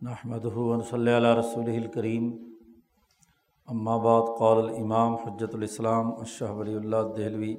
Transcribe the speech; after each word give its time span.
نحمد 0.00 0.46
صلی 0.84 1.12
اللہ 1.12 1.34
رسول 1.34 1.68
الکریم 1.70 2.24
بعد 3.98 4.26
قول 4.38 4.58
الامام 4.58 5.14
حجت 5.16 5.54
الاسلام 5.54 6.10
اشہ 6.14 6.50
ولی 6.52 6.74
اللہ 6.74 7.12
دہلوی 7.16 7.54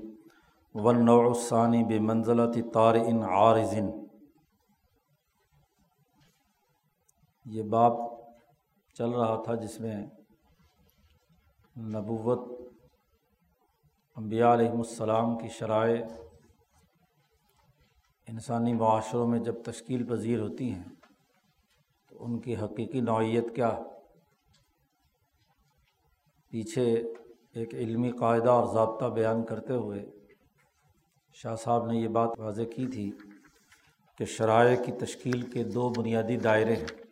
ونوع 0.76 1.24
الثانی 1.24 1.84
بے 1.84 2.00
منزلت 2.02 2.58
طار 2.74 2.96
ان 2.98 3.24
عارضن 3.32 3.90
یہ 7.46 7.64
باب 7.70 7.98
چل 8.96 9.12
رہا 9.12 9.42
تھا 9.44 9.56
جس 9.58 9.80
میں 9.80 9.96
نبوت 11.76 12.48
انبیاء 14.18 14.54
علیہم 14.54 14.80
السلام 14.80 15.38
کی 15.38 15.50
شرائع 15.54 16.02
انسانی 18.28 18.74
معاشروں 18.76 19.28
میں 19.28 19.40
جب 19.42 19.64
تشکیل 19.64 20.06
پذیر 20.08 20.40
ہوتی 20.40 20.72
ہیں 20.72 20.95
ان 22.20 22.40
کی 22.40 22.56
حقیقی 22.56 23.02
نوعیت 23.02 23.56
کیا 23.56 23.78
پیچھے 26.52 27.04
ایک 27.54 27.74
علمی 27.74 28.12
قاعدہ 28.12 28.50
اور 28.50 28.74
ضابطہ 28.74 29.06
بیان 29.06 29.46
کرتے 29.46 29.74
ہوئے 29.74 30.06
شاہ 31.34 31.56
صاحب 31.56 31.86
نے 31.86 31.98
یہ 31.98 32.08
بات 32.08 32.40
واضح 32.40 32.62
کی 32.76 32.88
تھی 32.88 33.12
کہ 34.18 34.26
شرائع 34.26 34.84
کی 34.84 34.92
تشکیل 34.92 35.42
کے 35.42 35.64
دو 35.64 35.90
بنیادی 35.90 36.38
دائرے 36.38 36.76
ہیں۔ 36.76 37.06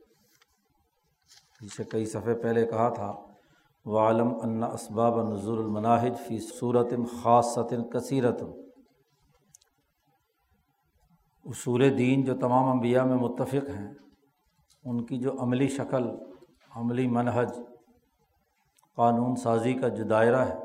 جسے 1.62 1.84
کئی 1.84 2.06
صفحے 2.06 2.36
پہلے 2.36 2.66
کہا 2.66 2.90
تھا 2.90 3.14
وہ 3.86 4.00
عالم 4.00 4.28
ان 4.44 4.64
اسباب 4.64 5.34
نظور 5.34 5.58
المناہج 5.58 6.14
فی 6.28 6.38
صورت 6.40 6.94
خاص 7.22 7.58
کثیرت 7.94 8.44
اصول 11.46 11.98
دین 11.98 12.24
جو 12.24 12.36
تمام 12.36 12.72
انبیاء 12.72 13.04
میں 13.04 13.16
متفق 13.16 13.70
ہیں 13.70 13.94
ان 14.86 15.06
کی 15.06 15.18
جو 15.18 15.42
عملی 15.42 15.68
شکل، 15.68 16.04
عملی 16.76 17.08
منحج 17.08 17.52
قانون 18.96 19.36
سازی 19.36 19.74
کا 19.74 19.88
جو 19.88 20.04
دائرہ 20.04 20.46
ہے، 20.46 20.56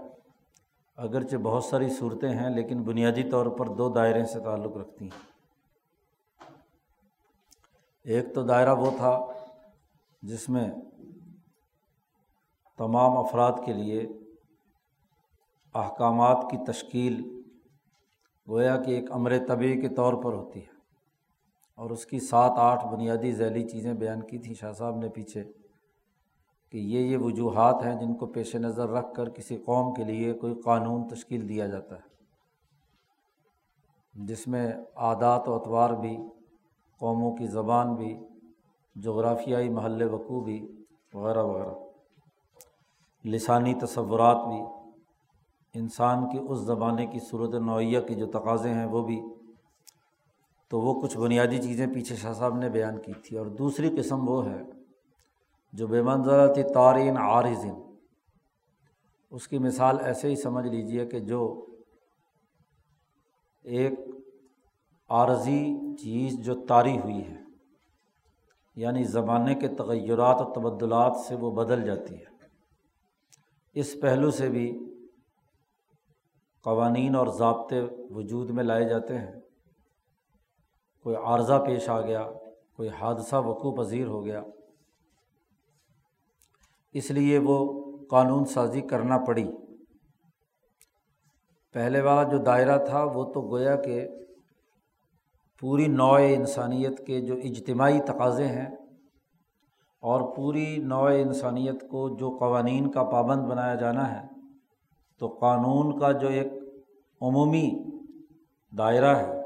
اگرچہ 0.96 1.36
بہت 1.36 1.64
ساری 1.64 1.88
صورتیں 1.88 2.30
ہیں، 2.30 2.50
لیکن 2.50 2.82
بنیادی 2.82 3.30
طور 3.30 3.46
پر 3.46 3.66
دو 3.66 3.88
دائرے 3.88 4.24
سے 4.24 4.40
تعلق 4.40 4.76
رکھتی 4.76 5.04
ہیں۔ 5.04 5.28
ایک 8.04 8.34
تو 8.34 8.42
دائرہ 8.42 8.74
وہ 8.74 8.90
تھا 8.96 9.26
جس 10.22 10.48
میں 10.48 10.70
تمام 12.78 13.18
افراد 13.18 13.52
کے 13.66 13.72
لیے 13.72 14.06
احکامات 15.74 16.44
کی 16.50 16.72
تشکیل 16.72 17.44
گویا 18.48 18.76
کہ 18.76 18.90
ایک 18.90 19.12
امر 19.12 19.32
طبی 19.48 19.80
کے 19.80 19.88
طور 19.88 20.14
پر 20.14 20.32
ہوتی 20.32 20.60
ہے۔ 20.60 20.77
اور 21.78 21.90
اس 21.90 22.06
کی 22.06 22.20
سات 22.20 22.52
آٹھ 22.56 22.86
بنیادی 22.86 23.32
ذیلی 23.32 23.68
چیزیں 23.68 23.94
بیان 23.94 24.22
کی 24.22 24.38
تھیں۔ 24.38 24.54
شاہ 24.54 24.72
صاحب 24.72 24.96
نے 24.96 25.08
پیچھے 25.08 25.44
کہ 26.72 26.78
یہ 26.78 26.98
یہ 26.98 27.16
وجوہات 27.16 27.86
ہیں 27.86 27.94
جن 27.94 28.14
کو 28.14 28.26
پیش 28.26 28.56
نظر 28.56 28.88
رکھ 28.88 29.14
کر 29.14 29.28
کسی 29.28 29.56
قوم 29.56 29.94
کے 29.94 30.04
لیے 30.04 30.32
کوئی 30.32 30.54
قانون 30.54 31.08
تشکیل 31.08 31.48
دیا 31.48 31.66
جاتا 31.66 31.96
ہے۔ 31.96 32.08
جس 34.14 34.48
میں 34.48 34.72
عادات 34.96 35.48
و 35.48 35.54
اطوار 35.54 35.90
بھی، 35.90 36.18
قوموں 36.98 37.36
کی 37.36 37.46
زبان 37.46 37.94
بھی، 37.94 38.18
جغرافیائی 38.96 39.68
محل 39.68 40.02
وقوع 40.02 40.44
بھی، 40.44 40.84
وغیرہ 41.14 41.42
وغیرہ۔ 41.42 41.74
لسانی 43.24 43.74
تصورات 43.74 44.46
بھی، 44.46 44.60
انسان 45.74 46.30
کی 46.30 46.38
اس 46.48 46.58
زمانے 46.58 47.06
کی 47.06 47.18
صورت 47.18 47.54
نوعیہ 47.54 48.00
کی 48.00 48.14
جو 48.14 48.26
تقاضے 48.26 48.70
ہیں 48.70 48.86
وہ 48.86 49.02
بھی 49.02 49.20
تو 50.70 50.80
وہ 50.80 51.00
کچھ 51.00 51.18
بنیادی 51.18 51.58
چیزیں 51.58 51.86
پیچھے 51.86 52.16
شاہ 52.16 52.32
صاحب 52.32 52.58
نے 52.58 52.70
بیان 52.70 53.00
کی 53.00 53.12
تھی 53.12 53.38
اور 53.38 53.46
دوسری 53.46 53.96
قسم 53.98 54.28
وہ 54.28 54.46
ہے 54.46 54.62
جو 55.72 55.86
بے 55.86 56.02
منظرتی 56.02 56.62
تارین 56.62 57.16
عارضن 57.16 57.74
اس 59.30 59.48
کی 59.48 59.58
مثال 59.58 59.96
ایسے 60.00 60.28
ہی 60.28 60.36
سمجھ 60.36 60.66
لیجیے 60.66 61.06
کہ 61.06 61.20
جو 61.20 61.66
ایک 63.62 63.92
عارضی 65.08 65.74
چیز 65.96 66.38
جو 66.38 66.66
طاری 66.66 66.98
ہوئی 66.98 67.26
ہے 67.28 67.38
یعنی 68.76 69.04
زمانے 69.04 69.54
کے 69.54 69.68
تغیرات 69.68 70.40
و 70.40 70.52
تبدلات 70.52 71.16
سے 71.16 71.34
وہ 71.34 71.50
بدل 71.50 71.82
جاتی 71.82 72.14
ہے۔ 72.14 72.38
اس 73.74 73.96
پہلو 74.02 74.30
سے 74.30 74.48
بھی 74.48 74.78
قوانین 76.64 77.14
اور 77.14 77.26
ضابطے 77.26 77.80
وجود 78.10 78.50
میں 78.50 78.64
لائے 78.64 78.84
جاتے 78.84 79.18
ہیں۔ 79.18 79.37
کوئی 81.02 81.16
عارضہ 81.16 81.62
پیش 81.66 81.88
آ 81.88 82.00
گیا، 82.00 82.26
کوئی 82.76 82.88
حادثہ 82.88 83.36
وقوع 83.36 83.84
پذیر 83.84 84.06
ہو 84.06 84.24
گیا۔ 84.24 84.42
اس 86.92 87.10
لیے 87.10 87.38
وہ 87.38 87.58
قانون 88.10 88.44
سازی 88.44 88.80
کرنا 88.80 89.18
پڑی۔ 89.18 89.50
پہلے 91.72 92.00
والا 92.00 92.22
جو 92.22 92.38
دائرہ 92.38 92.84
تھا، 92.84 93.04
وہ 93.04 93.24
تو 93.32 93.40
گویا 93.40 93.76
کہ 93.76 94.08
پوری 95.60 95.86
نوع 95.86 96.18
انسانیت 96.18 97.06
کے 97.06 97.20
جو 97.20 97.34
اجتماعی 97.34 98.00
تقاضے 98.00 98.46
ہیں 98.46 98.70
اور 100.00 100.36
پوری 100.36 100.76
نوع 100.76 101.10
انسانیت 101.10 101.88
کو 101.90 102.16
جو 102.16 102.30
قوانین 102.30 102.90
کا 102.90 103.02
پابند 103.04 103.42
بنایا 103.42 103.74
جانا 103.74 104.22
ہے، 104.22 104.26
تو 105.18 105.28
قانون 105.28 105.98
کا 105.98 106.12
جو 106.12 106.28
ایک 106.28 106.52
عمومی 107.20 107.70
دائرہ 108.78 109.16
ہے 109.16 109.37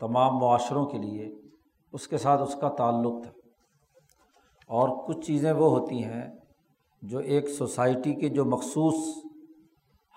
تمام 0.00 0.36
معاشروں 0.36 0.86
کے 0.86 0.98
لیے 0.98 1.34
اس 1.92 2.08
کے 2.08 2.18
ساتھ 2.18 2.42
اس 2.42 2.56
کا 2.60 2.68
تعلق 2.68 3.22
تھا۔ 3.22 3.30
اور 4.66 5.08
کچھ 5.08 5.26
چیزیں 5.26 5.52
وہ 5.52 5.78
ہوتی 5.78 6.04
ہیں 6.04 6.30
جو 7.02 7.18
ایک 7.18 7.48
سوسائٹی 7.48 8.14
کے 8.14 8.28
جو 8.28 8.44
مخصوص 8.44 9.24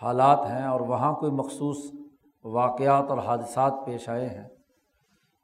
حالات 0.02 0.40
ہیں 0.40 0.64
اور 0.64 0.80
وہاں 0.80 1.14
کوئی 1.14 1.32
مخصوص 1.32 1.78
واقعات 2.44 3.10
اور 3.10 3.18
حادثات 3.18 3.74
پیش 3.86 4.10
آئے 4.10 4.30
ہیں، 4.30 4.50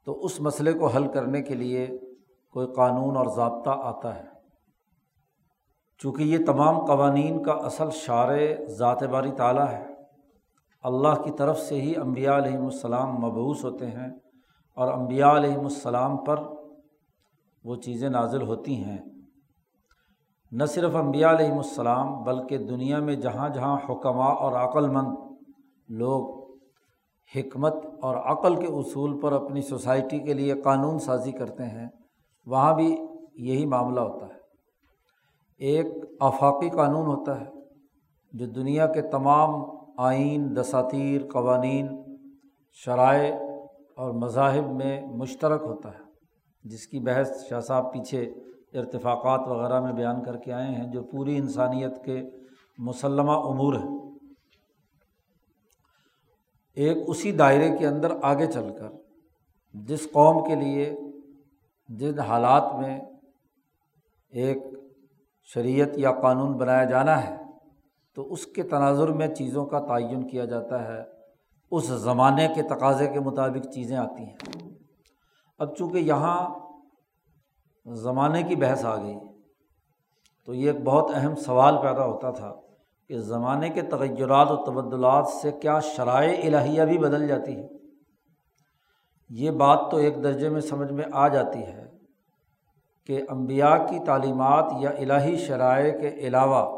تو 0.04 0.24
اس 0.24 0.40
مسئلے 0.40 0.72
کو 0.72 0.86
حل 0.86 1.08
کرنے 1.08 1.42
کے 1.42 1.54
لیے 1.54 1.88
کوئی 2.52 2.66
قانون 2.76 3.16
اور 3.16 3.26
ضابطہ 3.26 3.70
آتا 3.70 4.16
ہے۔ 4.16 4.24
چونکہ 5.98 6.22
یہ 6.22 6.38
تمام 6.46 6.86
قوانین 6.86 7.42
کا 7.42 7.52
اصل 7.52 7.90
شعر 7.90 8.30
ذات 8.68 9.02
باری 9.02 9.30
تعالیٰ 9.30 9.68
ہے۔ 9.68 9.86
اللہ 10.82 11.22
کی 11.22 11.30
طرف 11.30 11.60
سے 11.60 11.80
ہی 11.80 11.96
امبیا 11.96 12.36
علیہم 12.36 12.64
السلام 12.64 13.14
مبوس 13.14 13.64
ہوتے 13.64 13.86
ہیں۔ 13.86 14.27
اور 14.78 14.92
امبیا 14.92 15.36
علیہم 15.36 15.60
السلام 15.60 16.16
پر 16.16 16.42
وہ 17.64 17.76
چیزیں 17.76 18.08
نازل 18.08 18.42
ہوتی 18.42 18.76
ہیں۔ 18.84 18.98
نہ 20.52 20.64
صرف 20.64 20.96
امبیا 20.96 21.30
علیہم 21.30 21.56
السلام، 21.56 22.22
بلکہ 22.22 22.58
دنیا 22.58 22.98
میں 22.98 23.16
جہاں 23.16 23.48
جہاں 23.48 23.78
حکمہ 23.88 24.28
اور 24.40 24.52
عقل 24.52 24.88
مند 24.88 25.16
لوگ 25.88 26.22
حکمت 27.36 27.74
اور 28.02 28.16
عقل 28.16 28.56
کے 28.56 28.66
اصول 28.66 29.20
پر 29.20 29.32
اپنی 29.32 29.62
سوسائٹی 29.62 30.18
کے 30.18 30.32
لیے 30.34 30.54
قانون 30.62 30.98
سازی 30.98 31.32
کرتے 31.32 31.64
ہیں، 31.64 31.88
وہاں 32.46 32.74
بھی 32.74 32.96
یہی 33.34 33.66
معاملہ 33.66 34.00
ہوتا 34.00 34.26
ہے۔ 34.26 34.38
ایک 35.58 35.86
آفاقی 36.20 36.70
قانون 36.70 37.06
ہوتا 37.06 37.40
ہے 37.40 37.46
جو 38.32 38.46
دنیا 38.46 38.86
کے 38.86 39.02
تمام 39.02 39.50
آئین، 39.98 40.56
دساتیر، 40.56 41.20
قوانین، 41.32 41.86
شرائع 42.72 43.47
اور 43.98 44.12
مذاہب 44.12 44.72
میں 44.72 45.06
مشترک 45.06 45.62
ہوتا 45.62 45.88
ہے، 45.88 46.02
جس 46.64 46.86
کی 46.86 46.98
بحث 47.00 47.30
شاہ 47.48 47.60
صاحب 47.60 47.92
پیچھے 47.92 48.22
ارتفاقات 48.74 49.40
وغیرہ 49.48 49.80
میں 49.80 49.92
بیان 49.92 50.22
کر 50.22 50.36
کے 50.36 50.52
آئے 50.52 50.66
ہیں، 50.66 50.86
جو 50.92 51.02
پوری 51.02 51.36
انسانیت 51.36 52.04
کے 52.04 52.22
مسلمہ 52.78 53.32
امور 53.32 53.74
ہیں۔ 53.74 53.98
ایک 56.74 56.96
اسی 57.06 57.32
دائرے 57.32 57.76
کے 57.76 57.86
اندر 57.86 58.12
آگے 58.22 58.46
چل 58.46 58.72
کر، 58.78 58.88
جس 59.74 60.08
قوم 60.12 60.44
کے 60.44 60.54
لیے، 60.54 60.96
جن 61.88 62.18
حالات 62.18 62.74
میں 62.78 63.00
ایک 64.30 64.58
شریعت 65.54 65.88
یا 65.96 66.12
قانون 66.12 66.56
بنایا 66.56 66.84
جانا 66.84 67.24
ہے، 67.24 67.36
تو 68.14 68.32
اس 68.32 68.46
کے 68.46 68.62
تناظر 68.62 69.08
میں 69.08 69.34
چیزوں 69.34 69.66
کا 69.66 69.80
تعین 69.80 70.28
کیا 70.28 70.44
جاتا 70.44 70.88
ہے۔ 70.88 71.17
اس 71.70 71.84
زمانے 71.84 72.48
کے 72.54 72.62
تقاضے 72.62 73.06
کے 73.06 73.20
مطابق 73.20 73.74
چیزیں 73.74 73.96
آتی 73.96 74.24
ہیں۔ 74.24 74.36
اب 75.58 75.76
چونکہ 75.76 75.98
یہاں 75.98 76.54
زمانے 77.86 78.42
کی 78.42 78.56
بحث 78.56 78.84
آ 78.84 78.96
گئی، 78.96 79.18
تو 80.44 80.54
یہ 80.54 80.70
ایک 80.70 80.84
بہت 80.84 81.10
اہم 81.14 81.34
سوال 81.34 81.76
پیدا 81.76 82.04
ہوتا 82.06 82.30
تھا 82.30 82.52
کہ 83.06 83.18
زمانے 83.18 83.68
کے 83.68 83.82
تغیرات 83.82 84.50
و 84.50 84.56
تبدلات 84.56 85.28
سے 85.28 85.52
کیا 85.52 85.80
شرائع 85.80 86.46
الہیہ 86.46 86.82
بھی 86.82 86.98
بدل 86.98 87.28
جاتی 87.28 87.56
ہے 87.56 87.66
یہ 89.28 89.50
بات 89.50 89.78
تو 89.90 89.96
ایک 89.96 90.22
درجے 90.22 90.48
میں 90.48 90.60
سمجھ 90.60 90.92
میں 90.92 91.04
آ 91.12 91.28
جاتی 91.28 91.62
ہے 91.62 91.90
کہ 93.06 93.22
امبیا 93.28 93.78
کی 93.78 93.98
تعلیمات 94.06 94.64
یا 94.80 94.90
الہی 94.90 95.36
شرائع 95.36 95.98
کے 95.98 96.08
علاوہ 96.08 96.77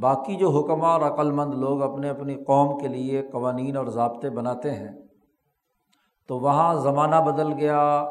باقی 0.00 0.34
جو 0.36 0.50
حکمہ 0.50 0.86
اور 0.86 1.00
عقلمند 1.00 1.54
لوگ 1.54 1.82
اپنے 1.82 2.08
اپنی 2.08 2.34
قوم 2.34 2.78
کے 2.78 2.88
لیے 2.88 3.22
قوانین 3.22 3.76
اور 3.76 3.86
ضابطے 3.86 4.30
بناتے 4.30 4.70
ہیں، 4.70 4.92
تو 6.26 6.38
وہاں 6.38 6.74
زمانہ 6.74 7.16
بدل 7.16 7.52
گیا۔ 7.52 8.04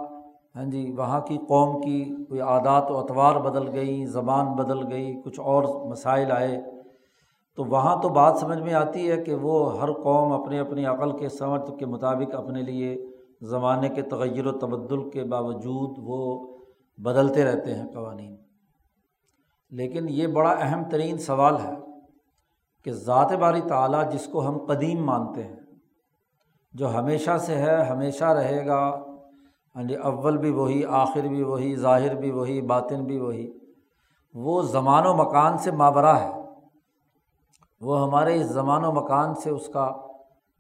ہاں 0.56 0.66
جی 0.66 0.94
وہاں 0.98 1.22
کی 1.22 1.38
قوم 1.38 1.81
کی 1.81 2.25
کوئی 2.30 2.42
عادات 2.42 2.92
و 2.92 2.98
اطوار 2.98 3.36
بدل 3.36 3.74
گئی 3.74 4.06
زبان 4.06 4.45
بدل 4.45 4.92
گئی، 4.92 5.22
کچھ 5.22 5.39
اور 5.39 5.63
مسائل 5.86 6.31
آئے۔ 6.31 6.62
تو 7.56 7.66
وہاں 7.66 8.01
تو 8.01 8.10
بات 8.10 8.38
سمجھ 8.38 8.60
میں 8.60 8.74
آتی 8.74 9.12
ہے 9.12 9.24
کہ 9.24 9.36
وہ 9.36 9.81
ہر 9.81 9.92
قوم 9.94 10.31
اپنے 10.31 10.60
اپنی 10.60 10.86
عقل 10.86 11.18
کے 11.18 11.30
سمجھ 11.30 11.80
کے 11.80 11.86
مطابق 11.86 12.36
اپنے 12.36 12.62
لیے 12.62 13.06
زمانے 13.42 13.89
کے 13.89 14.01
تغیر 14.01 14.48
و 14.48 14.51
تبدل 14.51 15.10
کے 15.10 15.24
باوجود 15.24 15.98
وہ 15.98 16.48
بدلتے 16.98 17.44
رہتے 17.44 17.75
ہیں 17.75 17.88
قوانین۔ 17.94 18.36
لیکن 19.71 20.09
یہ 20.09 20.27
بڑا 20.27 20.50
اہم 20.50 20.83
ترین 20.89 21.18
سوال 21.18 21.57
ہے 21.57 21.73
کہ 22.83 22.91
ذات 22.91 23.31
باری 23.31 23.62
تعلیٰ 23.62 24.12
جس 24.12 24.27
کو 24.31 24.47
ہم 24.47 24.57
قدیم 24.57 25.06
مانتے 25.06 25.44
ہیں، 25.44 25.56
جو 26.73 26.95
ہمیشہ 26.95 27.38
سے 27.38 27.56
ہے، 27.56 27.85
ہمیشہ 27.85 28.23
رہے 28.23 28.68
گا 28.68 29.03
ہاں 29.75 29.83
جی 29.83 29.95
اول 29.95 30.38
بھی 30.38 30.51
وہی، 30.51 30.85
آخر 30.85 31.21
بھی 31.21 31.44
وہی، 31.44 31.75
ظاہر 31.75 32.15
بھی 32.15 32.31
وہی، 32.31 32.62
باطن 32.62 33.03
بھی 33.03 33.19
وہی، 33.19 33.51
وہ 34.33 34.62
زمان 34.62 35.06
و 35.06 35.13
مکان 35.13 35.57
سے 35.57 35.71
مابرہ 35.71 36.15
ہے۔ 36.15 36.31
وہ 37.81 38.01
ہمارے 38.01 38.35
اس 38.35 38.47
زمان 38.47 38.85
و 38.85 38.91
مکان 38.91 39.35
سے 39.35 39.50
اس 39.50 39.68
کا، 39.68 39.91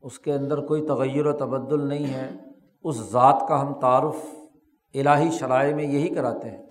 اس 0.01 0.19
کے 0.19 0.33
اندر 0.33 0.65
کوئی 0.65 0.85
تغیر 0.85 1.25
و 1.25 1.33
تبدل 1.33 1.87
نہیں 1.87 2.13
ہے۔ 2.13 2.29
اس 2.83 2.95
ذات 2.95 3.43
کا 3.47 3.61
ہم 3.61 3.73
تعارف 3.73 4.15
الہی 4.93 5.31
شرائع 5.31 5.75
میں 5.75 5.83
یہی 5.83 6.15
کراتے 6.15 6.49
ہیں۔ 6.49 6.63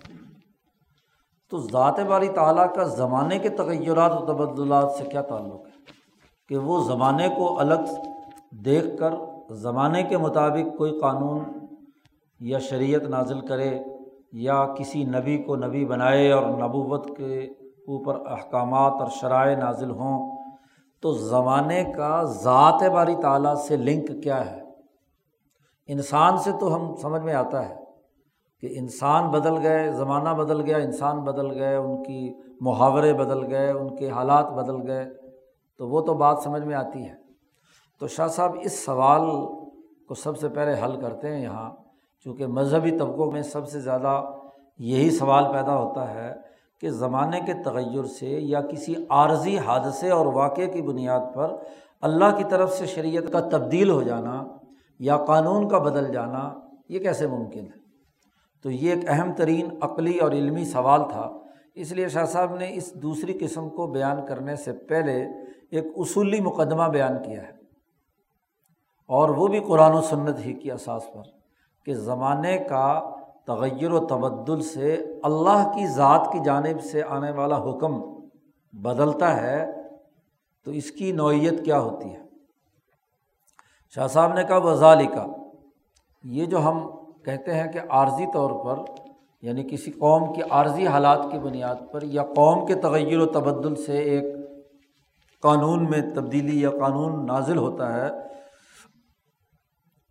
تو 1.51 1.59
ذات 1.59 2.01
باری 2.01 2.29
تعلیٰ 2.29 2.75
کا 2.75 2.85
زمانے 2.85 3.39
کے 3.39 3.49
تغیرات 3.49 4.13
و 4.13 4.25
تبدلات 4.25 4.91
سے 4.91 5.05
کیا 5.05 5.23
تعلق 5.23 5.67
ہے؟ 5.67 5.71
کہ 6.49 6.59
وہ 6.59 6.81
زمانے 6.85 7.29
کو 7.37 7.61
الگ 7.61 7.91
دیکھ 8.51 8.97
کر، 8.99 9.15
زمانے 9.51 10.03
کے 10.03 10.17
مطابق 10.17 10.77
کوئی 10.79 10.99
قانون 11.01 11.45
یا 12.41 12.59
شریعت 12.59 13.03
نازل 13.03 13.41
کرے 13.41 13.79
یا 14.33 14.67
کسی 14.67 15.05
نبی 15.05 15.39
کو 15.39 15.57
نبی 15.57 15.85
بنائے 15.85 16.33
اور 16.33 16.43
نبوت 16.43 17.17
کے 17.17 17.45
اوپر 17.89 18.27
احکامات 18.27 18.93
اور 18.93 19.09
شرائع 19.11 19.57
نازل 19.57 19.91
ہوں، 19.91 20.37
تو 21.01 21.13
زمانے 21.13 21.85
کا 21.97 22.23
ذات 22.23 22.83
باری 22.83 23.15
تعلیٰ 23.23 23.55
سے 23.55 23.77
لنک 23.77 24.23
کیا 24.23 24.51
ہے؟ 24.51 24.61
انسان 25.89 26.39
سے 26.39 26.53
تو 26.61 26.75
ہم 26.77 26.95
سمجھ 26.95 27.23
میں 27.23 27.35
آتا 27.35 27.69
ہے 27.69 27.80
کہ 28.61 28.69
انسان 28.73 29.31
بدل 29.31 29.59
گئے، 29.63 29.93
زمانہ 29.93 30.29
بدل 30.29 30.61
گیا، 30.61 30.77
انسان 30.77 31.21
بدل 31.21 31.51
گئے، 31.51 31.77
ان 31.77 32.03
کی 32.03 32.35
محاورے 32.61 33.15
بدل 33.15 33.47
گئے، 33.47 33.71
ان 33.71 33.97
کے 33.97 34.11
حالات 34.11 34.51
بدل 34.51 34.87
گئے، 34.87 35.11
تو 35.79 35.89
وہ 35.89 36.01
تو 36.01 36.15
بات 36.15 36.39
سمجھ 36.45 36.63
میں 36.63 36.75
آتی 36.75 37.09
ہے۔ 37.09 37.15
تو 38.01 38.07
شاہ 38.07 38.29
صاحب، 38.29 38.57
اس 38.63 38.85
سوال 38.85 39.31
کو 40.09 40.15
سب 40.15 40.39
سے 40.39 40.49
پہلے 40.49 40.75
حل 40.85 41.01
کرتے 41.01 41.35
ہیں 41.35 41.43
یہاں، 41.43 41.71
چونکہ 42.25 42.47
مذہبی 42.47 42.91
طبقوں 42.91 43.33
میں 43.33 43.43
سب 43.43 43.69
سے 43.69 43.81
زیادہ 43.81 44.23
یہی 44.79 45.11
سوال 45.11 45.53
پیدا 45.53 45.77
ہوتا 45.77 46.15
ہے 46.15 46.35
کہ 46.81 46.91
زمانے 46.91 47.41
کے 47.41 47.53
تغیر 47.65 48.05
سے 48.05 48.27
یا 48.27 48.61
کسی 48.61 48.95
عارضی 49.09 49.59
حادثے 49.59 50.11
اور 50.11 50.27
واقعے 50.27 50.67
کی 50.67 50.83
بنیاد 50.83 51.35
پر 51.35 51.57
اللہ 52.01 52.37
کی 52.37 52.45
طرف 52.45 52.73
سے 52.73 52.87
شریعت 52.87 53.33
کا 53.33 53.41
تبدیل 53.41 53.91
ہو 53.91 54.03
جانا 54.03 54.45
یا 54.99 55.17
قانون 55.17 55.69
کا 55.69 55.79
بدل 55.79 56.13
جانا، 56.13 56.51
یہ 56.89 56.99
کیسے 56.99 57.27
ممکن 57.27 57.61
ہے؟ 57.61 57.90
تو 58.63 58.71
یہ 58.71 58.91
ایک 58.91 59.05
اہم 59.09 59.33
ترین 59.33 59.69
عقلی 59.81 60.19
اور 60.19 60.33
علمی 60.33 60.65
سوال 60.65 61.01
تھا۔ 61.11 61.33
اس 61.75 61.93
لیے 61.93 62.09
شاہ 62.09 62.25
صاحب 62.25 62.55
نے 62.55 62.71
اس 62.75 62.95
دوسری 62.95 63.39
قسم 63.41 63.69
کو 63.69 63.87
بیان 63.87 64.27
کرنے 64.27 64.57
سے 64.57 64.73
پہلے 64.73 65.25
ایک 65.71 65.85
اصولی 65.97 66.41
مقدمہ 66.41 66.85
بیان 66.85 67.23
کیا 67.23 67.43
ہے۔ 67.43 67.53
اور 69.07 69.29
وہ 69.29 69.47
بھی 69.47 69.61
قرآن 69.61 69.93
و 69.93 70.03
سنت 70.03 70.39
ہی 70.39 70.53
کی 70.53 70.71
اساس 70.71 71.03
پر 71.13 71.23
کہ 71.85 71.95
زمانے 71.95 72.59
کا 72.59 73.11
تغیر 73.47 73.91
و 73.91 74.07
تبدل 74.07 74.63
سے 74.63 74.95
اللہ 75.23 75.71
کی 75.75 75.87
ذات 75.87 76.29
کی 76.33 76.39
جانب 76.45 76.83
سے 76.83 77.03
آنے 77.03 77.31
والا 77.31 77.59
حکم 77.59 78.03
بدلتا 78.73 79.43
ہے 79.43 79.67
تو 80.65 80.71
اس 80.71 80.91
کی 80.91 81.13
نوعیت 81.13 81.65
کیا 81.65 81.81
ہوتی 81.81 82.15
ہے؟ 82.15 82.23
شاہ 83.95 84.07
صاحب 84.07 84.35
نے 84.35 84.45
کہا 84.45 84.57
وزالی 84.57 85.07
کا 85.07 85.27
یہ 86.25 86.47
جو 86.47 86.63
ہم 86.63 87.00
کہتے 87.25 87.55
ہیں 87.55 87.73
کہ 87.73 87.81
عارضی 87.91 88.27
طور 88.33 88.51
پر 88.65 88.93
یعنی 89.43 89.69
کسی 89.71 89.91
قوم 89.91 90.33
کی 90.33 90.43
عارضی 90.51 90.87
حالات 90.87 91.19
کی 91.33 91.39
بنیاد 91.39 91.75
پر 91.93 92.03
یا 92.03 92.23
قوم 92.23 92.67
کے 92.67 92.75
تغیر 92.75 93.19
و 93.19 93.27
تبدل 93.27 93.75
سے 93.75 93.99
ایک 93.99 94.25
قانون 95.43 95.91
میں 95.91 96.01
تبدیلی 96.15 96.61
یا 96.63 96.71
قانون 96.71 97.27
نازل 97.27 97.57
ہوتا 97.57 97.95
ہے، 97.95 98.09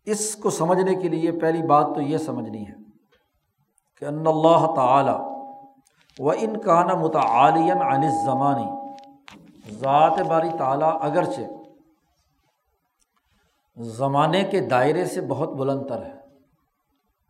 اس 0.06 0.36
کو 0.36 0.50
سمجھنے 0.50 0.96
کے 0.96 1.10
لیے 1.10 1.32
پہلی 1.32 1.62
بات 1.62 1.86
تو 1.96 2.02
یہ 2.02 2.18
سمجھنی 2.18 2.68
ہے 2.68 2.74
کہ 3.96 4.06
ان 4.06 4.28
اللہ 4.28 4.74
تعالیٰ 4.76 5.20
و 6.20 6.30
ان 6.30 6.60
کا 6.60 6.84
نا 6.84 6.94
متعلین 6.94 7.82
عن 7.82 8.02
زمانی 8.26 8.70
ذات 9.72 10.22
باری 10.22 10.50
تعالیٰ 10.58 10.98
اگرچہ 11.02 11.42
زمانے 13.78 14.44
کے 14.44 14.60
دائرے 14.60 15.06
سے 15.06 15.22
بہت 15.22 15.50
بلند 15.50 15.88
تر 15.90 16.06
ہے۔ 16.06 16.19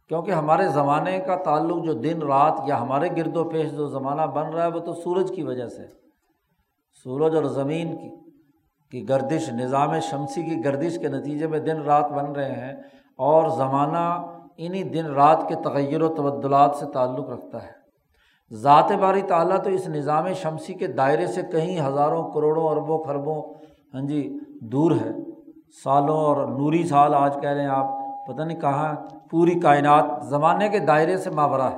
کیونکہ 0.10 0.32
ہمارے 0.32 0.68
زمانے 0.68 1.20
کا 1.20 1.36
تعلق 1.36 1.86
جو 1.86 1.94
دن 1.94 2.22
رات 2.22 2.62
یا 2.66 2.82
ہمارے 2.82 3.10
گرد 3.18 3.38
و 3.38 3.44
پیش 3.44 3.72
جو 3.72 3.88
زمانہ 3.88 4.22
بن 4.22 4.54
رہا 4.54 4.64
ہے 4.64 4.72
وہ 4.72 4.80
تو 4.80 4.94
سورج 4.94 5.32
کی 5.36 5.44
وجہ 5.44 5.68
سے 5.68 5.84
سورج 7.04 7.36
اور 7.36 7.44
زمین 7.44 7.98
کی 7.98 8.30
کی 8.92 9.10
گردش، 9.10 9.50
نظام 9.50 10.00
شمسی 10.00 10.44
کی 10.44 10.66
گردش 10.66 11.00
کے 11.00 11.08
نتیجے 11.08 11.48
میں 11.48 11.60
دن 11.60 11.82
رات 11.82 12.12
بن 12.12 12.32
رہے 12.32 12.52
ہیں 12.52 12.74
اور 13.18 13.50
زمانہ 13.50 14.26
انہیں 14.58 14.84
دن 14.84 15.06
رات 15.06 15.48
کے 15.48 15.56
تغیر 15.56 16.02
و 16.02 16.08
تبدلات 16.08 16.76
سے 16.76 16.86
تعلق 16.94 17.30
رکھتا 17.30 17.64
ہے۔ 17.64 17.72
ذات 18.54 18.92
باری 18.92 19.22
تعلیٰ 19.22 19.64
تو 19.64 19.70
اس 19.70 19.88
نظام 19.88 20.34
شمسی 20.34 20.74
کے 20.74 20.88
دائرے 20.88 21.28
سے 21.28 21.42
کہیں 21.52 21.88
ہزاروں 21.88 22.32
کروڑوں 22.32 22.68
اربوں 22.68 23.04
خربوں 23.04 23.44
ہاں 23.94 24.02
جی 24.02 24.40
دور 24.62 24.92
ہے۔ 24.92 25.12
سالوں 25.84 26.18
اور 26.18 26.48
نوری 26.48 26.84
سال 26.84 27.16
آج 27.16 27.38
کہہ 27.42 27.50
رہے 27.50 27.62
ہیں 27.62 27.70
آپ۔ 27.70 27.99
پتہ 28.30 28.42
نہیں 28.42 28.60
کہاں 28.60 28.96
پوری 29.30 29.60
کائنات 29.60 30.06
زمانے 30.26 30.70
کے 30.70 30.80
دائرے 30.80 31.18
سے 31.18 31.30
ماورا 31.30 31.72
ہے۔ 31.72 31.78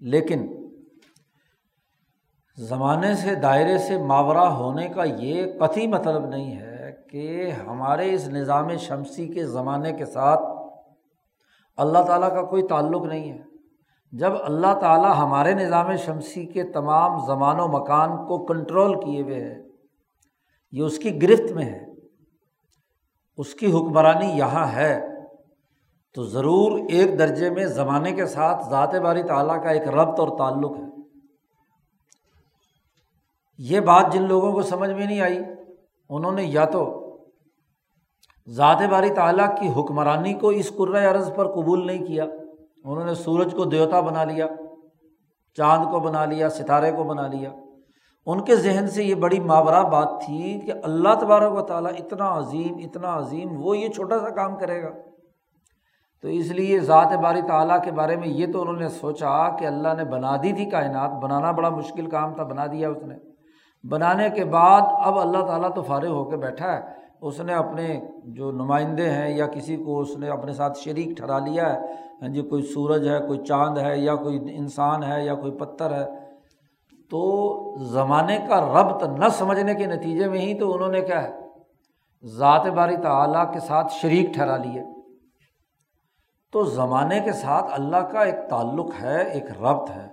لیکن 0.00 0.68
زمانے 2.56 3.14
سے 3.14 3.34
دائرے 3.34 3.78
سے 3.78 3.98
ماورا 3.98 4.54
ہونے 4.54 4.88
کا 4.88 5.04
یہ 5.04 5.46
قطعی 5.60 5.86
مطلب 5.86 6.26
نہیں 6.26 6.56
ہے 6.56 6.96
کہ 7.10 7.50
ہمارے 7.66 8.14
اس 8.14 8.28
نظام 8.28 8.76
شمسی 8.76 9.28
کے 9.28 9.46
زمانے 9.46 9.92
کے 9.92 10.04
ساتھ 10.04 10.40
اللہ 11.76 11.98
تعالیٰ 11.98 12.30
کا 12.30 12.42
کوئی 12.42 12.62
تعلق 12.62 13.02
نہیں 13.04 13.32
ہے۔ 13.32 13.42
جب 14.12 14.32
اللہ 14.44 14.78
تعالیٰ 14.80 15.14
ہمارے 15.16 15.54
نظام 15.54 15.96
شمسی 15.96 16.46
کے 16.46 16.62
تمام 16.62 17.26
زمان 17.26 17.60
و 17.60 17.68
مکان 17.68 18.16
کو 18.16 18.46
کنٹرول 18.46 19.00
کیے 19.00 19.22
ہوئے 19.22 19.40
ہے 19.40 19.62
یہ 20.72 20.82
اس 20.82 20.98
کی 20.98 21.22
گرفت 21.22 21.52
میں 21.52 21.64
ہے۔ 21.64 21.86
اس 23.36 23.54
کی 23.54 23.66
حکمرانی 23.66 24.26
یہاں 24.26 24.66
ہے۔ 24.66 25.13
تو 26.14 26.22
ضرور 26.22 26.78
ایک 26.88 27.18
درجے 27.18 27.50
میں 27.50 27.66
زمانے 27.66 28.12
کے 28.12 28.26
ساتھ 28.26 28.68
ذات 28.70 28.94
باری 28.94 29.22
تعلیٰ 29.22 29.62
کا 29.62 29.70
ایک 29.70 29.88
ربط 29.88 30.20
اور 30.20 30.28
تعلق 30.38 30.76
ہے۔ 30.76 30.82
یہ 33.58 33.80
بات 33.80 34.12
جن 34.12 34.22
لوگوں 34.22 34.52
کو 34.52 34.62
سمجھ 34.62 34.90
میں 34.90 35.06
نہیں 35.06 35.20
آئی، 35.20 35.38
انہوں 36.08 36.32
نے 36.32 36.44
یا 36.44 36.64
تو 36.64 36.84
ذات 38.48 38.82
باری 38.90 39.10
تعلیٰ 39.10 39.56
کی 39.56 39.68
حکمرانی 39.80 40.34
کو 40.34 40.48
اس 40.48 40.72
عرض 41.10 41.34
پر 41.34 41.52
قبول 41.52 41.86
نہیں 41.86 42.06
کیا، 42.06 42.24
انہوں 42.84 43.04
نے 43.04 43.14
سورج 43.14 43.54
کو 43.56 43.64
دیوتا 43.64 44.00
بنا 44.00 44.24
لیا، 44.24 44.46
چاند 45.56 45.90
کو 45.90 46.00
بنا 46.00 46.24
لیا، 46.24 46.48
ستارے 46.48 46.92
کو 46.92 47.04
بنا 47.04 47.26
لیا۔ 47.26 47.50
ان 48.26 48.44
کے 48.44 48.56
ذہن 48.56 48.88
سے 48.88 49.04
یہ 49.04 49.14
بڑی 49.14 49.40
ماورہ 49.40 49.82
بات 49.82 50.22
تھی 50.26 50.60
کہ 50.66 50.72
اللہ 50.82 51.14
تبارک 51.20 51.52
و 51.52 51.60
تعالیٰ 51.60 51.92
اتنا 51.98 52.38
عظیم 52.38 52.76
اتنا 52.76 53.18
عظیم، 53.18 53.48
وہ 53.64 53.78
یہ 53.78 53.88
چھوٹا 53.88 54.18
سا 54.18 54.30
کام 54.30 54.56
کرے 54.56 54.82
گا۔ 54.82 54.88
تو 56.24 56.30
اس 56.30 56.50
لیے 56.50 56.80
ذات 56.80 57.12
باری 57.12 57.42
تعلیٰ 57.42 57.82
کے 57.82 57.90
بارے 57.90 58.16
میں 58.16 58.28
یہ 58.28 58.52
تو 58.52 58.60
انہوں 58.60 58.76
نے 58.76 58.88
سوچا 58.88 59.56
کہ 59.56 59.64
اللہ 59.64 59.88
نے 59.96 60.04
بنا 60.04 60.36
دی 60.36 60.52
تھی 60.52 60.64
کائنات، 60.64 61.10
بنانا 61.10 61.50
بڑا 61.50 61.68
مشکل 61.68 62.06
کام 62.06 62.34
تھا، 62.34 62.42
بنا 62.42 62.66
دیا 62.66 62.88
اس 62.88 63.02
نے۔ 63.02 63.14
بنانے 63.88 64.30
کے 64.30 64.44
بعد 64.44 64.80
اب 64.84 65.18
اللہ 65.18 65.46
تعالیٰ 65.46 65.74
تو 65.74 65.82
فارغ 65.82 66.08
ہو 66.08 66.24
کے 66.24 66.36
بیٹھا 66.36 66.72
ہے۔ 66.72 66.80
اس 67.22 67.40
نے 67.40 67.54
اپنے 67.54 68.00
جو 68.24 68.52
نمائندے 68.52 69.10
ہیں 69.10 69.36
یا 69.36 69.46
کسی 69.46 69.76
کو 69.76 70.00
اس 70.00 70.16
نے 70.16 70.28
اپنے 70.28 70.52
ساتھ 70.52 70.78
شریک 70.78 71.08
ٹھہرا 71.16 71.38
لیا 71.38 71.74
ہے۔ 71.74 71.78
ہاں 72.22 72.28
جی 72.28 72.42
کوئی 72.42 72.62
سورج 72.62 73.08
ہے، 73.08 73.18
کوئی 73.26 73.38
چاند 73.38 73.78
ہے 73.78 73.98
یا 73.98 74.14
کوئی 74.14 74.38
انسان 74.56 75.02
ہے 75.02 75.24
یا 75.24 75.34
کوئی 75.34 75.52
پتھر 75.52 75.90
ہے۔ 75.90 76.06
تو 77.10 77.54
زمانے 77.78 78.38
کا 78.48 78.60
ربط 78.60 79.04
نہ 79.04 79.28
سمجھنے 79.28 79.74
کے 79.74 79.86
نتیجے 79.86 80.28
میں 80.28 80.38
ہی 80.38 80.58
تو 80.58 80.74
انہوں 80.74 80.92
نے 80.92 81.00
کیا 81.00 81.22
ہے؟ 81.22 81.32
ذات 82.24 82.66
باری 82.66 82.96
تعلیٰ 82.96 83.52
کے 83.52 83.60
ساتھ 83.60 83.92
شریک 83.92 84.34
ٹھہرا 84.34 84.56
لیے۔ 84.56 84.93
تو 86.54 86.64
زمانے 86.64 87.20
کے 87.20 87.32
ساتھ 87.32 87.66
اللہ 87.72 87.96
کا 87.96 88.20
ایک 88.20 88.34
تعلق 88.50 88.90
ہے، 89.02 89.30
ایک 89.30 89.44
ربط 89.62 89.90
ہے۔ 89.90 90.08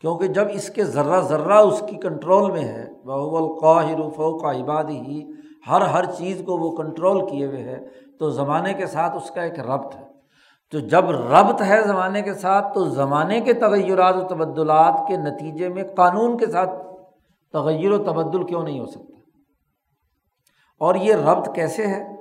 کیونکہ 0.00 0.26
جب 0.26 0.44
اس 0.50 0.70
کے 0.70 0.84
ذرہ 0.84 1.20
ذرہ 1.20 1.52
اس 1.52 1.82
کی 1.86 1.96
کنٹرول 1.96 2.50
میں 2.50 2.64
ہے 2.64 2.86
بہ 3.04 3.36
القاہر 3.36 4.10
فوق 4.16 4.44
عبادی 4.44 5.00
ہی 5.00 5.30
ہر 5.68 5.80
ہر 5.80 6.04
چیز 6.04 6.42
کو 6.46 6.56
وہ 6.56 6.76
کنٹرول 6.76 7.30
کیے 7.30 7.46
ہوئے 7.46 7.62
ہے، 7.62 7.86
تو 8.18 8.30
زمانے 8.30 8.74
کے 8.74 8.86
ساتھ 8.86 9.16
اس 9.16 9.30
کا 9.30 9.42
ایک 9.42 9.60
ربط 9.60 9.96
ہے۔ 9.96 10.04
تو 10.72 10.78
جب 10.78 11.10
ربط 11.10 11.62
ہے 11.62 11.82
زمانے 11.82 12.22
کے 12.22 12.34
ساتھ، 12.34 12.74
تو 12.74 12.84
زمانے 12.84 13.40
کے 13.40 13.52
تغیرات 13.52 14.16
و 14.16 14.20
تبدلات 14.20 15.00
کے 15.08 15.16
نتیجے 15.16 15.68
میں 15.68 15.84
قانون 15.96 16.38
کے 16.38 16.46
ساتھ 16.46 16.70
تغیر 17.52 17.90
و 17.90 17.98
تبدل 17.98 18.46
کیوں 18.46 18.62
نہیں 18.62 18.80
ہو 18.80 18.86
سکتا؟ 18.86 19.16
اور 20.80 20.94
یہ 20.94 21.14
ربط 21.14 21.48
کیسے 21.54 21.86
ہے؟ 21.86 22.15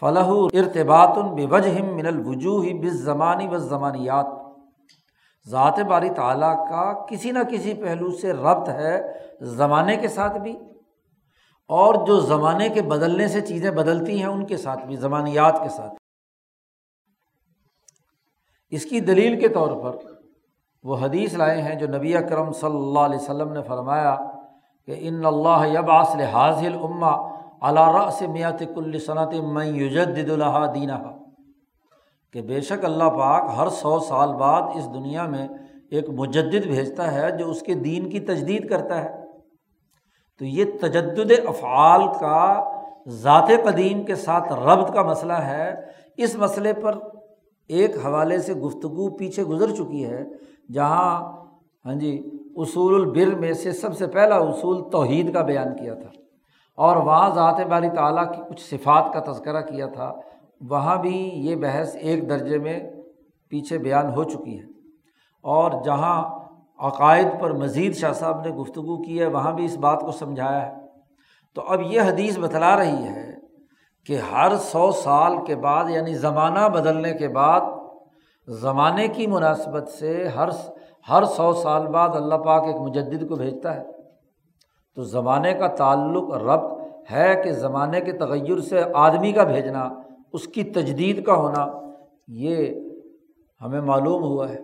فلاح 0.00 0.28
ارتباط 0.60 1.18
بے 1.36 1.46
وجہ 1.50 1.82
من 1.82 2.06
الوجوہ 2.06 2.72
بس 2.82 2.92
زمانی 3.04 3.46
و 3.48 3.58
زمانیات 3.58 4.26
ذات 5.46 5.78
باری 5.88 6.10
تعالیٰ 6.16 6.54
کا 6.68 6.84
کسی 7.08 7.30
نہ 7.30 7.42
کسی 7.50 7.74
پہلو 7.74 8.10
سے 8.16 8.32
ربط 8.32 8.68
ہے 8.68 8.96
زمانے 9.56 9.96
کے 9.96 10.08
ساتھ 10.08 10.36
بھی، 10.38 10.52
اور 11.70 11.94
جو 12.06 12.18
زمانے 12.20 12.68
کے 12.68 12.82
بدلنے 12.82 13.26
سے 13.28 13.40
چیزیں 13.40 13.70
بدلتی 13.70 14.18
ہیں 14.18 14.26
ان 14.26 14.44
کے 14.46 14.56
ساتھ 14.56 14.84
بھی، 14.86 14.96
زمانیات 14.96 15.62
کے 15.62 15.68
ساتھ۔ 15.68 15.94
اس 18.72 18.84
کی 18.84 19.00
دلیل 19.00 19.38
کے 19.40 19.48
طور 19.48 19.70
پر 19.82 19.96
وہ 20.84 20.96
حدیث 20.98 21.34
لائے 21.34 21.60
ہیں 21.62 21.74
جو 21.74 21.86
نبی 21.88 22.12
کرم 22.28 22.52
صلی 22.60 22.76
اللہ 22.76 23.06
علیہ 23.08 23.18
وسلم 23.18 23.52
نے 23.52 23.62
فرمایا 23.68 24.14
کہ 24.88 24.96
ان 25.08 25.24
اللہ 25.26 25.66
یب 25.72 25.90
آصل 25.90 26.20
حاضل 26.32 26.74
اما 26.80 27.12
علارہ 27.60 28.10
سے 28.10 28.26
میات 28.26 28.58
کل 28.74 28.98
صنعت 28.98 29.34
میں 29.34 29.66
یوجد 29.66 30.30
اللہ 30.30 30.72
دینہ 30.74 30.92
کہ 32.32 32.42
بے 32.42 32.60
شک 32.60 32.84
اللہ 32.84 33.04
پاک 33.04 33.50
ہر 33.56 33.68
سو 33.68 33.98
سال 33.98 34.34
بعد 34.34 34.62
اس 34.74 34.94
دنیا 34.94 35.26
میں 35.26 35.48
ایک 35.90 36.10
مجدد 36.10 36.66
بھیجتا 36.66 37.12
ہے 37.12 37.30
جو 37.30 37.50
اس 37.50 37.60
کے 37.60 37.74
دین 37.74 38.10
کی 38.10 38.20
تجدید 38.20 38.68
کرتا 38.68 39.04
ہے۔ 39.04 39.26
تو 40.38 40.44
یہ 40.44 40.64
تجدد 40.80 41.32
افعال 41.46 42.00
کا 42.20 42.70
ذات 43.08 43.48
قدیم 43.64 44.02
کے 44.02 44.14
ساتھ 44.14 44.52
ربط 44.52 44.94
کا 44.94 45.02
مسئلہ 45.02 45.32
ہے۔ 45.32 45.74
اس 46.16 46.36
مسئلے 46.36 46.72
پر 46.72 46.98
ایک 47.68 47.96
حوالے 48.04 48.38
سے 48.38 48.54
گفتگو 48.54 49.16
پیچھے 49.16 49.44
گزر 49.44 49.70
چکی 49.70 50.04
ہے، 50.04 50.24
جہاں 50.72 51.32
ہاں 51.84 51.94
جی 51.94 52.30
اصول 52.56 52.94
البر 52.94 53.34
میں 53.34 53.52
سے 53.52 53.72
سب 53.72 53.96
سے 53.96 54.06
پہلا 54.06 54.36
اصول 54.36 54.90
توحید 54.90 55.34
کا 55.34 55.42
بیان 55.42 55.76
کیا 55.76 55.94
تھا۔ 55.94 56.19
اور 56.80 56.96
وہاں 56.96 57.30
ذات 57.34 57.60
باری 57.60 57.88
تعالیٰ 57.88 58.32
کی 58.32 58.42
کچھ 58.48 58.60
صفات 58.60 59.12
کا 59.12 59.32
تذکرہ 59.32 59.60
کیا 59.60 59.86
تھا، 59.86 60.12
وہاں 60.60 60.96
بھی 60.96 61.30
یہ 61.34 61.56
بحث 61.56 61.96
ایک 62.00 62.28
درجے 62.28 62.58
میں 62.58 62.80
پیچھے 63.48 63.78
بیان 63.78 64.14
ہو 64.14 64.24
چکی 64.24 64.58
ہے۔ 64.58 64.64
اور 65.42 65.70
جہاں 65.84 66.38
عقائد 66.78 67.26
پر 67.40 67.52
مزید 67.52 67.94
شاہ 67.94 68.12
صاحب 68.12 68.40
نے 68.40 68.50
گفتگو 68.50 69.02
کی 69.02 69.20
ہے، 69.20 69.26
وہاں 69.26 69.52
بھی 69.52 69.64
اس 69.64 69.76
بات 69.76 70.00
کو 70.00 70.10
سمجھایا 70.10 70.66
ہے۔ 70.66 70.72
تو 71.54 71.62
اب 71.68 71.82
یہ 71.82 72.00
حدیث 72.00 72.38
بتلا 72.38 72.78
رہی 72.78 73.04
ہے 73.04 73.34
کہ 74.06 74.18
ہر 74.32 74.56
سو 74.56 74.92
سال 74.92 75.44
کے 75.46 75.56
بعد 75.56 75.84
یعنی 75.90 76.14
زمانہ 76.14 76.68
بدلنے 76.68 77.12
کے 77.12 77.28
بعد، 77.28 77.60
زمانے 78.48 79.08
کی 79.08 79.26
مناسبت 79.26 79.88
سے 79.88 80.28
ہر 80.28 80.48
ہر 81.10 81.24
سو 81.24 81.52
سال 81.52 81.86
بعد 81.86 82.08
اللہ 82.08 82.34
پاک 82.34 82.64
ایک 82.64 82.76
مجدد 82.76 83.28
کو 83.28 83.36
بھیجتا 83.36 83.76
ہے۔ 83.76 83.99
تو 85.00 85.04
زمانے 85.04 85.54
کا 85.54 85.66
تعلق 85.66 86.34
ربط 86.34 86.78
ہے 87.12 87.40
کہ 87.44 87.52
زمانے 87.52 88.00
کے 88.00 88.12
تغیر 88.12 88.60
سے 88.60 88.80
آدمی 88.94 89.32
کا 89.32 89.44
بھیجنا، 89.44 89.88
اس 90.32 90.46
کی 90.46 90.64
تجدید 90.64 91.24
کا 91.24 91.34
ہونا، 91.34 91.66
یہ 92.28 92.74
ہمیں 93.60 93.80
معلوم 93.80 94.22
ہوا 94.22 94.48
ہے۔ 94.48 94.58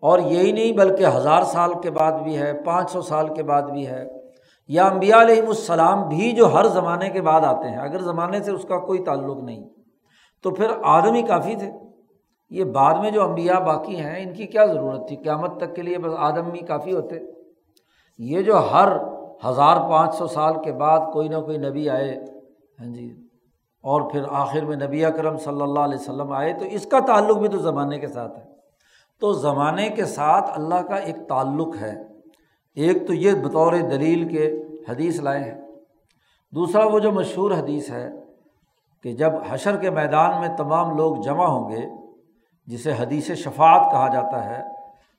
اور 0.00 0.18
یہی 0.18 0.52
نہیں 0.52 0.72
بلکہ 0.72 1.06
ہزار 1.06 1.42
سال 1.42 1.72
کے 1.82 1.90
بعد 1.90 2.12
بھی 2.12 2.38
ہے، 2.38 2.52
پانچ 2.64 2.90
سو 2.90 3.00
سال 3.00 3.34
کے 3.34 3.42
بعد 3.42 3.62
بھی 3.62 3.86
ہے۔ 3.86 4.04
یا 4.68 4.86
امبیا 4.86 5.22
علیہم 5.22 5.48
السلام 5.48 6.08
بھی 6.08 6.32
جو 6.32 6.54
ہر 6.54 6.64
زمانے 6.64 7.10
کے 7.10 7.22
بعد 7.22 7.40
آتے 7.40 7.68
ہیں، 7.68 7.78
اگر 7.78 7.98
زمانے 7.98 8.42
سے 8.42 8.50
اس 8.50 8.62
کا 8.68 8.78
کوئی 8.78 8.98
تعلق 8.98 9.42
نہیں، 9.42 9.68
تو 10.42 10.50
پھر 10.50 10.66
آدمی 10.82 11.22
کافی 11.22 11.54
تھے۔ 11.54 11.70
یہ 12.50 12.64
بعد 12.64 12.94
میں 12.94 13.10
جو 13.10 13.22
امبیا 13.22 13.58
باقی 13.58 13.96
ہیں، 13.96 14.22
ان 14.22 14.32
کی 14.32 14.46
کیا 14.46 14.66
ضرورت 14.66 15.08
تھی؟ 15.08 15.16
قیامت 15.16 15.56
تک 15.56 15.74
کے 15.74 15.82
لیے 15.82 15.98
بس 15.98 16.12
آدم 16.16 16.50
بھی 16.50 16.60
کافی 16.60 16.92
ہوتے۔ 16.92 17.16
یہ 18.18 18.42
جو 18.42 18.58
ہر 18.58 19.15
ہزار 19.44 19.76
پانچ 19.76 20.14
سو 20.14 20.26
سال 20.26 20.62
کے 20.62 20.72
بعد 20.72 21.12
کوئی 21.12 21.28
نہ 21.28 21.36
کوئی 21.36 21.58
نبی 21.58 21.90
آئے۔ 21.90 22.24
ہاں 22.80 22.86
جی۔ 22.86 23.26
اور 23.82 24.10
پھر 24.10 24.22
آخر 24.30 24.64
میں 24.64 24.76
نبی 24.76 25.04
اکرم 25.04 25.38
صلی 25.38 25.62
اللہ 25.62 25.80
علیہ 25.80 25.98
وسلم 26.00 26.32
آئے 26.32 26.52
تو 26.52 26.64
اس 26.64 26.86
کا 26.86 27.00
تعلق 27.00 27.36
بھی 27.36 27.48
تو 27.48 27.58
زمانے 27.58 27.98
کے 27.98 28.08
ساتھ 28.08 28.38
ہے۔ 28.38 28.44
تو 29.20 29.32
زمانے 29.32 29.88
کے 29.88 30.04
ساتھ 30.04 30.58
اللہ 30.58 30.82
کا 30.82 30.96
ایک 30.96 31.16
تعلق 31.28 31.76
ہے۔ 31.80 31.94
ایک 32.74 33.06
تو 33.06 33.14
یہ 33.14 33.34
بطور 33.34 33.72
دلیل 33.72 34.28
کے 34.28 34.62
حدیث 34.88 35.20
لائے 35.20 35.40
ہیں۔ 35.40 35.60
دوسرا 36.54 36.86
وہ 36.86 36.98
جو 36.98 37.12
مشہور 37.12 37.50
حدیث 37.50 37.90
ہے 37.90 38.08
کہ 39.02 39.12
جب 39.12 39.30
حشر 39.48 39.76
کے 39.76 39.90
میدان 39.90 40.40
میں 40.40 40.56
تمام 40.56 40.96
لوگ 40.96 41.16
جمع 41.16 41.46
ہوں 41.46 41.70
گے، 41.70 41.86
جسے 42.66 42.92
حدیث 42.92 43.30
شفات 43.30 43.90
کہا 43.90 44.08
جاتا 44.08 44.44
ہے، 44.44 44.62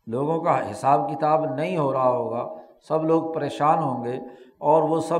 لوگوں 0.07 0.41
کا 0.41 0.71
حساب 0.71 1.09
کتاب 1.09 1.45
نہیں 1.45 1.77
ہو 1.77 1.93
رہا 1.93 2.09
ہوگا 2.09 2.53
سب 2.87 3.03
لوگ 3.03 3.33
پریشان 3.33 3.83
ہوں 3.83 4.05
گے 4.05 4.19
اور 4.59 4.83
وہ 4.83 4.99
سب 4.99 5.19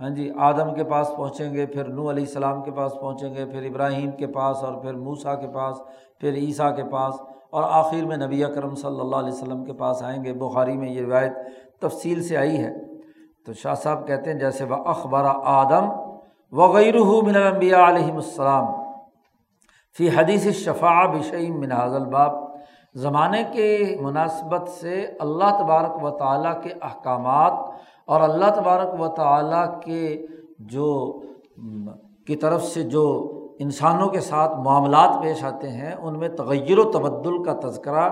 ہاں 0.00 0.10
جی 0.10 0.30
آدم 0.38 0.74
کے 0.74 0.84
پاس 0.84 1.12
پہنچیں 1.16 1.54
گے، 1.54 1.66
پھر 1.66 1.84
نو 1.84 2.10
علیہ 2.10 2.24
السلام 2.24 2.62
کے 2.62 2.70
پاس 2.70 2.92
پہنچیں 3.00 3.34
گے، 3.34 3.44
پھر 3.44 3.62
ابراہیم 3.62 4.10
کے 4.10 4.26
پاس 4.26 4.64
اور 4.64 4.74
پھر 4.74 4.94
موسا 4.94 5.34
کے 5.34 5.48
پاس، 5.48 5.76
پھر 6.20 6.34
عیسیٰ 6.34 6.76
کے 6.76 6.84
پاس 6.84 7.14
اور 7.50 7.62
آخر 7.66 8.04
میں 8.04 8.16
نبی 8.16 8.44
اکرم 8.44 8.74
صلی 8.74 9.00
اللہ 9.00 9.16
علیہ 9.16 9.32
وسلم 9.32 9.64
کے 9.64 9.72
پاس 9.72 10.02
آئیں 10.02 10.24
گے۔ 10.24 10.32
بخاری 10.32 10.76
میں 10.76 10.88
یہ 10.88 11.00
روایت 11.00 11.32
تفصیل 11.80 12.22
سے 12.22 12.36
آئی 12.36 12.64
ہے۔ 12.64 12.72
تو 13.46 13.52
شاہ 13.52 13.74
صاحب 13.74 14.06
کہتے 14.06 14.32
ہیں، 14.32 14.38
جیسے 14.38 14.64
وہ 14.64 14.74
اخبار 14.74 15.24
آدم 15.44 15.88
وغیر 16.52 16.94
من 17.22 17.36
الانبیاء 17.36 17.88
علیہم 17.88 18.16
السلام، 18.16 18.66
فی 19.98 20.08
حدیث 20.08 20.46
شفا 20.48 21.06
بشعیم 21.06 21.60
من 21.60 21.72
حضل 21.72 21.96
الباب۔ 21.96 22.43
زمانے 22.94 23.42
کے 23.52 23.96
مناسبت 24.00 24.68
سے 24.70 25.00
اللہ 25.20 25.56
تبارک 25.58 26.02
و 26.02 26.10
تعالیٰ 26.18 26.52
کے 26.62 26.70
احکامات 26.82 27.52
اور 28.08 28.20
اللہ 28.20 28.50
تبارک 28.56 29.00
و 29.00 29.08
تعالیٰ 29.16 29.64
کے 29.84 30.16
جو 30.72 30.90
کی 32.26 32.36
طرف 32.42 32.64
سے 32.64 32.82
جو 32.90 33.06
انسانوں 33.60 34.08
کے 34.08 34.20
ساتھ 34.20 34.52
معاملات 34.64 35.20
پیش 35.22 35.42
آتے 35.44 35.68
ہیں، 35.70 35.92
ان 35.92 36.18
میں 36.18 36.28
تغیر 36.36 36.78
و 36.78 36.84
تبدل 36.92 37.42
کا 37.44 37.52
تذکرہ 37.60 38.08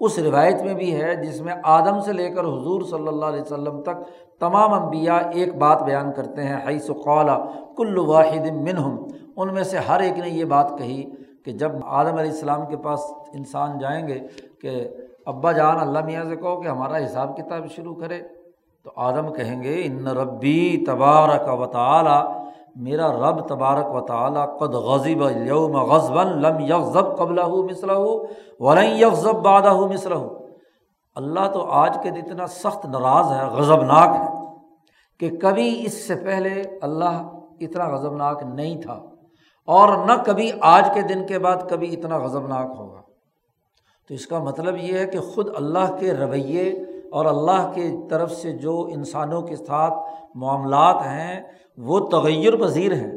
اس 0.00 0.18
روایت 0.18 0.62
میں 0.62 0.74
بھی 0.74 0.94
ہے، 0.94 1.14
جس 1.16 1.40
میں 1.40 1.54
آدم 1.64 2.00
سے 2.06 2.12
لے 2.12 2.28
کر 2.30 2.44
حضور 2.44 2.82
صلی 2.90 3.08
اللہ 3.08 3.26
علیہ 3.26 3.42
وسلم 3.42 3.82
تک 3.82 4.02
تمام 4.40 4.72
انبیاء 4.74 5.18
ایک 5.32 5.54
بات 5.58 5.82
بیان 5.82 6.12
کرتے 6.12 6.42
ہیں، 6.42 6.58
حیث 6.66 6.86
قالا 7.04 7.36
کل 7.76 7.98
واحد 7.98 8.50
منہم، 8.62 8.96
ان 9.36 9.54
میں 9.54 9.62
سے 9.64 9.78
ہر 9.88 10.00
ایک 10.00 10.18
نے 10.18 10.28
یہ 10.28 10.44
بات 10.54 10.78
کہی 10.78 11.04
کہ 11.46 11.52
جب 11.52 11.72
آدم 11.84 12.16
علیہ 12.18 12.30
السلام 12.30 12.66
کے 12.66 12.76
پاس 12.76 13.00
انسان 13.32 13.78
جائیں 13.78 14.08
گے 14.08 14.18
کہ 14.62 14.88
ابا 15.26 15.52
جان، 15.52 15.78
اللہ 15.80 16.04
میاں 16.04 16.24
سے 16.24 16.36
کہو 16.36 16.60
کہ 16.60 16.68
ہمارا 16.68 17.04
حساب 17.04 17.36
کتاب 17.36 17.70
شروع 17.70 17.94
کرے، 17.94 18.20
تو 18.84 18.90
آدم 18.96 19.32
کہیں 19.32 19.62
گے، 19.62 19.82
ان 19.84 20.06
ربی 20.06 20.84
تبارک 20.86 21.60
و 21.60 21.66
تعالی، 21.66 22.18
میرا 22.76 23.06
رب 23.12 23.40
تبارک 23.48 23.94
و 23.94 24.00
تعالیٰ 24.00 24.58
قد 24.58 24.74
غضب 24.74 25.22
یوم 25.46 25.76
غزب 25.76 26.22
لم 26.22 26.60
یغضب 26.60 27.16
قبل 27.18 27.40
مصر 27.70 27.90
ولن 28.60 28.90
یغضب 28.96 29.42
بادہ 29.42 29.72
مصر 29.72 30.12
اللہ 31.16 31.46
تو 31.52 31.62
آج 31.62 31.96
کے 32.02 32.10
دن 32.10 32.20
اتنا 32.26 32.46
سخت 32.46 32.86
ناراض 32.86 33.32
ہے 33.32 33.44
غضب 33.46 33.82
ناک 33.82 34.16
ہے 34.16 34.26
کہ 35.20 35.36
کبھی 35.36 35.86
اس 35.86 36.06
سے 36.06 36.14
پہلے 36.14 36.62
اللہ 36.82 37.22
اتنا 37.60 37.88
غضب 37.88 38.16
ناک 38.16 38.42
نہیں 38.42 38.82
تھا۔ 38.82 38.98
اور 39.66 40.06
نہ 40.06 40.12
کبھی 40.26 40.50
آج 40.60 40.90
کے 40.94 41.02
دن 41.02 41.26
کے 41.26 41.38
بعد 41.38 41.56
کبھی 41.70 41.96
اتنا 41.96 42.18
غضب 42.18 42.46
ناک 42.46 42.74
ہوگا۔ 42.78 43.00
تو 44.08 44.14
اس 44.14 44.26
کا 44.26 44.38
مطلب 44.38 44.76
یہ 44.76 44.98
ہے 44.98 45.06
کہ 45.06 45.18
خود 45.18 45.48
اللہ 45.56 45.96
کے 45.98 46.14
رویے 46.14 46.70
اور 47.10 47.26
اللہ 47.26 47.72
کے 47.74 47.90
طرف 48.10 48.32
سے 48.32 48.52
جو 48.52 48.88
انسانوں 48.92 49.42
کے 49.42 49.56
ساتھ 49.56 49.94
معاملات 50.34 50.94
ہیں، 50.94 51.42
وہ 51.78 52.00
تغیر 52.00 52.56
پذیر 52.56 52.92
ہیں 52.92 53.12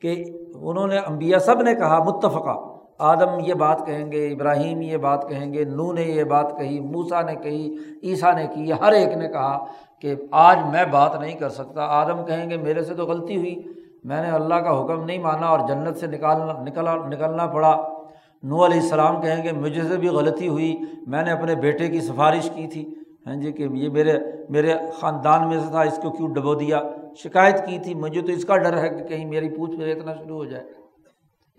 کہ 0.00 0.24
انہوں 0.54 0.86
نے 0.86 0.98
امبیا 0.98 1.38
سب 1.38 1.62
نے 1.62 1.74
کہا، 1.74 2.02
متفقہ۔ 2.02 2.66
آدم 2.98 3.28
یہ 3.46 3.54
بات 3.54 3.86
کہیں 3.86 4.12
گے، 4.12 4.28
ابراہیم 4.28 4.82
یہ 4.82 4.96
بات 4.96 5.28
کہیں 5.28 5.54
گے 5.54 5.64
نو 5.64 5.92
نے 5.92 6.02
یہ 6.02 6.24
بات 6.24 6.58
کہی 6.58 6.80
موسا 6.80 7.22
نے 7.22 7.34
کہی، 7.34 7.76
عیسیٰ 8.02 8.34
نے 8.34 8.46
کی 8.54 8.72
ہر 8.72 8.92
ایک 8.92 9.16
نے 9.16 9.28
کہا 9.28 9.64
کہ 10.00 10.14
آج 10.30 10.58
میں 10.72 10.84
بات 10.84 11.20
نہیں 11.20 11.38
کر 11.38 11.48
سکتا۔ 11.48 11.82
آدم 11.82 12.24
کہیں 12.24 12.50
گے، 12.50 12.56
میرے 12.56 12.82
سے 12.82 12.94
تو 12.94 13.06
غلطی 13.06 13.36
ہوئی۔ 13.36 13.79
میں 14.04 14.22
نے 14.22 14.30
اللہ 14.30 14.54
کا 14.54 14.84
حکم 14.84 15.04
نہیں 15.04 15.18
مانا 15.18 15.46
اور 15.46 15.68
جنت 15.68 15.96
سے 15.96 16.06
نکالنا 16.06 16.62
نکلا 16.62 16.94
نکلنا 16.94 17.46
پڑا۔ 17.46 17.88
نو 18.42 18.64
علیہ 18.66 18.80
السلام 18.80 19.20
کہیں 19.20 19.42
گے 19.42 19.52
مجھے 19.52 19.82
سے 19.82 19.96
بھی 19.96 20.08
غلطی 20.08 20.48
ہوئی۔ 20.48 20.76
میں 21.06 21.22
نے 21.22 21.30
اپنے 21.30 21.54
بیٹے 21.54 21.88
کی 21.88 22.00
سفارش 22.00 22.50
کی 22.50 22.66
تھی۔ 22.66 22.94
ہاں 23.26 23.34
جی 23.34 23.52
کہ 23.52 23.62
یہ 23.62 23.88
میرے 23.88 24.18
میرے 24.48 24.74
خاندان 25.00 25.48
میں 25.48 25.60
سے 25.60 25.70
تھا، 25.70 25.80
اس 25.80 26.00
کو 26.02 26.10
کیوں 26.10 26.34
ڈبو 26.34 26.54
دیا؟ 26.54 26.80
شکایت 27.16 27.66
کی 27.66 27.78
تھی۔ 27.78 27.94
مجھے 27.94 28.20
تو 28.20 28.32
اس 28.32 28.44
کا 28.44 28.56
ڈر 28.56 28.78
ہے 28.78 28.88
کہ 28.88 29.04
کہیں 29.04 29.26
میری 29.26 29.48
پوچھ 29.48 29.76
پھر 29.76 29.96
اتنا 29.96 30.14
شروع 30.14 30.36
ہو 30.36 30.44
جائے۔ 30.44 30.64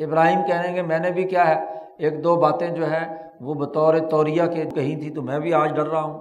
ابراہیم 0.04 0.40
کہنے 0.48 0.74
کہ 0.74 0.82
میں 0.82 1.00
نے 1.00 1.12
بھی 1.12 1.24
کیا 1.24 1.48
ہے؟ 1.48 1.66
ایک 1.98 2.24
دو 2.24 2.36
باتیں 2.36 2.68
جو 2.68 2.92
ہے 2.92 3.16
وہ 3.42 3.54
بطور 3.54 3.96
توریہ 4.10 4.44
کے 4.54 4.66
کہیں 4.66 5.00
تھی 5.00 5.10
تو 5.10 5.22
میں 5.22 5.40
بھی 5.40 5.54
آج 5.54 5.76
ڈر 5.76 5.88
رہا 5.88 6.02
ہوں۔ 6.02 6.20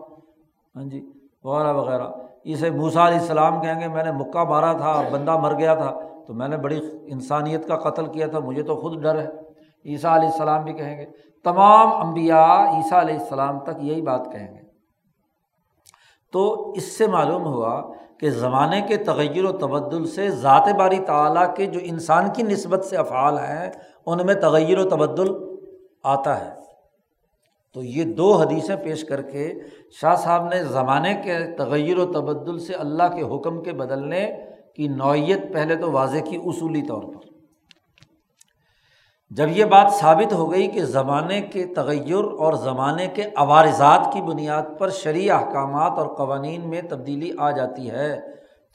ہاں 0.76 0.84
جی 0.84 1.12
وغیرہ 1.44 1.72
وغیرہ۔ 1.72 2.08
اسے 2.44 2.70
موسا 2.70 3.08
علیہ 3.08 3.18
السلام 3.18 3.62
کہیں 3.62 3.80
گے، 3.80 3.88
میں 3.88 4.04
نے 4.04 4.12
مکہ 4.12 4.44
مارا 4.44 4.72
تھا، 4.72 5.02
بندہ 5.10 5.36
مر 5.36 5.58
گیا 5.58 5.74
تھا۔ 5.74 6.00
تو 6.26 6.34
میں 6.34 6.48
نے 6.48 6.56
بڑی 6.56 6.80
انسانیت 7.06 7.68
کا 7.68 7.76
قتل 7.76 8.06
کیا 8.06 8.26
تھا، 8.26 8.38
مجھے 8.38 8.62
تو 8.62 8.76
خود 8.76 9.02
ڈر 9.02 9.18
ہے۔ 9.18 9.28
عیسیٰ 9.86 10.18
علیہ 10.18 10.28
السلام 10.28 10.64
بھی 10.64 10.72
کہیں 10.72 10.98
گے۔ 10.98 11.06
تمام 11.44 12.08
انبیاء 12.08 12.76
عیسیٰ 12.76 13.00
علیہ 13.00 13.18
السلام 13.18 13.58
تک 13.58 13.70
یہی 13.78 14.02
بات 14.02 14.32
کہیں 14.32 14.54
گے۔ 14.54 14.60
تو 16.32 16.70
اس 16.70 16.98
سے 16.98 17.06
معلوم 17.06 17.44
ہوا 17.46 17.82
کہ 18.20 18.30
زمانے 18.30 18.80
کے 18.80 18.96
تغیر 18.96 19.44
و 19.44 19.52
تبدل 19.52 20.06
سے 20.06 20.30
ذات 20.30 20.68
باری 20.78 20.98
تعلیٰ 20.98 21.54
کے 21.54 21.66
جو 21.66 21.80
انسان 21.82 22.28
کی 22.32 22.42
نسبت 22.42 22.84
سے 22.84 22.96
افعال 22.96 23.38
ہیں، 23.38 23.72
ان 24.06 24.26
میں 24.26 24.34
تغیر 24.34 24.78
و 24.78 24.88
تبدل 24.88 25.56
آتا 26.02 26.40
ہے۔ 26.40 26.60
تو 27.74 27.82
یہ 27.82 28.04
دو 28.04 28.36
حدیثیں 28.36 28.76
پیش 28.76 29.04
کر 29.04 29.22
کے 29.22 29.54
شاہ 30.00 30.14
صاحب 30.14 30.48
نے 30.48 30.64
زمانے 30.64 31.14
کے 31.14 31.38
تغیر 31.58 31.98
و 31.98 32.04
تبدل 32.04 32.58
سے 32.58 32.74
اللہ 32.74 33.02
کے 33.02 33.36
حکم 33.36 33.62
کے 33.62 33.72
بدلنے 33.72 34.36
کی 34.80 34.88
نوعیت 34.88 35.52
پہلے 35.52 35.76
تو 35.76 35.92
واضح 35.92 36.18
کی 36.18 36.36
اصولی 36.36 36.82
طور 36.82 37.02
پر۔ 37.02 37.28
جب 39.30 39.48
یہ 39.56 39.64
بات 39.64 39.92
ثابت 39.94 40.32
ہو 40.32 40.50
گئی 40.52 40.66
کہ 40.66 40.84
زمانے 40.84 41.40
کے 41.40 41.64
تغیر 41.66 42.24
اور 42.44 42.52
زمانے 42.52 43.06
کے 43.06 43.24
عوارضات 43.36 44.08
کی 44.12 44.20
بنیاد 44.20 44.62
پر 44.78 44.90
شرعی 44.90 45.30
احکامات 45.30 45.98
اور 45.98 46.06
قوانین 46.06 46.68
میں 46.70 46.80
تبدیلی 46.90 47.30
آ 47.38 47.50
جاتی 47.50 47.90
ہے، 47.90 48.20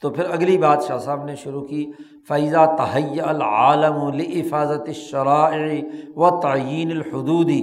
تو 0.02 0.10
پھر 0.10 0.30
اگلی 0.30 0.58
بات 0.58 0.84
شاہ 0.88 0.98
صاحب 0.98 1.24
نے 1.24 1.34
شروع 1.36 1.64
کی 1.66 1.84
فیضہ 2.28 2.64
تحیہ 2.78 3.22
العالم 3.22 4.00
الحفاظت 4.04 4.90
شرائع 4.92 5.82
و 6.16 6.40
تعین 6.40 6.90
الحدودی 6.90 7.62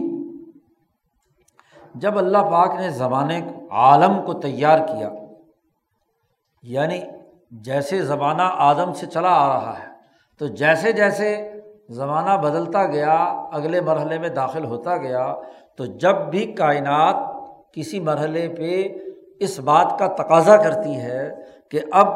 جب 1.96 2.18
اللہ 2.18 2.50
پاک 2.52 2.80
نے 2.80 2.90
زمانے 2.90 3.42
عالم 3.72 4.22
کو 4.26 4.34
تیار 4.34 4.88
کیا 4.88 5.10
یعنی 6.64 7.00
جیسے 7.62 8.02
زمانہ 8.02 8.42
آدم 8.42 8.94
سے 8.94 9.06
چلا 9.06 9.30
آ 9.30 9.48
رہا 9.48 9.74
ہے، 9.80 9.88
تو 10.38 10.48
جیسے 10.48 10.92
جیسے 10.92 11.52
زمانہ 11.90 12.42
بدلتا 12.42 12.86
گیا، 12.86 13.14
اگلے 13.52 13.82
مرحلے 13.82 14.20
میں 14.20 14.30
داخل 14.30 14.66
ہوتا 14.66 14.98
گیا، 14.98 15.36
تو 15.78 15.86
جب 15.86 16.16
بھی 16.16 16.46
کائنات 16.46 17.16
کسی 17.74 18.00
مرحلے 18.00 18.48
پہ 18.58 18.88
اس 19.40 19.60
بات 19.60 20.00
کا 20.00 20.08
تقاضا 20.08 20.58
کرتی 20.58 20.96
ہے 20.96 21.36
کہ 21.72 21.80
اب 21.92 22.08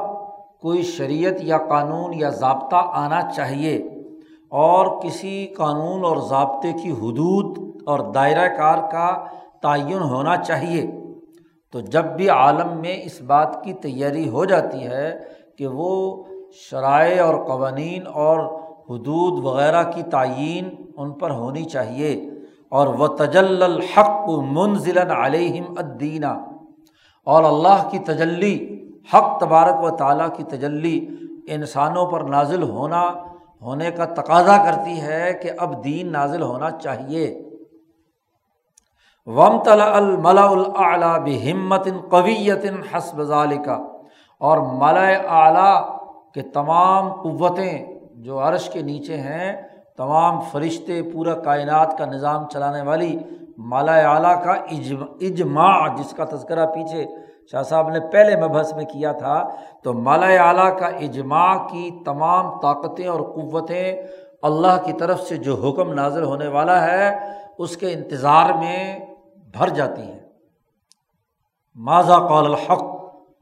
کوئی 0.59 0.81
شریعت 0.81 1.33
یا 1.39 1.57
قانون 1.57 2.13
یا 2.13 2.29
ضابطہ 2.29 2.75
آنا 2.75 3.21
چاہیے 3.35 3.77
اور 4.49 5.01
کسی 5.01 5.47
قانون 5.47 6.05
اور 6.05 6.17
ضابطے 6.17 6.73
کی 6.73 6.91
حدود 6.91 7.81
اور 7.85 7.99
دائرۂ 7.99 8.57
کار 8.57 8.77
کا 8.91 9.25
تعین 9.61 9.99
ہونا 9.99 10.37
چاہیے۔ 10.37 10.96
تو 11.73 11.79
جب 11.79 12.05
بھی 12.05 12.29
عالم 12.29 12.79
میں 12.81 13.01
اس 13.03 13.21
بات 13.21 13.63
کی 13.63 13.73
تیاری 13.73 14.29
ہو 14.29 14.45
جاتی 14.45 14.83
ہے 14.83 15.19
کہ 15.57 15.67
وہ 15.67 16.23
شرائع 16.53 17.25
اور 17.25 17.45
قوانین 17.45 18.07
اور 18.07 18.39
حدود 18.89 19.45
وغیرہ 19.45 19.83
کی 19.83 20.03
تعین 20.03 20.69
ان 20.97 21.11
پر 21.11 21.31
ہونی 21.31 21.63
چاہیے 21.63 22.29
اور 22.69 22.87
وہ 22.87 23.07
تجل 23.07 23.63
الحق 23.63 24.29
منزل 24.29 24.97
علیہم 24.97 25.73
الدینہ 25.77 26.33
اور 27.23 27.43
اللہ 27.43 27.89
کی 27.91 27.99
تجلی، 27.99 28.83
حق 29.13 29.39
تبارک 29.39 29.83
و 29.83 29.89
تعالیٰ 29.89 30.27
کی 30.37 30.43
تجلی 30.43 31.07
انسانوں 31.47 32.05
پر 32.05 32.21
نازل 32.21 32.63
ہونا، 32.63 33.01
ہونے 33.61 33.91
کا 33.91 34.05
تقاضا 34.05 34.57
کرتی 34.57 35.01
ہے 35.01 35.33
کہ 35.41 35.49
اب 35.57 35.83
دین 35.83 36.11
نازل 36.11 36.41
ہونا 36.41 36.71
چاہیے۔ 36.71 37.46
وم 39.27 39.57
تلا 39.63 39.85
الملا 39.95 40.47
العلیٰ 40.49 41.17
بہمت 41.23 41.87
قویت 42.09 42.65
حسب 42.91 43.21
ذالکا 43.31 43.77
اور 44.41 44.57
ملا 44.81 45.07
اعلیٰ 45.39 45.75
کے 46.33 46.41
تمام 46.53 47.09
قوتیں 47.21 47.85
جو 48.25 48.39
عرش 48.47 48.69
کے 48.73 48.81
نیچے 48.81 49.17
ہیں، 49.17 49.53
تمام 49.97 50.39
فرشتے 50.51 51.01
پورا 51.11 51.33
کائنات 51.43 51.97
کا 51.97 52.05
نظام 52.05 52.47
چلانے 52.51 52.81
والی 52.87 53.17
مالا 53.71 53.95
اعلیٰ 54.09 54.33
کا 54.43 54.53
اجماع 55.27 55.87
جس 55.97 56.13
کا 56.17 56.25
تذکرہ 56.31 56.65
پیچھے 56.73 57.05
شاہ 57.51 57.63
صاحب 57.63 57.89
نے 57.89 57.99
پہلے 58.11 58.35
مبحث 58.41 58.73
میں 58.75 58.85
کیا 58.85 59.11
تھا، 59.19 59.37
تو 59.83 59.93
مالا 60.07 60.27
اعلیٰ 60.43 60.69
کا 60.79 60.87
اجماع 61.05 61.53
کی 61.67 61.89
تمام 62.05 62.49
طاقتیں 62.61 63.07
اور 63.07 63.19
قوتیں 63.35 63.91
اللہ 64.49 64.77
کی 64.85 64.93
طرف 64.99 65.21
سے 65.27 65.37
جو 65.45 65.55
حکم 65.63 65.93
نازل 65.93 66.23
ہونے 66.23 66.47
والا 66.55 66.81
ہے، 66.85 67.09
اس 67.57 67.77
کے 67.77 67.93
انتظار 67.93 68.53
میں 68.59 68.99
بھر 69.53 69.69
جاتی 69.69 70.01
ہیں۔ 70.01 70.19
ماضا 71.75 72.19
قول 72.19 72.45
الحق؟ 72.45 72.83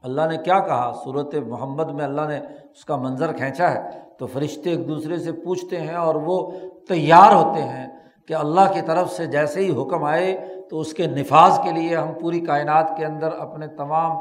اللہ 0.02 0.22
نے 0.30 0.36
کیا 0.36 0.58
کہا؟ 0.58 0.92
صورت 1.04 1.34
محمد 1.34 1.84
میں 1.84 2.04
اللہ 2.04 2.20
نے 2.28 2.38
اس 2.74 2.84
کا 2.84 2.96
منظر 2.96 3.32
کھینچا 3.32 3.70
ہے۔ 3.70 4.06
تو 4.18 4.26
فرشتے 4.26 4.70
ایک 4.70 4.88
دوسرے 4.88 5.18
سے 5.18 5.32
پوچھتے 5.32 5.80
ہیں 5.80 5.94
اور 5.94 6.14
وہ 6.14 6.50
تیار 6.88 7.34
ہوتے 7.34 7.62
ہیں 7.62 7.88
کہ 8.28 8.34
اللہ 8.34 8.72
کی 8.74 8.80
طرف 8.80 9.12
سے 9.12 9.26
جیسے 9.26 9.60
ہی 9.60 9.82
حکم 9.82 10.04
آئے 10.04 10.46
تو 10.70 10.80
اس 10.80 10.92
کے 10.92 11.06
نفاذ 11.06 11.58
کے 11.64 11.72
لیے 11.72 11.96
ہم 11.96 12.12
پوری 12.20 12.40
کائنات 12.40 12.92
کے 12.96 13.04
اندر 13.04 13.32
اپنے 13.32 13.66
تمام 13.66 14.16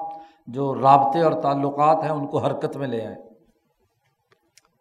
جو 0.47 0.75
رابطے 0.81 1.21
اور 1.21 1.41
تعلقات 1.41 2.03
ہیں 2.03 2.11
ان 2.11 2.27
کو 2.27 2.37
حرکت 2.37 2.77
میں 2.77 2.87
لے 2.87 3.05
آئیں۔ 3.05 3.17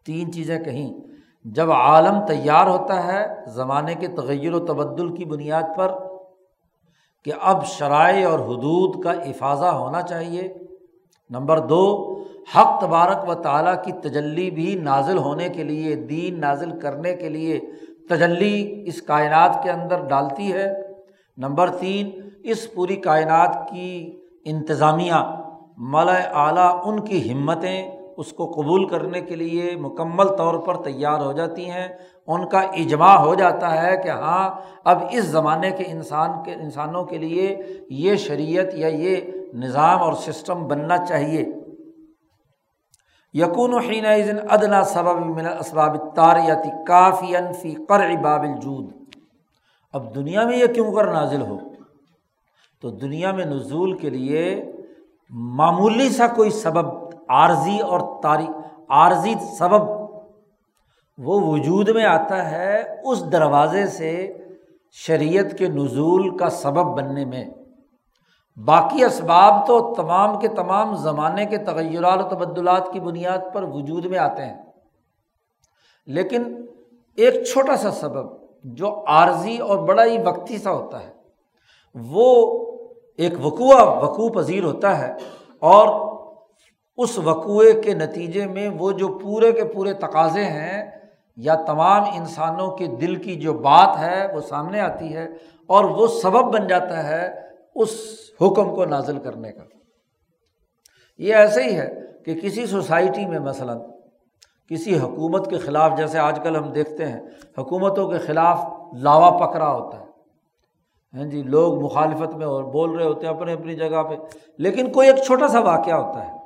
تین 0.07 0.33
چیزیں 0.33 0.65
کہیں۔ 0.65 0.95
جب 1.45 1.73
عالم 1.73 2.27
تیار 2.27 2.67
ہوتا 2.67 3.07
ہے 3.07 3.27
زمانے 3.47 3.95
کے 3.95 4.07
تغیر 4.07 4.55
و 4.55 4.67
تبدل 4.67 5.17
کی 5.17 5.25
بنیاد 5.25 5.63
پر 5.77 6.14
کہ 7.25 7.33
اب 7.41 7.67
شرائع 7.67 8.29
اور 8.29 8.39
حدود 8.39 9.05
کا 9.05 9.11
افاظہ 9.11 9.65
ہونا 9.65 10.03
چاہیے۔ 10.03 10.55
نمبر 11.31 11.59
دو، 11.59 12.15
حق 12.57 12.81
تبارک 12.81 13.29
و 13.29 13.35
تعالیٰ 13.35 13.75
کی 13.85 13.93
تجلی 13.93 14.51
بھی 14.51 14.75
نازل 14.75 15.19
ہونے 15.19 15.49
کے 15.49 15.65
لیے، 15.65 15.95
دین 15.95 16.41
نازل 16.41 16.81
کرنے 16.81 17.15
کے 17.15 17.29
لیے 17.29 17.61
تجلی 18.11 18.85
اس 18.87 19.03
کائنات 19.03 19.63
کے 19.63 19.71
اندر 19.71 20.05
ڈالتی 20.05 20.53
ہے۔ 20.53 20.73
نمبر 21.37 21.71
تین، 21.71 22.11
اس 22.45 22.75
پوری 22.75 22.97
کائنات 22.97 23.71
کی 23.71 24.21
انتظامیہ 24.45 25.15
ملا 25.77 26.13
اعلیٰ 26.13 26.81
ان 26.85 27.01
کی 27.01 27.33
ہمتیں 27.33 27.94
اس 28.17 28.33
کو 28.33 28.47
قبول 28.47 28.89
کرنے 28.89 29.21
کے 29.21 29.37
لیے 29.37 29.77
مکمل 29.77 30.37
طور 30.37 30.55
پر 30.55 30.83
تیار 30.83 31.21
ہو 31.21 31.33
جاتی 31.33 31.71
ہیں۔ 31.71 31.89
ان 32.27 32.49
کا 32.49 32.61
اجماع 32.61 33.17
ہو 33.17 33.35
جاتا 33.35 33.83
ہے 33.83 33.97
کہ 33.97 34.09
ہاں 34.09 34.51
اب 34.85 34.99
اس 35.11 35.25
زمانے 35.25 35.71
کے 35.71 35.85
انسان 35.87 36.31
کے، 36.45 36.55
انسانوں 36.55 37.05
کے 37.05 37.19
لیے 37.19 37.63
یہ 37.91 38.17
شریعت 38.17 38.75
یا 38.75 38.89
یہ 38.89 39.17
نظام 39.55 40.03
اور 40.03 40.13
سسٹم 40.13 40.67
بننا 40.67 40.97
چاہیے۔ 40.97 41.45
یقون 43.35 43.75
و 43.75 43.79
حین 43.79 44.07
ادنا 44.51 44.85
سبب 44.85 45.27
من 45.27 45.47
اسباب 45.61 46.15
تاریتی 46.15 46.85
کافی 46.87 47.35
فی 47.63 47.75
قر 47.89 48.17
باب 48.23 48.43
الجود۔ 48.43 48.91
اب 49.93 50.15
دنیا 50.15 50.45
میں 50.45 50.57
یہ 50.57 50.67
کیوں 50.67 50.93
کر 50.93 51.13
نازل 51.13 51.41
ہو؟ 51.41 51.59
تو 52.83 52.91
دنیا 52.91 53.33
میں 53.33 53.45
نزول 53.45 53.97
کے 53.97 54.11
لیے 54.11 54.73
معمولی 55.31 56.09
سا 56.09 56.27
کوئی 56.27 56.51
سبب 56.51 57.04
عارضی 57.29 57.81
اور 57.81 58.23
تاری، 58.23 58.47
عارضی 58.89 59.35
سبب 59.59 60.05
وہ 61.19 61.41
وجود 61.41 61.89
میں 61.89 62.05
آتا 62.05 62.51
ہے 62.51 63.01
اس 63.05 63.33
دروازے 63.33 63.87
سے 63.87 64.37
شریعت 64.91 65.59
کے 65.59 65.69
نزول 65.69 66.37
کا 66.37 66.51
سبب 66.51 66.97
بننے 66.97 67.25
میں۔ 67.25 67.45
باقی 68.57 69.05
اسباب 69.05 69.67
تو 69.67 69.95
تمام 69.95 70.39
کے 70.39 70.49
تمام 70.49 70.95
زمانے 70.95 71.47
کے 71.47 71.59
تغیرات 71.59 72.33
و 72.33 72.37
تبدلات 72.37 72.93
کی 72.93 73.01
بنیاد 73.01 73.39
پر 73.53 73.63
وجود 73.63 74.05
میں 74.05 74.19
آتے 74.19 74.47
ہیں۔ 74.47 74.63
لیکن 76.07 76.67
ایک 77.17 77.45
چھوٹا 77.45 77.77
سا 77.77 77.91
سبب 77.91 78.27
جو 78.65 79.05
عارضی 79.07 79.59
اور 79.59 79.79
بڑا 79.79 80.05
ہی 80.05 80.19
وقتی 80.23 80.59
سا 80.59 80.73
ہوتا 80.73 81.03
ہے، 81.03 81.13
وہ 81.95 82.57
ایک 83.19 83.33
وقوع 83.43 83.75
وقوع 83.83 84.29
پذیر 84.29 84.65
ہوتا 84.65 84.99
ہے 84.99 85.13
اور 85.61 86.14
اس 86.97 87.19
وقوعے 87.19 87.73
کے 87.81 87.95
نتیجے 87.95 88.47
میں 88.47 88.69
وہ 88.69 88.93
جو 88.93 89.09
پورے 89.09 89.53
کے 89.53 89.65
پورے 89.65 89.93
تقاضے 89.93 90.45
ہیں 90.45 90.91
یا 91.37 91.55
تمام 91.55 92.03
انسانوں 92.15 92.71
کے 92.71 92.87
دل 92.87 93.17
کی 93.17 93.35
جو 93.35 93.53
بات 93.53 93.99
ہے 93.99 94.27
وہ 94.35 94.41
سامنے 94.41 94.81
آتی 94.81 95.17
ہے 95.17 95.29
اور 95.67 95.85
وہ 95.85 96.07
سبب 96.07 96.55
بن 96.55 96.67
جاتا 96.67 97.09
ہے 97.09 97.41
اس 97.75 97.91
حکم 98.41 98.75
کو 98.75 98.85
نازل 98.85 99.19
کرنے 99.19 99.53
کا۔ 99.53 99.65
یہ 101.19 101.35
ایسے 101.35 101.63
ہی 101.63 101.77
ہے 101.77 101.95
کہ 102.25 102.35
کسی 102.35 102.67
سوسائٹی 102.67 103.27
میں 103.27 103.39
مثلاً 103.39 103.79
کسی 104.71 104.99
حکومت 104.99 105.51
کے 105.51 105.59
خلاف، 105.59 105.93
جیسے 105.97 106.19
آج 106.19 106.41
کل 106.43 106.57
ہم 106.57 106.73
دیکھتے 106.73 107.07
ہیں، 107.07 107.21
حکومتوں 107.59 108.09
کے 108.09 108.19
خلاف 108.19 108.65
لاوا 108.93 109.47
پکڑا 109.47 109.73
ہوتا 109.73 110.01
ہے۔ 110.01 110.05
ہاں 111.15 111.25
جی 111.25 111.43
لوگ 111.43 111.85
مخالفت 111.85 112.35
میں 112.35 112.47
اور 112.47 112.65
بول 112.65 112.91
رہے 112.91 113.05
ہوتے 113.05 113.27
ہیں 113.27 113.35
اپنی 113.35 113.53
اپنی 113.53 113.75
جگہ 113.75 114.03
پہ، 114.03 114.15
لیکن 114.59 114.93
کوئی 114.93 115.09
ایک 115.09 115.17
چھوٹا 115.27 115.49
سا 115.49 115.61
واقعہ 115.61 115.95
ہوتا 115.95 116.27
ہے۔ 116.27 116.44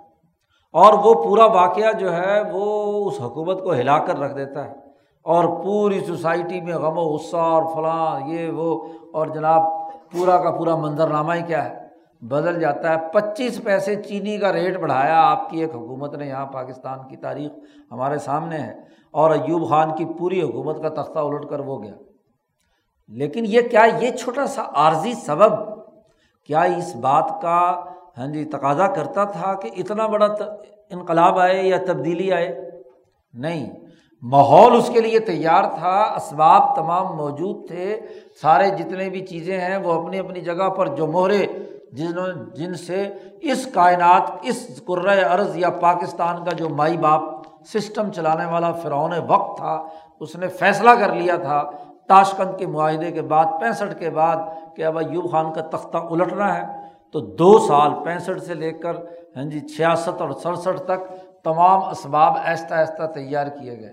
اور 0.73 0.93
وہ 0.93 1.15
پورا 1.15 1.45
واقعہ 1.45 1.93
جو 1.93 2.17
ہے 2.17 2.43
وہ 2.53 3.07
اس 3.07 3.21
حکومت 3.21 3.63
کو 3.63 3.73
ہلا 3.73 3.99
کر 3.99 4.19
رکھ 4.19 4.37
دیتا 4.37 4.65
ہے 4.65 4.75
اور 5.23 5.63
پوری 5.65 6.01
سوسائٹی 6.01 6.61
میں 6.61 6.75
غم 6.75 6.99
و 6.99 7.01
غصہ 7.01 7.37
اور 7.37 7.63
فلاں 7.75 8.29
یہ 8.29 8.51
وہ 8.51 8.89
اور 9.13 9.27
جناب 9.27 9.63
پورا 10.13 10.39
کا 10.39 10.51
پورا 10.51 10.77
منظرنامہ 10.77 11.35
ہی 11.35 11.43
کیا 11.43 11.65
ہے؟ 11.65 11.89
بدل 12.21 12.61
جاتا 12.61 12.91
ہے۔ 12.91 12.97
پچیس 13.13 13.65
پیسے 13.65 14.03
چینی 14.03 14.39
کا 14.39 14.53
ریٹ 14.53 14.79
بڑھایا۔ 14.79 15.21
آپ 15.21 15.51
کی 15.51 15.61
ایک 15.61 15.75
حکومت 15.75 16.15
نے 16.15 16.27
یہاں 16.27 16.47
پاکستان 16.47 16.99
کی 17.09 17.17
تاریخ 17.17 17.53
ہمارے 17.91 18.19
سامنے 18.19 18.59
ہے 18.59 18.75
اور 19.11 19.31
ایوب 19.31 19.69
خان 19.69 19.95
کی 19.97 20.05
پوری 20.05 20.43
حکومت 20.43 20.83
کا 20.83 21.03
تختہ 21.03 21.19
الٹ 21.19 21.49
کر 21.49 21.61
وہ 21.61 21.83
گیا۔ 21.83 21.93
لیکن 23.09 23.45
یہ 23.47 23.61
کیا 23.71 23.83
یہ 24.01 24.11
چھوٹا 24.11 24.47
سا 24.47 24.63
عارضی 24.75 25.13
سبب 25.13 25.53
کیا 26.47 26.61
اس 26.61 26.97
بات 26.97 27.43
کا 27.43 27.85
ہاں 28.19 28.27
جی 28.27 28.45
تقاضا 28.45 28.87
کرتا 28.87 29.25
تھا 29.25 29.55
کہ 29.55 29.71
اتنا 29.77 30.07
بڑا 30.07 30.27
انقلاب 30.91 31.39
آئے 31.39 31.63
یا 31.63 31.79
تبدیلی 31.87 32.33
آئے۔ 32.33 32.71
نہیں، 33.35 33.71
ماحول 34.23 34.77
اس 34.77 34.91
کے 34.93 35.01
لیے 35.01 35.19
تیار 35.19 35.65
تھا، 35.65 35.97
اسباب 36.17 36.77
تمام 36.77 37.17
موجود 37.17 37.69
تھے۔ 37.69 38.01
سارے 38.43 38.71
جتنے 38.71 39.09
بھی 39.11 39.27
چیزیں 39.27 39.61
ہیں، 39.61 39.77
وہ 39.77 40.03
اپنی 40.03 40.19
اپنی 40.19 40.41
جگہ 40.41 40.69
پر 40.69 40.87
جو 40.87 41.07
مہرے 41.07 41.47
جنہوں 41.93 42.27
جن 42.55 42.75
سے 42.75 43.09
اس 43.41 43.67
کائنات، 43.75 44.23
اس 44.43 44.81
قرۂۂ 44.85 45.25
عرض 45.25 45.57
یا 45.57 45.71
پاکستان 45.71 46.45
کا 46.45 46.53
جو 46.57 46.69
مائی 46.69 46.97
باپ 46.97 47.23
سسٹم 47.67 48.11
چلانے 48.11 48.45
والا 48.45 48.73
فرعون 48.73 49.13
وقت 49.29 49.57
تھا، 49.59 49.87
اس 50.21 50.37
نے 50.37 50.49
فیصلہ 50.49 50.91
کر 50.91 51.13
لیا 51.13 51.37
تھا 51.37 51.63
تاشکند 52.09 52.59
کے 52.59 52.67
معاہدے 52.67 53.11
کے 53.13 53.23
بعد، 53.23 53.47
پینسٹھ 53.61 53.99
کے 53.99 54.11
بعد 54.11 54.37
کہ 54.77 54.85
اب 54.85 54.99
ایوب 54.99 55.31
خان 55.33 55.53
کا 55.53 55.61
تختہ 55.61 55.97
الٹنا 55.97 56.59
ہے۔ 56.59 56.78
تو 57.13 57.21
دو 57.21 57.59
سال 57.59 57.91
پینسٹھ 58.05 58.45
سے 58.45 58.55
لے 58.55 58.73
کر 58.73 58.97
ہاں 59.37 59.45
جی 59.45 59.61
چھیاسٹھ 59.61 60.23
اور 60.23 60.31
سڑسٹھ 60.31 60.81
تک 60.81 61.13
تمام 61.45 61.85
اسباب 61.85 62.37
ایستا 62.45 62.77
ایستا 62.77 63.07
تیار 63.07 63.47
کیے 63.47 63.81
گئے۔ 63.81 63.93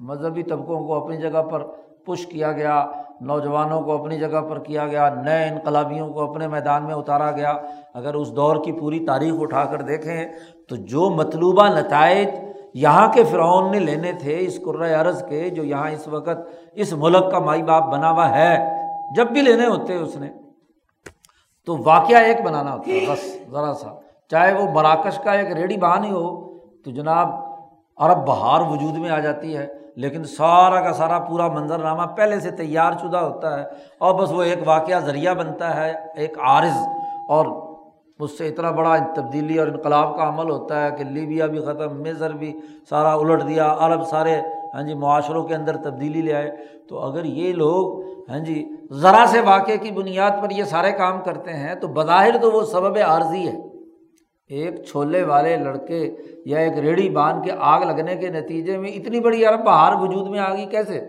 مذہبی 0.00 0.42
طبقوں 0.42 0.86
کو 0.86 0.94
اپنی 0.94 1.16
جگہ 1.16 1.42
پر 1.42 1.62
پش 2.06 2.26
کیا 2.26 2.52
گیا، 2.52 2.86
نوجوانوں 3.20 3.80
کو 3.80 3.92
اپنی 3.92 4.18
جگہ 4.18 4.40
پر 4.40 4.58
کیا 4.58 4.86
گیا، 4.86 5.14
نئے 5.14 5.48
انقلابیوں 5.48 6.08
کو 6.08 6.30
اپنے 6.30 6.48
میدان 6.48 6.84
میں 6.84 6.94
اتارا 6.94 7.30
گیا۔ 7.30 7.52
اگر 7.94 8.14
اس 8.14 8.36
دور 8.36 8.56
کی 8.64 8.72
پوری 8.72 9.06
تاریخ 9.06 9.34
اٹھا 9.38 9.64
کر 9.64 9.82
دیکھیں 9.82 10.26
تو 10.68 10.76
جو 10.76 11.10
مطلوبہ 11.10 11.68
نتائج 11.68 12.28
یہاں 12.74 13.12
کے 13.12 13.24
فرعون 13.24 13.70
نے 13.70 13.78
لینے 13.78 14.12
تھے، 14.12 14.38
اس 14.38 14.58
عرض 15.00 15.24
کے، 15.28 15.50
جو 15.50 15.64
یہاں 15.64 15.90
اس 15.90 16.08
وقت 16.08 16.38
اس 16.74 16.92
ملک 16.92 17.30
کا 17.30 17.38
مائی 17.38 17.62
باپ 17.62 17.84
بنا 17.92 18.10
ہوا 18.10 18.30
ہے، 18.30 18.56
جب 19.16 19.30
بھی 19.30 19.40
لینے 19.40 19.66
ہوتے 19.66 19.94
اس 19.94 20.16
نے۔ 20.16 20.28
تو 21.66 21.76
واقعہ 21.84 22.16
ایک 22.16 22.40
بنانا 22.42 22.72
ہوتا 22.72 22.90
ہے، 22.90 23.06
بس 23.10 23.38
ذرا 23.50 23.74
سا۔ 23.74 23.90
چاہے 24.30 24.52
وہ 24.52 24.70
مراکش 24.70 25.18
کا 25.18 25.32
ایک 25.32 25.52
ریڈی 25.52 25.76
بہان 25.76 26.04
ہی 26.04 26.10
ہو، 26.10 26.58
تو 26.84 26.90
جناب 26.90 27.28
عرب 27.96 28.26
بہار 28.26 28.60
وجود 28.60 28.98
میں 28.98 29.10
آ 29.10 29.18
جاتی 29.18 29.56
ہے، 29.56 29.66
لیکن 29.96 30.24
سارا 30.24 30.80
کا 30.80 30.92
سارا 30.92 31.18
پورا 31.18 31.48
منظرنامہ 31.48 32.02
پہلے 32.02 32.40
سے 32.40 32.50
تیار 32.50 32.92
شدہ 33.00 33.16
ہوتا 33.16 33.58
ہے 33.58 33.64
اور 33.98 34.14
بس 34.14 34.32
وہ 34.32 34.42
ایک 34.42 34.58
واقعہ 34.66 34.98
ذریعہ 34.98 35.34
بنتا 35.34 35.76
ہے، 35.76 35.92
ایک 36.16 36.38
عارض۔ 36.38 36.76
اور 37.28 37.46
اس 38.18 38.38
سے 38.38 38.48
اتنا 38.48 38.70
بڑا 38.70 38.96
تبدیلی 39.16 39.58
اور 39.58 39.66
انقلاب 39.66 40.16
کا 40.16 40.28
عمل 40.28 40.50
ہوتا 40.50 40.84
ہے 40.84 40.90
کہ 40.90 41.04
لیبیا 41.04 41.46
بھی 41.46 41.60
ختم، 41.60 42.02
مصر 42.02 42.32
بھی 42.32 42.60
سارا 42.90 43.14
الٹ 43.14 43.48
دیا، 43.48 43.76
عرب 43.78 44.06
سارے 44.06 44.40
ہاں 44.74 44.82
جی 44.82 44.94
معاشروں 44.94 45.44
کے 45.44 45.54
اندر 45.54 45.76
تبدیلی 45.76 46.22
لے 46.22 46.32
آئے۔ 46.34 46.50
تو 46.88 46.98
اگر 46.98 47.24
یہ 47.24 47.52
لوگ 47.52 48.02
ہاں 48.30 48.38
جی 48.38 48.64
ذرا 48.92 49.24
سے 49.28 49.40
واقعے 49.40 49.76
کی 49.78 49.90
بنیاد 49.90 50.30
پر 50.42 50.50
یہ 50.50 50.64
سارے 50.64 50.92
کام 50.92 51.22
کرتے 51.22 51.52
ہیں، 51.52 51.74
تو 51.74 51.88
بظاہر 51.88 52.36
تو 52.42 52.50
وہ 52.52 52.62
سبب 52.62 52.98
عارضی 53.06 53.46
ہے۔ 53.48 53.56
ایک 54.50 54.84
چھولے 54.84 55.22
والے 55.22 55.56
لڑکے 55.56 56.14
یا 56.44 56.58
ایک 56.58 56.78
ریڑھی 56.78 57.08
باندھ 57.10 57.44
کے 57.44 57.52
آگ 57.58 57.80
لگنے 57.80 58.16
کے 58.16 58.28
نتیجے 58.30 58.78
میں 58.78 58.90
اتنی 58.90 59.20
بڑی 59.20 59.44
عرب 59.44 59.64
بہار 59.64 59.92
وجود 60.00 60.28
میں 60.28 60.38
آ 60.38 60.52
گئی، 60.54 60.66
کیسے؟ 60.66 61.00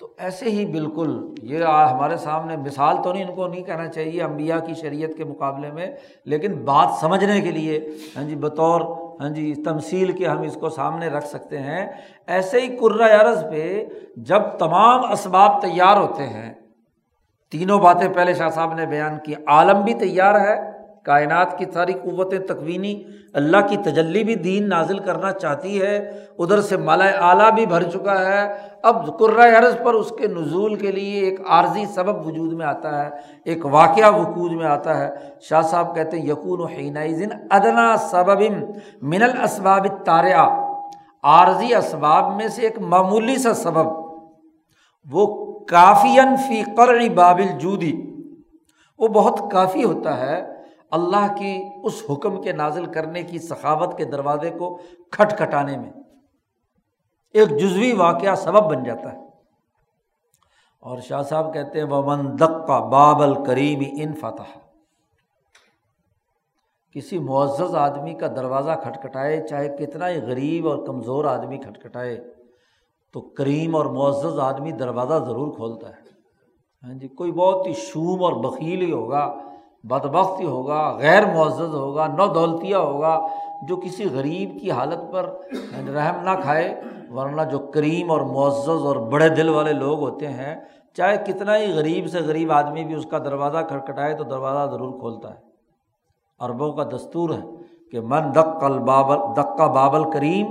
تو 0.00 0.08
ایسے 0.18 0.50
ہی 0.50 0.64
بالکل، 0.66 1.10
یہ 1.42 1.64
ہمارے 1.64 2.16
سامنے 2.16 2.56
مثال 2.56 2.96
تو 3.04 3.12
نہیں، 3.12 3.24
ان 3.24 3.34
کو 3.34 3.46
نہیں 3.46 3.62
کہنا 3.62 3.86
چاہیے 3.88 4.22
امبیا 4.22 4.58
کی 4.58 4.74
شریعت 4.74 5.16
کے 5.16 5.24
مقابلے 5.24 5.70
میں، 5.72 5.86
لیکن 6.24 6.54
بات 6.64 6.88
سمجھنے 7.00 7.40
کے 7.40 7.50
لیے 7.50 7.78
ہاں 8.16 8.24
جی 8.24 8.36
بطور 8.36 8.80
ہاں 9.20 9.28
جی 9.28 9.54
تمسیل 9.54 10.12
کے 10.12 10.26
ہم 10.26 10.42
اس 10.42 10.54
کو 10.54 10.68
سامنے 10.68 11.08
رکھ 11.08 11.26
سکتے 11.26 11.58
ہیں۔ 11.58 11.86
ایسے 12.26 12.60
ہی 12.60 12.76
عرض 13.02 13.44
پہ 13.50 13.84
جب 14.16 14.42
تمام 14.58 15.10
اسباب 15.12 15.62
تیار 15.62 15.96
ہوتے 15.96 16.26
ہیں، 16.26 16.54
تینوں 17.52 17.78
باتیں 17.78 18.08
پہلے 18.08 18.34
شاہ 18.34 18.48
صاحب 18.48 18.74
نے 18.74 18.86
بیان 18.86 19.18
کی، 19.18 19.34
عالم 19.46 19.82
بھی 19.82 19.94
تیار 19.94 20.40
ہے۔ 20.40 20.79
کائنات 21.04 21.56
کی 21.58 21.64
ساری 21.74 21.92
قوتیں 21.92 22.38
تکوینی 22.38 22.94
اللہ 23.34 23.66
کی 23.68 23.76
تجلی 23.84 24.22
بھی 24.24 24.34
دین 24.34 24.68
نازل 24.68 24.98
کرنا 24.98 25.30
چاہتی 25.32 25.80
ہے، 25.80 25.96
ادھر 26.38 26.60
سے 26.60 26.76
مالا 26.76 27.04
اعلیٰ 27.28 27.50
بھی 27.54 27.66
بھر 27.66 27.82
چکا 27.90 28.18
ہے۔ 28.26 28.42
اب 28.82 29.22
عرض 29.56 29.76
پر 29.84 29.94
اس 29.94 30.12
کے 30.18 30.26
نزول 30.26 30.74
کے 30.74 30.92
لیے 30.92 31.20
ایک 31.20 31.40
عارضی 31.46 31.84
سبب 31.94 32.26
وجود 32.26 32.52
میں 32.52 32.66
آتا 32.66 33.04
ہے، 33.04 33.10
ایک 33.44 33.66
واقعہ 33.66 34.10
وقوع 34.16 34.48
میں 34.50 34.66
آتا 34.66 34.98
ہے۔ 34.98 35.08
شاہ 35.48 35.62
صاحب 35.62 35.94
کہتے 35.94 36.18
ہیں 36.18 36.26
یقون 36.26 36.60
و 36.60 36.66
حینائزن 36.66 37.36
ادنا 37.50 37.96
سبب 38.10 38.42
من 39.02 39.22
الاسباب 39.22 39.86
تاریا 40.04 40.44
عارضی 41.30 41.74
اسباب 41.74 42.36
میں 42.36 42.48
سے 42.48 42.62
ایک 42.62 42.78
معمولی 42.92 43.36
سا 43.38 43.54
سبب، 43.54 43.86
وہ 45.06 45.26
کافین 45.68 46.36
فی 46.48 46.62
قرعی 46.76 47.08
بابل 47.14 47.58
جودی 47.58 47.92
وہ 49.00 49.08
بہت 49.08 49.40
کافی 49.50 49.84
ہوتا 49.84 50.16
ہے 50.20 50.40
اللہ 50.90 51.34
کی 51.38 51.68
اس 51.84 52.02
حکم 52.10 52.42
کے 52.42 52.52
نازل 52.52 52.86
کرنے 52.86 53.22
کی 53.22 53.38
سخاوت 53.38 53.98
کے 53.98 54.04
دروازے 54.04 54.50
کو 54.50 54.78
کھٹ 55.10 55.36
کھٹانے 55.36 55.76
میں 55.76 55.90
ایک 57.34 57.48
جزوی 57.48 57.92
واقعہ 57.92 58.34
سبب 58.34 58.70
بن 58.70 58.84
جاتا 58.84 59.12
ہے۔ 59.12 59.18
اور 60.80 60.98
شاہ 60.98 61.22
صاحب 61.22 61.54
کہتے 61.54 61.80
ہیں 61.80 61.86
وہ 61.86 62.16
دق 62.16 62.66
کا 62.66 62.78
بابل 62.78 63.34
ان 64.02 64.14
فتح۔ 64.14 64.58
کسی 66.92 67.18
معزز 67.18 67.74
آدمی 67.74 68.14
کا 68.14 68.26
دروازہ 68.26 68.70
کھٹکھٹائے، 68.82 69.48
چاہے 69.48 69.68
کتنا 69.68 70.08
ہی 70.08 70.20
غریب 70.20 70.68
اور 70.68 70.86
کمزور 70.86 71.24
آدمی 71.24 71.58
کھٹکھٹائے، 71.58 72.34
تو 73.12 73.20
کریم 73.20 73.76
اور 73.76 73.86
معزز 73.86 74.38
آدمی 74.38 74.72
دروازہ 74.72 75.24
ضرور 75.24 75.54
کھولتا 75.54 75.88
ہے۔ 75.88 76.10
ہاں 76.82 76.94
جی 76.94 77.08
کوئی 77.08 77.32
بہت 77.32 77.66
ہی 77.66 77.72
شوم 77.72 78.24
اور 78.24 78.32
بکیل 78.32 78.80
ہی 78.80 78.92
ہوگا۔ 78.92 79.36
بدبختی 79.84 80.46
ہوگا، 80.46 80.96
غیر 81.00 81.26
معزز 81.26 81.74
ہوگا، 81.74 82.06
نو 82.06 82.26
دولتیہ 82.26 82.76
ہوگا، 82.76 83.26
جو 83.68 83.76
کسی 83.76 84.04
غریب 84.12 84.60
کی 84.60 84.70
حالت 84.70 85.12
پر 85.12 85.30
رحم 85.94 86.22
نہ 86.24 86.30
کھائے، 86.42 86.80
ورنہ 87.10 87.42
جو 87.42 87.58
کریم 87.58 88.10
اور 88.10 88.20
معزز 88.20 88.84
اور 88.84 88.96
بڑے 88.96 89.28
دل 89.28 89.48
والے 89.48 89.72
لوگ 89.72 90.00
ہوتے 90.00 90.28
ہیں، 90.28 90.54
چاہے 90.96 91.16
کتنا 91.26 91.56
ہی 91.56 91.72
غریب 91.72 92.06
سے 92.06 92.20
غریب 92.20 92.52
آدمی 92.52 92.84
بھی 92.84 92.94
اس 92.94 93.06
کا 93.10 93.18
دروازہ 93.18 93.58
کھٹکھٹائے 93.58 94.14
تو 94.14 94.24
دروازہ 94.24 94.70
ضرور 94.70 94.98
کھولتا 95.00 95.30
ہے۔ 95.30 95.38
عربوں 96.38 96.72
کا 96.72 96.84
دستور 96.84 97.30
ہے 97.30 97.40
کہ 97.92 98.00
من 98.00 98.34
دق 98.34 98.64
البابل 98.64 99.18
دقا 99.36 99.66
بابل 99.66 100.10
کریم 100.10 100.46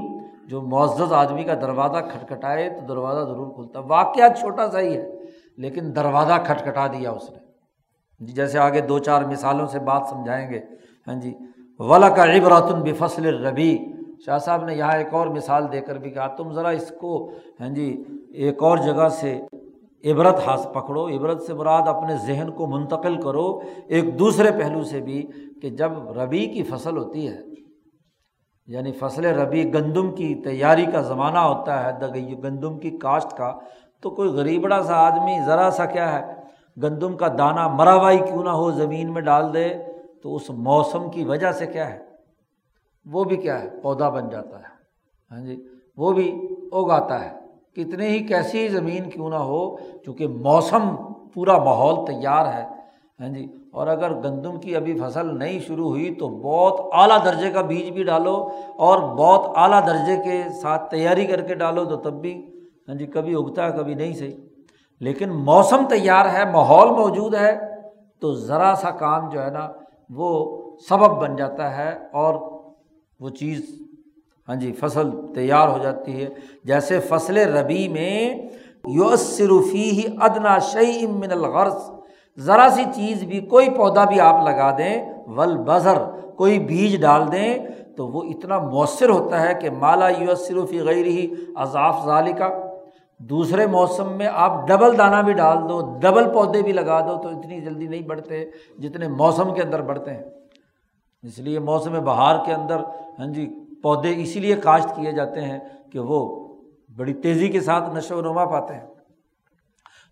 جو 0.47 0.61
معزز 0.61 1.13
آدمی 1.13 1.43
کا 1.43 1.53
دروازہ 1.53 1.97
کھٹکھٹائے 1.97 2.69
تو 2.69 2.85
دروازہ 2.85 3.27
ضرور 3.27 3.51
کھولتا 3.53 3.79
ہے۔ 3.79 3.85
واقعہ 3.85 4.27
چھوٹا 4.39 4.71
سا 4.71 4.79
ہی 4.79 4.97
ہے، 4.97 5.09
لیکن 5.57 5.95
دروازہ 5.95 6.33
کھٹکھٹا 6.45 6.87
دیا 6.87 7.11
اس 7.11 7.29
نے۔ 7.31 7.48
جیسے 8.19 8.59
آگے 8.59 8.81
دو 8.81 8.97
چار 8.99 9.21
مثالوں 9.25 9.67
سے 9.67 9.79
بات 9.79 10.07
سمجھائیں 10.09 10.49
گے۔ 10.49 10.59
ہاں 11.07 11.15
جی 11.21 11.33
ولا 11.79 12.09
کا 12.09 12.23
عبراتن 12.33 12.81
بفصل 12.83 13.25
ربی 13.45 13.77
شاہ 14.25 14.37
صاحب 14.37 14.63
نے 14.65 14.73
یہاں 14.75 14.97
ایک 14.97 15.13
اور 15.13 15.27
مثال 15.27 15.71
دے 15.71 15.81
کر 15.81 15.97
بھی 15.97 16.09
کہا، 16.11 16.27
تم 16.27 16.51
ذرا 16.53 16.69
اس 16.69 16.91
کو 16.99 17.11
ہاں 17.59 17.69
جی 17.75 18.03
ایک 18.33 18.63
اور 18.63 18.77
جگہ 18.77 19.07
سے 19.19 19.39
عبرت 20.03 20.39
ہاتھ 20.45 20.67
پکڑو۔ 20.73 21.07
عبرت 21.07 21.41
سے 21.43 21.53
مراد 21.53 21.87
اپنے 21.87 22.15
ذہن 22.25 22.51
کو 22.51 22.67
منتقل 22.67 23.15
کرو، 23.21 23.47
ایک 23.87 24.17
دوسرے 24.19 24.51
پہلو 24.57 24.83
سے 24.83 24.99
بھی 25.01 25.21
کہ 25.61 25.69
جب 25.69 25.91
ربی 26.17 26.45
کی 26.45 26.63
فصل 26.63 26.97
ہوتی 26.97 27.27
ہے 27.27 27.37
یعنی 28.67 28.91
فصل 28.91 29.25
ربی 29.25 29.63
گندم 29.73 30.11
کی 30.15 30.33
تیاری 30.35 30.85
کا 30.85 31.01
زمانہ 31.01 31.39
ہوتا 31.39 31.83
ہے 31.83 31.91
گندم 32.43 32.77
کی 32.79 32.89
کاشت 32.97 33.37
کا، 33.37 33.51
تو 34.03 34.09
کوئی 34.09 34.29
غریبڑا 34.29 34.81
سا 34.83 34.95
آدمی، 35.05 35.37
ذرا 35.45 35.69
سا 35.71 35.85
کیا 35.85 36.11
ہے 36.13 36.38
گندم 36.83 37.17
کا 37.17 37.27
دانہ 37.27 37.67
مراوائی 37.67 38.17
کیوں 38.17 38.43
نہ 38.43 38.49
ہو 38.49 38.71
زمین 38.71 39.13
میں 39.13 39.21
ڈال 39.21 39.53
دے، 39.53 39.69
تو 40.23 40.35
اس 40.35 40.49
موسم 40.49 41.09
کی 41.09 41.23
وجہ 41.23 41.51
سے 41.51 41.67
کیا 41.67 41.89
ہے؟ 41.89 41.99
وہ 43.05 43.23
بھی 43.23 43.37
کیا 43.37 43.63
ہے؟ 43.63 43.69
پودا 43.81 44.09
بن 44.09 44.29
جاتا 44.29 44.57
ہے۔ 44.57 44.63
ہاں 45.31 45.45
جی 45.45 45.67
وہ 45.97 46.11
بھی 46.11 46.41
اگاتا 46.71 47.25
ہے۔ 47.25 47.39
کتنے 47.75 48.07
ہی 48.07 48.19
کیسی 48.19 48.67
زمین 48.67 49.09
کیوں 49.09 49.29
نہ 49.29 49.35
ہو، 49.35 49.77
چونکہ 49.77 50.27
موسم 50.27 50.95
پورا 51.33 51.57
ماحول 51.57 52.05
تیار 52.05 52.53
ہے۔ 52.53 52.65
ہاں 53.19 53.27
جی 53.27 53.47
اور 53.71 53.87
اگر 53.87 54.13
گندم 54.13 54.59
کی 54.59 54.75
ابھی 54.75 54.99
فصل 54.99 55.39
نہیں 55.39 55.59
شروع 55.59 55.89
ہوئی، 55.89 56.15
تو 56.15 56.27
بہت 56.27 56.89
اعلیٰ 56.93 57.25
درجے 57.25 57.51
کا 57.51 57.61
بیج 57.61 57.89
بھی 57.89 58.03
ڈالو 58.03 58.49
اور 58.77 58.99
بہت 58.99 59.57
اعلیٰ 59.57 59.87
درجے 59.87 60.17
کے 60.17 60.43
ساتھ 60.61 60.91
تیاری 60.91 61.25
کر 61.25 61.41
کے 61.41 61.55
ڈالو 61.55 61.85
تو 61.85 61.95
تب 61.95 62.13
بھی 62.13 62.63
ہاں 62.87 62.95
جی 62.95 63.05
کبھی 63.05 63.35
اگتا 63.35 63.65
ہے، 63.65 63.71
کبھی 63.77 63.93
نہیں، 63.93 64.13
صحیح۔ 64.13 64.48
لیکن 65.01 65.29
موسم 65.45 65.85
تیار 65.89 66.25
ہے، 66.25 66.43
ماحول 66.51 66.89
موجود 66.95 67.35
ہے، 67.35 67.51
تو 68.21 68.33
ذرا 68.33 68.73
سا 68.81 68.89
کام 68.99 69.29
جو 69.29 69.43
ہے 69.43 69.49
نا، 69.49 69.67
وہ 70.09 70.29
سبب 70.89 71.19
بن 71.21 71.35
جاتا 71.35 71.75
ہے 71.77 71.91
اور 72.13 72.33
وہ 73.19 73.29
چیز 73.29 73.61
ہاں 74.47 74.55
جی 74.55 74.71
فصل 74.79 75.09
تیار 75.35 75.67
ہو 75.67 75.77
جاتی 75.77 76.21
ہے۔ 76.21 76.27
جیسے 76.65 76.99
فصل 76.99 77.37
ربی 77.55 77.87
میں 77.87 78.29
یوسرفی 78.95 79.89
ہی 79.89 80.05
ادنا 80.21 80.57
شعی 80.71 81.05
من 81.07 81.31
الغرض 81.31 81.89
ذرا 82.37 82.67
سی 82.75 82.83
چیز 82.95 83.23
بھی، 83.23 83.39
کوئی 83.39 83.69
پودا 83.69 84.03
بھی 84.05 84.19
آپ 84.21 84.43
لگا 84.47 84.69
دیں 84.77 84.95
ول 85.35 85.55
بذر 85.67 85.97
کوئی 86.37 86.59
بیج 86.59 86.99
ڈال 87.01 87.31
دیں، 87.31 87.53
تو 87.97 88.07
وہ 88.07 88.23
اتنا 88.23 88.57
مؤثر 88.59 89.09
ہوتا 89.09 89.41
ہے 89.41 89.53
کہ 89.61 89.69
مالا 89.79 90.09
یو 90.09 90.35
صرفی 90.35 90.79
غیر 90.81 91.05
ہی 91.05 91.27
اضاف 91.55 92.05
ظالی 92.05 92.33
کا 92.33 92.49
دوسرے 93.19 93.65
موسم 93.67 94.17
میں 94.17 94.27
آپ 94.33 94.67
ڈبل 94.67 94.97
دانہ 94.97 95.21
بھی 95.21 95.33
ڈال 95.33 95.57
دو، 95.69 95.99
ڈبل 95.99 96.29
پودے 96.33 96.61
بھی 96.61 96.71
لگا 96.71 96.99
دو 96.99 97.21
تو 97.21 97.29
اتنی 97.29 97.61
جلدی 97.61 97.87
نہیں 97.87 98.01
بڑھتے 98.01 98.45
جتنے 98.77 99.07
موسم 99.07 99.53
کے 99.53 99.61
اندر 99.61 99.81
بڑھتے 99.81 100.13
ہیں۔ 100.13 100.23
اس 101.23 101.39
لیے 101.39 101.59
موسم 101.59 102.03
بہار 102.03 102.45
کے 102.45 102.53
اندر 102.53 102.79
ہاں 103.19 103.25
جی 103.25 103.47
پودے 103.83 104.13
اسی 104.17 104.39
لیے 104.39 104.55
کاشت 104.55 104.95
کیے 104.95 105.11
جاتے 105.11 105.41
ہیں 105.41 105.59
کہ 105.91 105.99
وہ 105.99 106.47
بڑی 106.97 107.13
تیزی 107.13 107.47
کے 107.47 107.61
ساتھ 107.61 107.95
نشو 107.95 108.17
و 108.17 108.21
نما 108.21 108.45
پاتے 108.45 108.73
ہیں۔ 108.73 108.87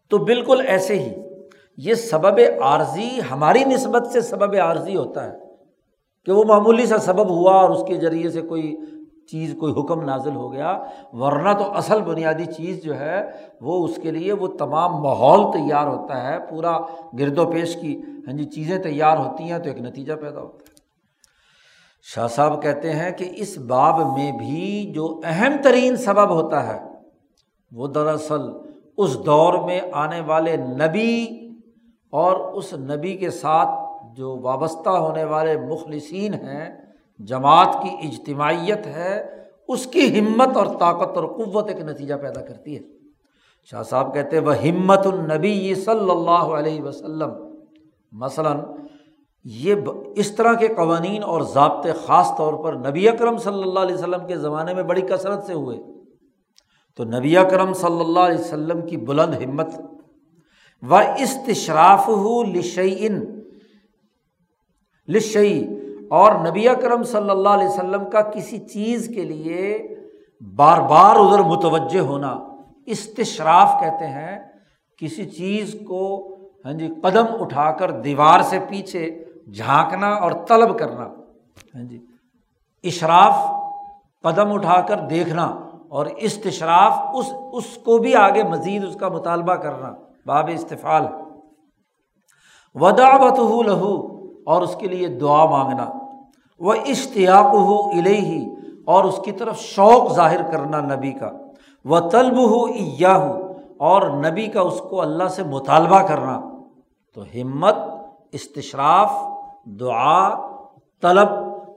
تو 0.09 0.17
بالکل 0.17 0.61
ایسے 0.67 0.99
ہی 0.99 1.13
یہ 1.77 1.93
سبب 1.93 2.39
عارضی 2.61 3.09
ہماری 3.31 3.63
نسبت 3.63 4.07
سے 4.07 4.21
سبب 4.21 4.55
عارضی 4.55 4.95
ہوتا 4.95 5.31
ہے 5.31 5.37
کہ 6.25 6.31
وہ 6.31 6.43
معمولی 6.43 6.85
سا 6.85 6.97
سبب 6.97 7.29
ہوا 7.29 7.53
اور 7.53 7.69
اس 7.69 7.83
کے 7.87 7.97
ذریعے 7.97 8.29
سے 8.29 8.41
کوئی 8.41 8.75
چیز 9.29 9.55
کوئی 9.59 9.73
حکم 9.73 10.01
نازل 10.01 10.35
ہو 10.35 10.51
گیا، 10.53 10.77
ورنہ 11.13 11.53
تو 11.53 11.71
اصل 11.73 12.01
بنیادی 12.01 12.45
چیز 12.45 12.83
جو 12.83 12.99
ہے، 12.99 13.21
وہ 13.61 13.83
اس 13.85 13.99
کے 14.03 14.11
لیے 14.11 14.33
وہ 14.33 14.47
تمام 14.47 15.01
ماحول 15.01 15.51
تیار 15.53 15.87
ہوتا 15.87 16.23
ہے، 16.23 16.37
پورا 16.49 16.77
گرد 17.19 17.37
و 17.37 17.51
پیش 17.51 17.75
کی 17.75 17.95
ہاں 18.27 18.33
جی 18.33 18.43
چیزیں 18.43 18.77
تیار 18.77 19.17
ہوتی 19.17 19.51
ہیں 19.51 19.59
تو 19.59 19.69
ایک 19.69 19.79
نتیجہ 19.79 20.13
پیدا 20.13 20.39
ہوتا 20.41 20.57
ہے۔ 20.57 20.75
شاہ 22.03 22.27
صاحب 22.27 22.61
کہتے 22.61 22.91
ہیں 22.91 23.11
کہ 23.11 23.29
اس 23.35 23.57
باب 23.57 23.99
میں 24.17 24.31
بھی 24.31 24.91
جو 24.95 25.19
اہم 25.23 25.55
ترین 25.63 25.95
سبب 25.95 26.29
ہوتا 26.29 26.67
ہے، 26.67 26.79
وہ 27.71 27.87
دراصل 27.87 28.41
اس 28.97 29.17
دور 29.25 29.53
میں 29.53 29.79
آنے 29.93 30.21
والے 30.21 30.55
نبی 30.57 31.27
اور 32.13 32.35
اس 32.53 32.73
نبی 32.73 33.17
کے 33.17 33.29
ساتھ 33.29 33.69
جو 34.15 34.37
وابستہ 34.37 34.89
ہونے 34.89 35.23
والے 35.23 35.57
مخلصین 35.57 36.33
ہیں 36.33 36.69
جماعت 37.19 37.77
کی 37.83 38.07
اجتماعیت 38.07 38.87
ہے، 38.87 39.43
اس 39.67 39.87
کی 39.87 40.19
ہمت 40.19 40.57
اور 40.57 40.65
طاقت 40.65 41.17
اور 41.17 41.25
قوت 41.25 41.67
ایک 41.67 41.79
نتیجہ 41.79 42.15
پیدا 42.15 42.41
کرتی 42.41 42.75
ہے۔ 42.75 42.81
شاہ 43.63 43.83
صاحب 43.83 44.13
کہتے 44.13 44.39
وہ 44.39 44.55
ہمت 44.55 45.07
النبی 45.07 45.75
صلی 45.75 46.11
اللہ 46.11 46.31
علیہ 46.31 46.81
وسلم۔ 46.81 47.29
مثلاً 48.11 48.59
یہ 49.43 49.75
اس 50.15 50.31
طرح 50.31 50.53
کے 50.53 50.67
قوانین 50.67 51.23
اور 51.23 51.41
ضابطے 51.41 51.91
خاص 52.05 52.31
طور 52.37 52.53
پر 52.53 52.73
نبی 52.73 53.09
اکرم 53.09 53.37
صلی 53.37 53.63
اللہ 53.63 53.79
علیہ 53.79 53.95
وسلم 53.95 54.27
کے 54.27 54.37
زمانے 54.37 54.73
میں 54.73 54.83
بڑی 54.83 55.01
کثرت 55.01 55.43
سے 55.45 55.53
ہوئے۔ 55.53 55.77
تو 56.95 57.03
نبی 57.03 57.37
اکرم 57.37 57.73
صلی 57.73 57.99
اللہ 57.99 58.19
علیہ 58.19 58.39
وسلم 58.39 58.87
کی 58.87 58.97
بلند 58.97 59.33
ہمت۔ 59.33 59.67
و 60.89 60.95
استشراف 60.95 62.07
ہو 62.07 62.43
لشعین 62.43 63.41
لشعی 65.07 65.76
اور 66.11 66.31
نبی 66.45 66.67
اکرم 66.69 67.03
صلی 67.03 67.29
اللہ 67.29 67.49
علیہ 67.49 67.67
وسلم 67.67 68.09
کا 68.09 68.21
کسی 68.31 68.57
چیز 68.65 69.09
کے 69.15 69.23
لیے 69.23 69.77
بار 70.55 70.81
بار 70.89 71.15
ادھر 71.15 71.43
متوجہ 71.43 71.99
ہونا، 71.99 72.37
استشراف 72.87 73.79
کہتے 73.79 74.07
ہیں، 74.07 74.37
کسی 74.99 75.25
چیز 75.27 75.75
کو 75.87 76.03
ہاں 76.65 76.73
جی 76.73 76.87
قدم 77.03 77.25
اٹھا 77.39 77.71
کر 77.71 77.91
دیوار 78.01 78.41
سے 78.41 78.59
پیچھے 78.69 79.09
جھانکنا 79.47 80.09
اور 80.15 80.31
طلب 80.47 80.77
کرنا 80.79 81.03
ہاں 81.75 81.83
جی 81.83 81.99
اشراف، 82.83 83.35
قدم 84.23 84.51
اٹھا 84.53 84.79
کر 84.87 84.99
دیکھنا 85.09 85.45
اور 85.89 86.05
استشراف، 86.17 86.99
اس 87.13 87.31
اس 87.53 87.77
کو 87.83 87.97
بھی 87.97 88.15
آگے 88.15 88.43
مزید 88.43 88.83
اس 88.83 88.95
کا 88.95 89.09
مطالبہ 89.09 89.55
کرنا، 89.55 89.93
باب 90.25 90.49
استفال 90.53 91.05
وداوت 92.75 93.39
ہو 93.39 93.61
لہو 93.63 93.95
اور 94.47 94.61
اس 94.61 94.75
کے 94.75 94.87
لیے 94.87 95.07
دعا 95.07 95.45
مانگنا۔ 95.45 95.89
وہ 96.59 96.73
اشتیاق 96.73 97.53
ہو 97.53 97.89
الہی 97.89 98.49
اور 98.85 99.03
اس 99.03 99.19
کی 99.25 99.31
طرف 99.31 99.59
شوق 99.59 100.13
ظاہر 100.13 100.51
کرنا 100.51 100.95
نبی 100.95 101.11
کا۔ 101.11 101.31
وہ 101.85 101.99
طلب 101.99 102.49
ہو 102.49 102.65
یا 102.77 103.17
ہو 103.17 103.53
اور 103.77 104.01
نبی 104.09 104.47
کا 104.47 104.61
اس 104.61 104.81
کو 104.89 105.01
اللہ 105.01 105.27
سے 105.27 105.43
مطالبہ 105.43 106.07
کرنا۔ 106.07 106.41
تو 107.15 107.21
ہمت، 107.21 107.75
استشراف، 108.31 109.11
دعا، 109.65 110.29
طلب، 111.01 111.27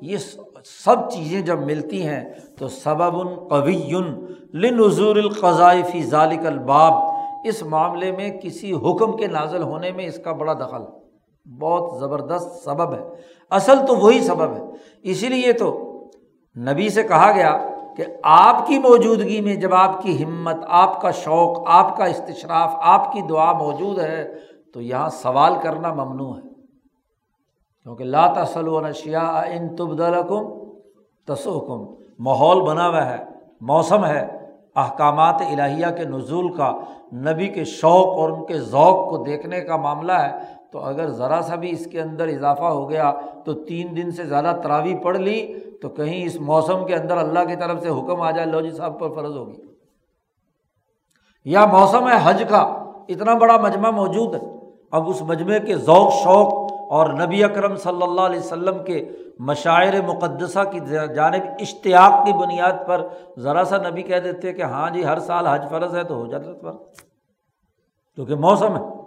یہ 0.00 0.16
سب 0.64 1.10
چیزیں 1.10 1.40
جب 1.40 1.60
ملتی 1.60 2.06
ہیں، 2.06 2.24
تو 2.58 2.68
سبب 2.68 3.28
قوی 3.50 3.92
لنظور 4.54 5.16
القضاء 5.16 5.74
فی 5.92 6.02
ذالک 6.02 6.46
الباب۔ 6.46 6.92
اس 7.44 7.62
معاملے 7.62 8.12
میں 8.12 8.30
کسی 8.42 8.72
حکم 8.72 9.16
کے 9.16 9.26
نازل 9.26 9.62
ہونے 9.62 9.92
میں 9.92 10.06
اس 10.06 10.18
کا 10.24 10.32
بڑا 10.32 10.52
دخل۔ 10.52 10.99
بہت 11.60 11.98
زبردست 11.98 12.64
سبب 12.64 12.94
ہے۔ 12.94 13.04
اصل 13.50 13.86
تو 13.86 13.96
وہی 13.96 14.20
سبب 14.20 14.56
ہے۔ 14.56 14.62
اسی 15.02 15.28
لیے 15.28 15.52
تو 15.52 15.86
نبی 16.56 16.88
سے 16.88 17.02
کہا 17.02 17.32
گیا 17.32 17.58
کہ 17.96 18.04
آپ 18.22 18.66
کی 18.66 18.78
موجودگی 18.78 19.40
میں 19.40 19.56
جب 19.56 19.74
آپ 19.74 20.02
کی 20.02 20.24
ہمت، 20.24 20.56
آپ 20.68 21.00
کا 21.00 21.10
شوق، 21.10 21.62
آپ 21.66 21.96
کا 21.96 22.04
استشراف، 22.04 22.72
آپ 22.74 23.12
کی 23.12 23.20
دعا 23.22 23.52
موجود 23.52 23.98
ہے، 23.98 24.34
تو 24.74 24.80
یہاں 24.80 25.08
سوال 25.08 25.54
کرنا 25.62 25.94
ممنوع 25.94 26.36
ہے۔ 26.36 26.48
کیونکہ 27.82 28.04
لا 28.04 28.32
تسلشیا 28.32 29.40
ان 29.40 29.76
تبدلکم 29.76 30.70
تسوکم 31.26 32.04
ماحول 32.18 32.60
بنا 32.60 32.88
ہوا 32.88 33.10
ہے، 33.10 33.24
موسم 33.60 34.06
ہے۔ 34.06 34.28
احکامات 34.76 35.42
الہیہ 35.50 35.86
کے 35.96 36.04
نزول 36.04 36.52
کا، 36.52 36.72
نبی 37.12 37.46
کے 37.46 37.64
شوق 37.64 38.06
اور 38.06 38.30
ان 38.30 38.46
کے 38.46 38.58
ذوق 38.58 39.10
کو 39.10 39.16
دیکھنے 39.16 39.60
کا 39.60 39.76
معاملہ 39.76 40.12
ہے۔ 40.12 40.59
تو 40.72 40.78
اگر 40.78 41.10
ذرا 41.10 41.42
سا 41.42 41.54
بھی 41.54 41.70
اس 41.70 41.86
کے 41.86 42.00
اندر 42.00 42.28
اضافہ 42.28 42.64
ہو 42.64 42.90
گیا 42.90 43.12
تو 43.44 43.52
تین 43.52 43.96
دن 43.96 44.10
سے 44.10 44.24
زیادہ 44.24 44.60
تراوی 44.62 44.94
پڑھ 44.94 45.18
لی 45.18 45.54
تو 45.82 45.88
کہیں 45.88 46.24
اس 46.24 46.40
موسم 46.40 46.86
کے 46.86 46.94
اندر 46.94 47.16
اللہ 47.16 47.44
کی 47.48 47.56
طرف 47.56 47.82
سے 47.82 47.88
حکم 47.88 48.20
آ 48.20 48.30
جائے 48.30 48.48
لو 48.48 48.60
جی 48.60 48.70
صاحب 48.70 48.98
پر 49.00 49.08
فرض 49.08 49.36
ہوگی۔ 49.36 49.56
یا 51.44 51.66
موسم 51.66 52.08
ہے 52.08 52.16
حج 52.22 52.44
کا 52.48 52.58
اتنا 53.08 53.34
بڑا 53.34 53.56
مجمع 53.56 53.90
موجود 53.90 54.34
ہے۔ 54.34 54.40
اب 54.90 55.08
اس 55.08 55.22
مجمعے 55.22 55.60
کے 55.60 55.76
ذوق، 55.76 56.12
شوق 56.12 56.72
اور 56.90 57.06
نبی 57.06 57.44
اکرم 57.44 57.76
صلی 57.76 58.02
اللہ 58.02 58.20
علیہ 58.20 58.40
وسلم 58.40 58.84
کے 58.84 59.08
مشاعر 59.38 59.94
مقدسہ 60.06 60.58
کی 60.72 60.80
جانب 61.14 61.42
اشتیاق 61.60 62.26
کی 62.26 62.32
بنیاد 62.32 62.86
پر 62.86 63.06
ذرا 63.38 63.64
سا 63.64 63.76
نبی 63.76 64.02
کہہ 64.02 64.18
دیتے 64.18 64.52
کہ 64.52 64.62
ہاں 64.62 64.90
جی 64.90 65.04
ہر 65.04 65.18
سال 65.18 65.46
حج 65.46 65.68
فرض 65.70 65.96
ہے 65.96 66.04
تو 66.04 66.14
ہو 66.14 66.26
جاتا 66.26 66.52
فرض 66.62 66.76
کیونکہ 68.14 68.34
موسم 68.34 68.76
ہے۔ 68.76 68.99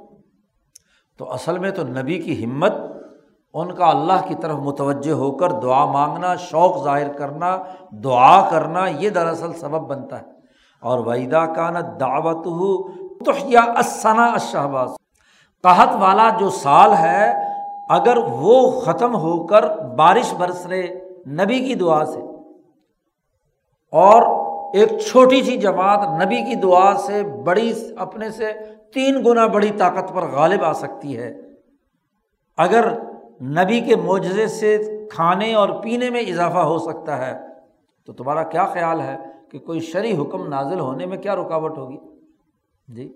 تو 1.24 1.32
اصل 1.32 1.58
میں 1.60 1.70
تو 1.72 1.84
نبی 1.84 2.18
کی 2.20 2.44
ہمت، 2.44 2.74
ان 3.54 3.72
کا 3.74 3.90
اللہ 3.90 4.26
کی 4.28 4.36
طرف 4.36 4.56
متوجہ 4.60 5.12
ہو 5.12 5.30
کر 5.32 5.52
دعا 5.62 5.84
مانگنا، 5.86 6.34
شوق 6.36 6.84
ظاہر 6.84 7.12
کرنا، 7.14 7.56
دعا 8.04 8.50
کرنا، 8.50 8.86
یہ 8.88 9.10
دراصل 9.10 9.54
سبب 9.54 9.88
بنتا 9.88 10.20
ہے۔ 10.20 10.26
اور 10.84 11.00
وحیدہ 11.06 11.44
کان 11.56 11.76
دعوت 12.00 12.48
ہو 12.48 12.72
تو 13.26 13.32
یا 13.46 13.62
اسنا 13.80 14.26
اشہباز 14.32 14.90
قحط 15.64 15.96
والا 16.00 16.28
جو 16.40 16.50
سال 16.50 16.94
ہے، 16.94 17.32
اگر 17.90 18.18
وہ 18.30 18.60
ختم 18.82 19.16
ہو 19.16 19.36
کر 19.48 19.70
بارش 19.96 20.34
برس 20.34 20.66
رہے 20.66 20.86
نبی 21.34 21.60
کی 21.60 21.76
دعا 21.76 22.04
سے، 22.06 22.20
اور 23.94 24.22
ایک 24.74 25.00
چھوٹی 25.02 25.42
سی 25.44 25.58
جماعت 25.58 26.08
نبی 26.24 26.42
کی 26.42 26.56
دعا 26.62 26.94
سے، 26.98 27.24
بڑی 27.46 27.72
اپنے 27.98 28.30
سے 28.32 28.52
تین 28.94 29.24
گنا 29.26 29.46
بڑی 29.46 29.70
طاقت 29.78 30.14
پر 30.14 30.22
غالب 30.22 30.64
آ 30.64 30.74
سکتی 30.74 31.18
ہے۔ 31.18 31.34
اگر 32.58 32.90
نبی 33.42 33.80
کے 33.80 33.96
معجزے 33.96 34.48
سے 34.48 34.78
کھانے 35.12 35.54
اور 35.54 35.70
پینے 35.84 36.10
میں 36.10 36.22
اضافہ 36.22 36.58
ہو 36.58 36.78
سکتا 36.78 37.18
ہے، 37.28 37.34
تو 38.06 38.14
تمہارا 38.14 38.44
کیا 38.44 38.66
خیال 38.66 39.02
ہے 39.02 39.18
کہ 39.52 39.60
کوئی 39.60 39.80
شرعی 39.80 40.18
حکم 40.18 40.48
نازل 40.48 40.80
ہونے 40.80 41.06
میں 41.06 41.18
کیا 41.18 41.36
رکاوٹ 41.36 41.78
ہوگی؟ 41.78 41.98
جی 42.88 43.14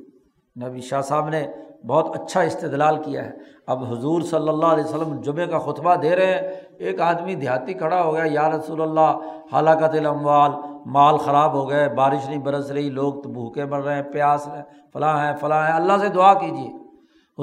نبی 0.55 0.81
شاہ 0.81 1.01
صاحب 1.01 1.29
نے 1.29 1.47
بہت 1.87 2.15
اچھا 2.15 2.41
استدلال 2.41 3.03
کیا 3.03 3.25
ہے۔ 3.25 3.31
اب 3.67 3.83
حضور 3.83 4.21
صلی 4.21 4.49
اللہ 4.49 4.65
علیہ 4.65 4.83
وسلم 4.83 5.21
جمعہ 5.21 5.45
کا 5.45 5.59
خطبہ 5.59 5.95
دے 5.95 6.15
رہے 6.15 6.25
ہیں، 6.25 6.51
ایک 6.77 7.01
آدمی 7.01 7.35
دیہاتی 7.35 7.73
کھڑا 7.73 8.03
ہو 8.03 8.13
گیا، 8.13 8.23
یا 8.25 8.49
رسول 8.49 8.81
اللہ 8.81 9.17
حالانکہ 9.51 9.97
الاموال 9.97 10.51
مال 10.87 11.17
خراب 11.17 11.53
ہو 11.53 11.69
گئے، 11.69 11.89
بارش 11.89 12.29
نہیں 12.29 12.37
برس 12.37 12.71
رہی، 12.71 12.89
لوگ 12.89 13.13
تو 13.13 13.29
بھوکے 13.29 13.65
مر 13.65 13.81
رہے 13.81 13.95
ہیں، 13.95 14.01
پیاس 14.01 14.47
ہیں، 14.47 14.63
فلاں 14.93 15.27
ہیں 15.27 15.35
فلاں 15.35 15.67
ہیں۔ 15.67 15.73
اللہ 15.73 15.93
سے 16.01 16.09
دعا 16.09 16.33
کیجیے۔ 16.33 16.69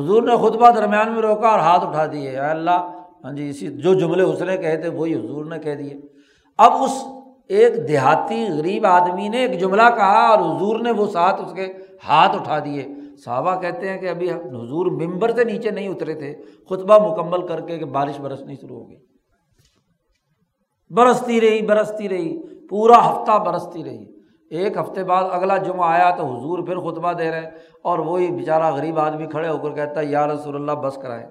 حضور 0.00 0.22
نے 0.22 0.36
خطبہ 0.36 0.70
درمیان 0.70 1.12
میں 1.12 1.22
روکا 1.22 1.48
اور 1.48 1.58
ہاتھ 1.58 1.84
اٹھا 1.84 2.06
دیے۔ 2.06 2.30
اے 2.30 2.38
اللہ 2.38 2.90
ہاں 3.24 3.32
جی 3.32 3.48
اسی 3.48 3.66
جو 3.66 3.94
جملے 3.94 4.22
اس 4.22 4.40
نے 4.40 4.56
کہے 4.56 4.76
تھے، 4.76 4.88
وہی 4.88 5.14
حضور 5.14 5.44
نے 5.44 5.58
کہہ 5.58 5.74
دیے۔ 5.74 5.94
اب 6.58 6.72
اس 6.72 7.04
ایک 7.48 7.88
دیہاتی 7.88 8.46
غریب 8.58 8.86
آدمی 8.86 9.28
نے 9.28 9.36
ایک 9.36 9.60
جملہ 9.60 9.82
کہا 9.96 10.26
اور 10.26 10.56
حضور 10.56 10.80
نے 10.80 10.90
وہ 10.90 11.06
ساتھ 11.06 11.40
اس 11.40 11.52
کے 11.52 11.72
ہاتھ 12.08 12.36
اٹھا 12.36 12.58
دیے۔ 12.58 12.86
صحابہ 13.24 13.60
کہتے 13.60 13.88
ہیں 13.88 13.98
کہ 13.98 14.08
ابھی 14.08 14.30
حضور 14.30 14.86
ممبر 14.86 15.30
سے 15.30 15.44
نیچے 15.44 15.70
نہیں 15.70 15.88
اترے 15.88 16.14
تھے، 16.14 16.34
خطبہ 16.70 17.12
مکمل 17.12 17.46
کر 17.46 17.60
کے 17.60 17.78
کہ 17.78 17.84
بارش 17.84 18.20
برسنی 18.20 18.54
شروع 18.56 18.76
ہو 18.76 18.88
گئی۔ 18.88 18.98
برستی 20.90 21.40
رہی 21.40 21.66
برستی 21.66 22.08
رہی۔ 22.08 22.53
پورا 22.70 22.98
ہفتہ 23.10 23.38
برستی 23.38 23.84
رہی۔ 23.84 24.04
ایک 24.50 24.76
ہفتے 24.76 25.04
بعد 25.04 25.24
اگلا 25.32 25.56
جمعہ 25.56 25.88
آیا 25.88 26.10
تو 26.10 26.26
حضور 26.26 26.58
پھر 26.58 26.78
خطبہ 26.78 27.12
دے 27.12 27.30
رہے 27.30 27.50
اور 27.82 27.98
وہی 27.98 28.30
بیچارہ 28.30 28.70
غریب 28.74 28.98
آدمی 28.98 29.26
کھڑے 29.26 29.48
ہو 29.48 29.58
کر 29.58 29.72
کہتا 29.72 30.00
ہے، 30.00 30.06
یا 30.06 30.26
رسول 30.26 30.54
اللہ، 30.54 30.72
بس 30.72 30.98
کرائے 31.02 31.26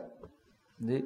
جی 0.79 1.01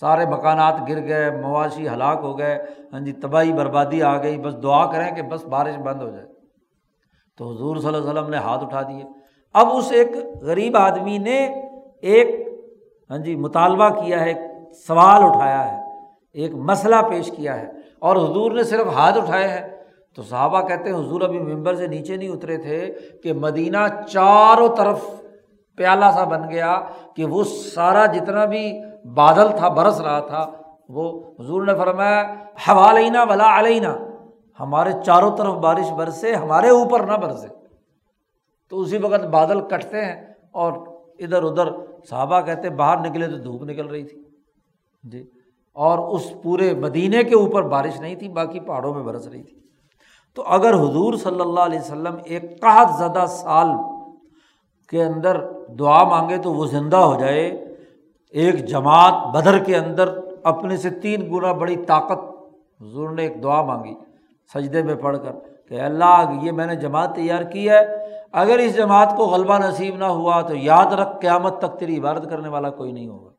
سارے 0.00 0.26
مکانات 0.26 0.74
گر 0.88 1.06
گئے، 1.08 1.30
مواشی 1.30 1.88
ہلاک 1.88 2.18
ہو 2.22 2.38
گئے 2.38 2.54
ہاں 2.92 3.00
جی 3.00 3.12
تباہی 3.12 3.52
بربادی 3.52 4.02
آ 4.02 4.16
گئی۔ 4.22 4.38
بس 4.38 4.54
دعا 4.62 4.84
کریں 4.92 5.10
کہ 5.16 5.22
بس 5.22 5.44
بارش 5.44 5.76
بند 5.76 6.02
ہو 6.02 6.10
جائے۔ 6.10 6.26
تو 7.38 7.50
حضور 7.50 7.76
صلی 7.76 7.86
اللہ 7.86 7.98
علیہ 7.98 8.10
وسلم 8.10 8.30
نے 8.30 8.36
ہاتھ 8.36 8.64
اٹھا 8.64 8.82
دیے۔ 8.82 9.04
اب 9.54 9.68
اس 9.72 9.92
ایک 9.92 10.08
غریب 10.42 10.76
آدمی 10.76 11.18
نے 11.18 11.38
ایک 12.00 12.28
ہاں 13.10 13.18
جی 13.18 13.36
مطالبہ 13.36 13.88
کیا 13.88 14.20
ہے، 14.20 14.28
ایک 14.28 14.38
سوال 14.86 15.22
اٹھایا 15.22 15.72
ہے، 15.72 15.78
ایک 16.32 16.54
مسئلہ 16.54 16.96
پیش 17.08 17.30
کیا 17.30 17.60
ہے۔ 17.60 17.68
اور 18.04 18.16
حضور 18.16 18.52
نے 18.52 18.64
صرف 18.64 18.86
ہاتھ 18.86 19.18
اٹھائے 19.18 19.48
ہیں۔ 19.48 19.64
تو 20.16 20.22
صحابہ 20.22 20.60
کہتے 20.68 20.90
ہیں، 20.90 20.96
حضور 20.96 21.20
ابھی 21.20 21.38
ممبر 21.38 21.74
سے 21.74 21.86
نیچے 21.86 22.16
نہیں 22.16 22.28
اترے 22.28 22.56
تھے 22.56 22.80
کہ 23.22 23.32
مدینہ 23.32 23.82
چاروں 24.08 24.68
طرف 24.76 25.00
پیالہ 25.76 26.04
سا 26.14 26.24
بن 26.24 26.50
گیا 26.50 26.80
کہ 27.16 27.24
وہ 27.24 27.44
سارا 27.44 28.06
جتنا 28.06 28.44
بھی 28.44 28.64
بادل 29.14 29.48
تھا، 29.56 29.68
برس 29.68 30.00
رہا 30.00 30.20
تھا، 30.20 30.50
وہ 30.88 31.04
حضور 31.40 31.62
نے 31.62 31.74
فرمایا 31.74 32.22
ہوا 32.68 32.92
لینا 32.92 33.22
ولا 33.22 33.58
علینا، 33.58 33.96
ہمارے 34.60 34.90
چاروں 35.06 35.36
طرف 35.36 35.54
بارش 35.54 35.90
برسے، 35.90 36.34
ہمارے 36.34 36.68
اوپر 36.68 37.00
نہ 37.06 37.12
برسے۔ 37.12 37.48
تو 38.70 38.80
اسی 38.80 38.98
وقت 38.98 39.24
بادل 39.24 39.60
کٹتے 39.60 40.04
ہیں 40.04 40.26
اور 40.52 40.72
ادھر 41.18 41.42
ادھر 41.42 41.68
صحابہ 42.10 42.40
کہتے 42.40 42.70
باہر 42.70 42.96
نکلے 42.98 43.26
تو 43.26 43.36
دھوپ 43.36 43.62
نکل 43.62 43.86
رہی 43.86 44.04
تھی۔ 44.04 44.18
جی۔ 45.02 45.30
اور 45.74 45.98
اس 45.98 46.32
پورے 46.42 46.74
مدینے 46.74 47.24
کے 47.24 47.34
اوپر 47.34 47.62
بارش 47.62 48.00
نہیں 48.00 48.14
تھی، 48.14 48.28
باقی 48.28 48.60
پہاڑوں 48.60 48.94
میں 48.94 49.02
برس 49.02 49.28
رہی 49.28 49.42
تھی۔ 49.42 49.56
تو 50.34 50.42
اگر 50.46 50.74
حضور 50.74 51.14
صلی 51.14 51.40
اللہ 51.40 51.60
علیہ 51.60 51.78
وسلم 51.78 52.16
ایک 52.24 52.60
قحط 52.60 52.98
زدہ 52.98 53.24
سال 53.28 53.68
کے 54.88 55.04
اندر 55.04 55.40
دعا 55.78 56.04
مانگے 56.04 56.36
تو 56.38 56.52
وہ 56.52 56.66
زندہ 56.66 56.96
ہو 56.96 57.20
جائے۔ 57.20 57.46
ایک 58.30 58.66
جماعت 58.66 59.34
بدر 59.34 59.58
کے 59.58 59.76
اندر 59.76 60.18
اپنے 60.44 60.76
سے 60.76 60.90
تین 60.90 61.34
گنا 61.34 61.52
بڑی 61.52 61.76
طاقت، 61.76 62.18
حضور 62.82 63.10
نے 63.10 63.22
ایک 63.22 63.42
دعا 63.42 63.62
مانگی 63.62 63.94
سجدے 64.54 64.82
میں 64.82 64.94
پڑھ 64.94 65.18
کر 65.18 65.32
کہ 65.68 65.80
اللہ، 65.80 66.32
یہ 66.42 66.52
میں 66.52 66.66
نے 66.66 66.76
جماعت 66.76 67.14
تیار 67.14 67.42
کی 67.42 67.70
ہے، 67.70 67.80
اگر 68.32 68.58
اس 68.58 68.76
جماعت 68.76 69.14
کو 69.16 69.24
غلبہ 69.26 69.58
نصیب 69.58 69.96
نہ 69.96 70.04
ہوا 70.04 70.40
تو 70.40 70.56
یاد 70.56 70.92
رکھ، 70.92 71.20
قیامت 71.20 71.58
تک 71.58 71.78
تیری 71.78 71.98
عبادت 71.98 72.30
کرنے 72.30 72.48
والا 72.48 72.70
کوئی 72.70 72.92
نہیں 72.92 73.08
ہوگا۔ 73.08 73.30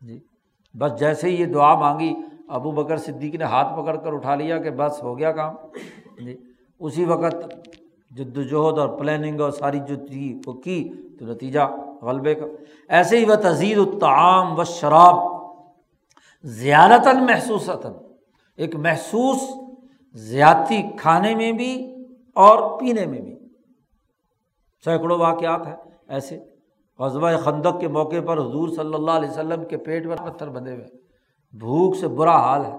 جی۔ 0.00 0.20
بس 0.78 0.92
جیسے 0.98 1.28
ہی 1.28 1.40
یہ 1.40 1.46
دعا 1.46 1.74
مانگی، 1.74 2.14
ابو 2.48 2.70
بکر 2.70 2.96
صدیقی 2.96 3.36
نے 3.36 3.44
ہاتھ 3.44 3.82
پکڑ 3.82 3.96
کر 3.96 4.12
اٹھا 4.12 4.34
لیا 4.34 4.58
کہ 4.58 4.70
بس 4.70 5.02
ہو 5.02 5.18
گیا 5.18 5.32
کام۔ 5.32 5.54
جی 6.24 6.36
اسی 6.78 7.04
وقت 7.04 7.36
جد 8.10 8.38
وجہد 8.38 8.78
اور 8.78 8.88
پلاننگ 8.88 9.40
اور 9.40 9.50
ساری 9.50 9.78
جو 9.78 9.96
تھی 9.96 10.40
وہ 10.46 10.52
کی 10.52 10.92
تو 11.18 11.26
نتیجہ 11.26 11.60
غلبے 12.02 12.34
کا۔ 12.34 12.46
ایسے 12.88 13.18
ہی 13.18 13.24
وہ 13.24 13.34
تزید 13.34 13.78
الطعام 13.78 14.58
و 14.58 14.64
شراب 14.64 15.16
زیادتاً 16.42 17.24
محسوس 17.24 17.70
ایک 18.56 18.76
محسوس 18.76 19.42
زیادتی 20.14 20.82
کھانے 20.96 21.34
میں 21.34 21.52
بھی 21.52 21.96
اور 22.34 22.80
پینے 22.80 23.06
میں 23.06 23.20
بھی۔ 23.20 23.34
سینکڑوں 24.84 25.18
واقعات 25.18 25.66
ہیں 25.66 25.76
ایسے۔ 26.08 26.40
قصبہ 26.98 27.36
خندق 27.36 27.80
کے 27.80 27.88
موقع 27.88 28.16
پر 28.26 28.38
حضور 28.38 28.68
صلی 28.68 28.94
اللہ 28.94 29.10
علیہ 29.10 29.30
وسلم 29.30 29.64
کے 29.64 29.76
پیٹ 29.76 30.08
پر 30.08 30.30
پتھر 30.30 30.48
بندھے 30.48 30.72
ہوئے۔ 30.72 30.86
بھوک 31.52 31.96
سے 31.96 32.08
برا 32.08 32.36
حال 32.36 32.64
ہے۔ 32.64 32.76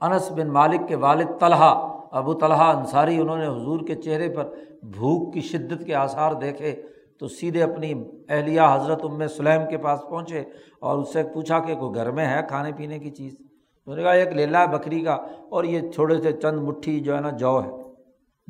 انس 0.00 0.32
بن 0.32 0.48
مالک 0.48 0.80
کے 0.88 0.94
والد 0.96 1.26
طلحہ، 1.40 1.98
ابو 2.10 2.34
طلحہ 2.34 2.76
انصاری، 2.76 3.20
انہوں 3.20 3.38
نے 3.38 3.46
حضور 3.46 3.80
کے 3.86 3.94
چہرے 3.94 4.28
پر 4.28 4.54
بھوک 4.82 5.34
کی 5.34 5.40
شدت 5.40 5.84
کے 5.86 5.94
آثار 5.94 6.32
دیکھے۔ 6.32 6.82
تو 7.18 7.28
سیدھے 7.28 7.62
اپنی 7.62 7.94
اہلیہ 8.28 8.60
حضرت 8.72 9.04
ام 9.04 9.26
سلیم 9.26 9.68
کے 9.70 9.78
پاس 9.78 10.00
پہنچے 10.10 10.40
اور 10.80 10.98
اس 10.98 11.12
سے 11.12 11.22
پوچھا 11.22 11.58
کہ 11.58 11.74
کوئی 11.74 11.94
گھر 11.94 12.10
میں 12.10 12.26
ہے 12.26 12.40
کھانے 12.48 12.72
پینے 12.76 12.98
کی 12.98 13.10
چیز؟ 13.10 13.34
انہوں 13.40 13.96
نے 13.96 14.02
کہا، 14.02 14.12
ایک 14.12 14.28
لیلا 14.28 14.60
ہے 14.60 14.66
بکری 14.66 15.00
کا 15.00 15.12
اور 15.50 15.64
یہ 15.64 15.90
تھوڑے 15.94 16.20
سے 16.20 16.32
چند 16.32 16.58
مٹھی 16.58 17.00
جو 17.00 17.16
ہے 17.16 17.20
نا، 17.20 17.30
جو 17.30 17.60
ہے۔ 17.64 17.70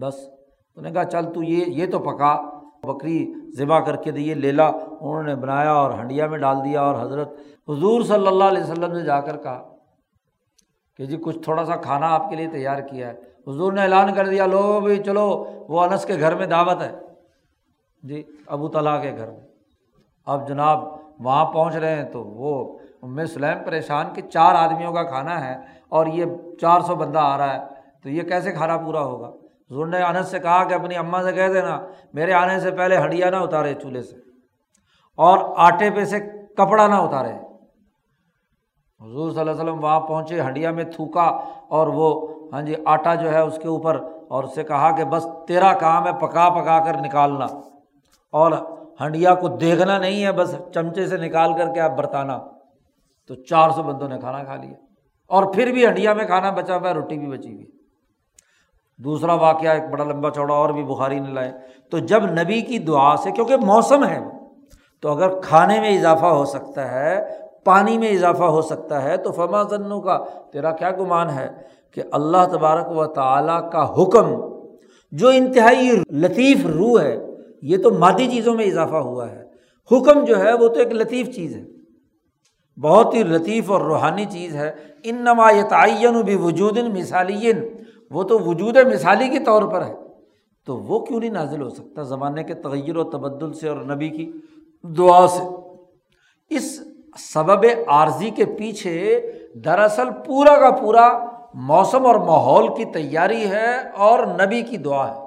بس۔ 0.01 0.15
انہوں 0.15 0.83
نے 0.83 0.91
کہا، 0.91 1.05
چل 1.05 1.33
تو 1.33 1.43
یہ 1.43 1.65
یہ 1.67 1.87
تو 1.87 1.99
پکا۔ 1.99 2.52
بکری 2.87 3.33
ذبح 3.57 3.81
کر 3.81 3.97
کے 3.97 4.11
دیے، 4.11 4.35
لیلا 4.35 4.67
انہوں 4.67 5.23
نے 5.23 5.35
بنایا 5.35 5.73
اور 5.73 5.93
ہنڈیا 5.93 6.27
میں 6.27 6.39
ڈال 6.39 6.65
دیا 6.65 6.81
اور 6.81 7.01
حضرت 7.03 7.33
حضور 7.69 8.03
صلی 8.03 8.27
اللہ 8.27 8.45
علیہ 8.45 8.63
وسلم 8.63 8.93
نے 8.93 9.03
جا 9.03 9.21
کر 9.21 9.37
کہا 9.37 9.63
کہ 10.99 11.07
جی 11.07 11.17
کچھ 11.17 11.39
تھوڑا 11.39 11.65
سا 11.65 11.77
کھانا 11.77 12.09
آپ 12.09 12.29
کے 12.31 12.37
لیے 12.37 12.47
تیار 12.47 12.79
کیا 12.79 13.09
ہے۔ 13.09 13.13
حضور 13.47 13.73
نے 13.73 13.83
اعلان 13.83 14.15
کر 14.15 14.27
دیا، 14.27 14.47
لو 14.47 14.81
بھائی 14.81 15.03
چلو، 15.03 15.45
وہ 15.69 15.81
انس 15.81 16.05
کے 16.05 16.15
گھر 16.21 16.35
میں 16.35 16.47
دعوت 16.47 16.83
ہے۔ 16.83 16.91
جی 18.03 18.23
ابو 18.47 18.69
طلحہ 18.69 19.03
کے 19.03 19.13
گھر 19.17 19.31
میں۔ 19.31 19.47
اب 20.25 20.49
جناب 20.49 20.85
وہاں 21.19 21.45
پہنچ 21.45 21.77
رہے 21.77 21.95
ہیں 21.97 22.05
تو 22.05 22.25
وہ 22.25 22.79
ام 23.03 23.25
سلیم 23.27 23.65
پریشان 23.65 24.07
کہ 24.15 24.23
چار 24.23 24.55
آدمیوں 24.55 24.93
کا 24.93 25.03
کھانا 25.03 25.49
ہے 25.49 25.57
اور 25.89 26.07
یہ 26.07 26.25
چار 26.61 26.81
سو 26.81 26.95
بندہ 26.95 27.19
آ 27.19 27.39
رہا 27.39 27.55
ہے، 27.55 27.61
تو 28.03 28.09
یہ 28.09 28.23
کیسے 28.23 28.53
کھانا 28.53 28.77
پورا 28.77 29.01
ہوگا؟ 29.01 29.31
حضور 29.73 29.87
نے 29.87 30.03
انس 30.03 30.29
سے 30.29 30.39
کہا 30.39 30.65
کہ 30.65 30.75
اپنی 30.75 30.97
اماں 30.97 31.23
سے 31.23 31.33
کہہ 31.33 31.49
دینا، 31.49 31.81
میرے 32.13 32.33
آنے 32.33 32.61
سے 32.61 32.71
پہلے 32.71 33.05
ہڈیا 33.05 33.31
نہ 33.31 33.37
اتارے 33.37 33.75
چولہے 33.75 34.03
سے۔ 34.03 34.17
اور 35.17 35.39
آٹے 35.57 35.91
پہ 35.91 36.05
سے 36.05 36.21
کپڑا 36.57 36.87
نہ 36.87 36.95
اتارے۔ 36.95 37.33
حضور 39.01 39.31
صلی 39.31 39.41
اللہ 39.41 39.51
علیہ 39.51 39.63
وسلم 39.63 39.85
وہاں 39.85 40.01
پہنچے 40.01 40.41
ہنڈیا 40.41 40.71
میں 40.71 40.85
تھوکا 40.85 41.23
اور 41.69 41.87
وہ 41.87 42.29
ہاں 42.53 42.63
جی 42.63 42.75
آٹا 42.85 43.15
جو 43.15 43.33
ہے 43.33 43.41
اس 43.41 43.59
کے 43.63 43.69
اوپر 43.69 44.01
اور 44.29 44.45
اس 44.45 44.55
سے 44.55 44.63
کہا 44.63 44.97
کہ 44.97 45.05
بس 45.05 45.27
تیرا 45.49 45.73
کام 45.73 46.07
ہے 46.07 46.13
پکا 46.13 46.49
پکا 46.49 46.85
کر 46.85 46.97
نکالنا۔ 47.01 47.47
اور 48.33 48.53
ہنڈیا 49.01 49.35
کو 49.35 49.49
دیکھنا 49.49 49.99
نہیں 49.99 50.25
ہے، 50.25 50.33
بس 50.33 50.57
چمچے 50.75 51.07
سے 51.07 51.17
نکال 51.17 51.53
کر 51.53 51.75
کے 51.75 51.81
آپ 51.81 51.91
برتانا۔ 51.91 52.39
تو 53.29 53.35
چار 53.35 53.71
سو 53.71 53.83
بندوں 53.83 54.09
نے 54.09 54.19
کھانا 54.19 54.45
کھا 54.45 54.57
لیا۔ 54.57 54.75
اور 55.29 55.55
پھر 55.55 55.73
بھی 55.73 55.87
ہنڈیا 55.87 56.13
میں 56.13 56.25
کھانا 56.25 56.51
بچا 56.51 56.77
ہوا 56.77 56.89
ہے، 56.89 56.95
روٹی 56.95 57.19
بھی 57.19 57.27
بچی 57.27 57.55
ہوئی 57.55 57.82
دوسرا 58.99 59.35
واقعہ 59.35 59.71
ایک 59.71 59.83
بڑا 59.91 60.05
لمبا 60.05 60.31
چوڑا 60.31 60.55
اور 60.55 60.71
بھی 60.71 60.83
بخاری 60.83 61.21
نے 61.21 61.31
لائے۔ 61.31 61.53
تو 61.91 61.99
جب 61.99 62.25
نبی 62.25 62.61
کی 62.61 62.79
دعا 62.79 63.17
سے، 63.17 63.31
کیونکہ 63.31 63.57
موسم 63.57 64.05
ہے 64.05 64.21
تو 65.01 65.09
اگر 65.09 65.41
کھانے 65.41 65.81
میں 65.81 65.99
اضافہ 65.99 66.27
ہو 66.27 66.45
سکتا 66.45 66.91
ہے، 66.91 67.27
پانی 67.65 67.99
میں 67.99 68.09
اضافہ 68.09 68.45
ہو 68.45 68.63
سکتا 68.63 69.03
ہے، 69.03 69.17
تو 69.17 69.33
فما 69.33 69.63
ذنو 69.63 70.01
کا 70.01 70.19
تیرا 70.53 70.71
کیا 70.71 70.91
گمان 70.91 71.31
ہے 71.31 71.51
کہ 71.91 72.03
اللہ 72.13 72.47
تبارک 72.53 72.97
و 72.97 73.07
تعالیٰ 73.07 73.71
کا 73.71 74.03
حکم، 74.03 74.57
جو 75.13 75.29
انتہائی 75.29 76.03
لطیف 76.11 76.67
روح 76.67 77.01
ہے، 77.01 77.17
یہ 77.63 77.77
تو 77.77 77.91
مادی 77.91 78.27
چیزوں 78.27 78.55
میں 78.55 78.65
اضافہ 78.65 78.97
ہوا 78.97 79.31
ہے۔ 79.31 79.45
حکم 79.93 80.25
جو 80.25 80.43
ہے، 80.43 80.53
وہ 80.53 80.69
تو 80.69 80.79
ایک 80.79 80.93
لطیف 80.93 81.35
چیز 81.35 81.57
ہے۔ 81.57 81.65
بہت 82.81 83.15
ہی 83.15 83.23
لطیف 83.23 83.71
اور 83.71 83.81
روحانی 83.81 84.25
چیز 84.25 84.57
ہے۔ 84.57 84.73
ان 85.03 85.17
نما 85.17 85.51
تعین 85.71 86.21
بھی 86.21 86.37
وجود 86.37 86.79
مثالی 86.79 87.53
وہ 88.13 88.23
تو 88.23 88.39
وجود 88.39 88.77
مثالی 88.77 89.29
کے 89.29 89.39
طور 89.39 89.63
پر 89.63 89.85
ہے۔ 89.85 89.95
تو 90.67 90.77
وہ 90.77 91.05
کیوں 91.05 91.21
نہیں 91.21 91.31
نازل 91.31 91.63
ہو 91.63 91.71
سکتا 91.71 92.03
زمانے 92.03 92.43
کے 92.43 92.55
تغیر 92.55 92.97
و 92.97 93.05
تبدل 93.05 93.53
سے 93.53 93.69
اور 93.69 93.77
نبی 93.77 94.09
کی 94.09 94.33
دعا 94.83 95.27
سے؟ 95.29 95.43
اس 96.51 96.81
سبب 97.19 97.67
عارضی 97.87 98.31
کے 98.31 98.45
پیچھے 98.45 99.21
دراصل 99.65 100.09
پورا 100.27 100.57
کا 100.57 100.71
پورا 100.71 101.19
موسم 101.55 102.07
اور 102.07 102.15
ماحول 102.15 102.69
کی 102.69 102.85
تیاری 102.85 103.51
ہے 103.51 103.89
اور 103.97 104.27
نبی 104.27 104.63
کی 104.63 104.77
دعا 104.77 105.15
ہے۔ 105.15 105.21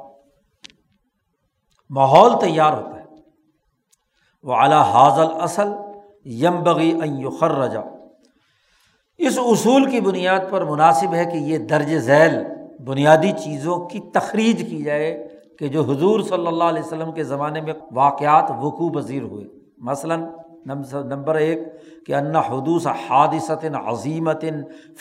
ماحول 1.90 2.32
تیار 2.42 2.74
ہوتا 2.74 3.00
ہے۔ 3.00 3.06
وہ 4.44 4.54
اعلیٰ 4.54 4.82
حاضل 4.82 5.42
اصل 5.42 5.68
یم 6.26 6.64
بغی 6.64 7.00
خر 7.40 7.52
رجا 7.52 7.82
اس 9.18 9.40
اصول 9.46 9.90
کی 9.90 10.02
بنیاد 10.02 10.40
پر 10.50 10.62
مناسب 10.66 11.14
ہے 11.14 11.26
کہ 11.26 11.38
یہ 11.38 11.58
درج 11.58 11.98
ذیل 11.98 12.55
بنیادی 12.80 13.32
چیزوں 13.32 13.78
کی 13.80 14.00
تخریج 14.14 14.70
کی 14.70 14.84
جائے 14.84 15.28
کہ 15.60 15.68
جو 15.68 15.82
حضور 15.82 16.20
صلی 16.20 16.48
اللہ 16.48 16.64
علیہ 16.64 16.84
وسلم 16.84 17.12
کے 17.12 17.24
زمانے 17.24 17.62
میں 17.62 17.74
واقعات 17.92 18.52
وقوع 18.62 18.90
پذیر 18.90 19.22
ہوئے۔ 19.22 19.46
مثلاً 19.78 20.26
نمبر 20.66 21.36
ایک 21.36 21.60
کہ 22.06 22.16
انّا 22.16 22.40
حدوث 22.40 22.88
حادثت 22.88 23.66
عظیمت 23.86 24.46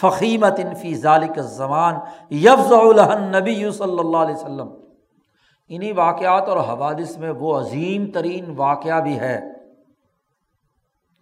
فقیمت 0.00 0.60
فی 0.80 0.94
ذالک 0.94 1.38
زمان 1.38 1.94
یفز 2.30 2.72
نبی 3.36 3.70
صلی 3.70 3.98
اللہ 3.98 4.16
علیہ 4.16 4.34
وسلم۔ 4.34 4.68
انہیں 5.68 5.92
واقعات 5.96 6.48
اور 6.48 6.56
حوادث 6.56 7.16
میں 7.18 7.30
وہ 7.30 7.58
عظیم 7.60 8.06
ترین 8.06 8.44
واقعہ 8.56 9.00
بھی 9.00 9.18
ہے 9.20 9.40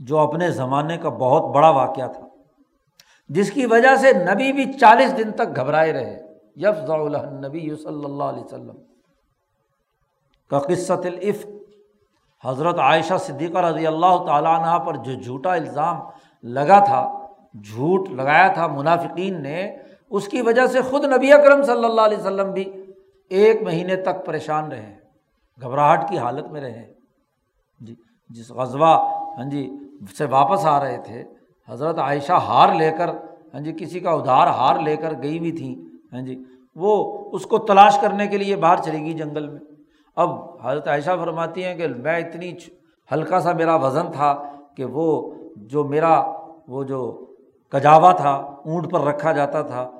جو 0.01 0.19
اپنے 0.19 0.51
زمانے 0.51 0.97
کا 0.97 1.09
بہت 1.09 1.55
بڑا 1.55 1.71
واقعہ 1.71 2.07
تھا، 2.07 2.27
جس 3.29 3.51
کی 3.51 3.67
وجہ 3.67 3.97
سے 3.97 4.13
نبی 4.13 4.53
بھی 4.53 4.73
چالیس 4.73 5.17
دن 5.19 5.31
تک 5.33 5.57
گھبرائے 5.57 5.93
رہے۔ 5.93 6.22
یفز 6.57 6.91
نبی 7.45 7.69
صلی 7.77 8.05
اللہ 8.05 8.25
علیہ 8.25 8.45
وسلم. 8.45 8.77
کا 10.51 10.59
قصت 10.59 11.07
العفق 11.07 11.51
حضرت 12.45 12.79
عائشہ 12.79 13.17
صدیقہ 13.21 13.59
رضی 13.59 13.87
اللہ 13.87 14.17
تعالیٰ 14.27 14.59
عنہ 14.59 14.79
پر 14.87 14.97
جو 15.05 15.15
جھوٹا 15.15 15.53
الزام 15.55 16.01
لگا 16.45 16.79
تھا، 16.85 17.03
جھوٹ 17.65 18.09
لگایا 18.11 18.49
تھا 18.49 18.67
منافقین 18.67 19.43
نے، 19.43 19.61
اس 20.11 20.27
کی 20.29 20.43
وجہ 20.43 20.67
سے 20.67 20.81
خود 20.91 21.05
نبی 21.13 21.33
اکرم 21.33 21.63
صلی 21.63 21.85
اللہ 21.85 22.01
علیہ 22.01 22.19
وسلم 22.19 22.51
بھی 22.53 22.65
ایک 23.31 23.63
مہینے 23.63 23.97
تک 24.03 24.25
پریشان 24.27 24.71
رہے 24.73 24.95
گھبراہٹ 25.61 26.09
کی 26.09 26.19
حالت 26.19 26.51
میں 26.53 26.61
رہے 26.61 26.85
جی 27.81 27.95
جس 28.31 28.51
غزوہ 28.51 28.95
ہاں 29.39 29.49
جی 29.51 29.63
سے 30.19 30.25
واپس 30.31 30.65
آ 30.67 30.79
رہے 30.81 30.99
تھے، 31.05 31.23
حضرت 31.69 31.99
عائشہ 31.99 32.39
ہار 32.49 32.75
لے 32.75 32.91
کر 32.99 33.09
ہاں 33.55 33.61
جی 33.61 33.73
کسی 33.79 34.01
کا 34.01 34.11
ادھار 34.11 34.47
ہار 34.59 34.81
لے 34.81 34.97
کر 34.97 35.13
گئی 35.23 35.39
ہوئی 35.39 35.53
تھیں۔ 35.53 35.75
ہاں 36.13 36.21
جی 36.21 36.43
وہ 36.77 37.19
اس 37.33 37.47
کو 37.47 37.59
تلاش 37.59 37.99
کرنے 37.99 38.27
کے 38.27 38.39
لیے 38.39 38.57
باہر 38.57 38.77
چلے 38.77 38.99
گی 38.99 39.13
جنگل 39.13 39.49
میں۔ 39.49 39.61
اب 40.17 40.31
حضرت 40.63 40.89
عائشہ 40.89 41.11
فرماتی 41.21 41.65
ہیں 41.65 41.75
کہ 41.75 41.87
میں 41.87 42.19
اتنی 42.19 42.53
ہلکا 43.13 43.41
سا 43.41 43.53
میرا 43.53 43.75
وزن 43.77 44.13
تھا 44.13 44.43
کہ 44.77 44.85
وہ 44.85 45.35
جو 45.57 45.85
میرا، 45.85 46.23
وہ 46.69 46.85
جو 46.85 47.27
کجاوا 47.69 48.13
تھا، 48.13 48.31
اونٹ 48.31 48.91
پر 48.91 49.01
رکھا 49.01 49.33
جاتا 49.33 49.63
تھا، 49.63 49.91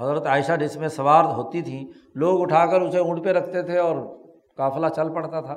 حضرت 0.00 0.26
عائشہ 0.26 0.52
جس 0.52 0.76
میں 0.76 0.88
سوار 0.88 1.24
ہوتی 1.24 1.62
تھیں، 1.62 1.84
لوگ 2.14 2.40
اٹھا 2.42 2.66
کر 2.66 2.80
اسے 2.80 2.98
اونٹ 2.98 3.24
پہ 3.24 3.30
رکھتے 3.30 3.62
تھے 3.62 3.78
اور 3.78 3.96
قافلہ 4.56 4.86
چل 4.86 5.12
پڑتا 5.14 5.40
تھا۔ 5.40 5.56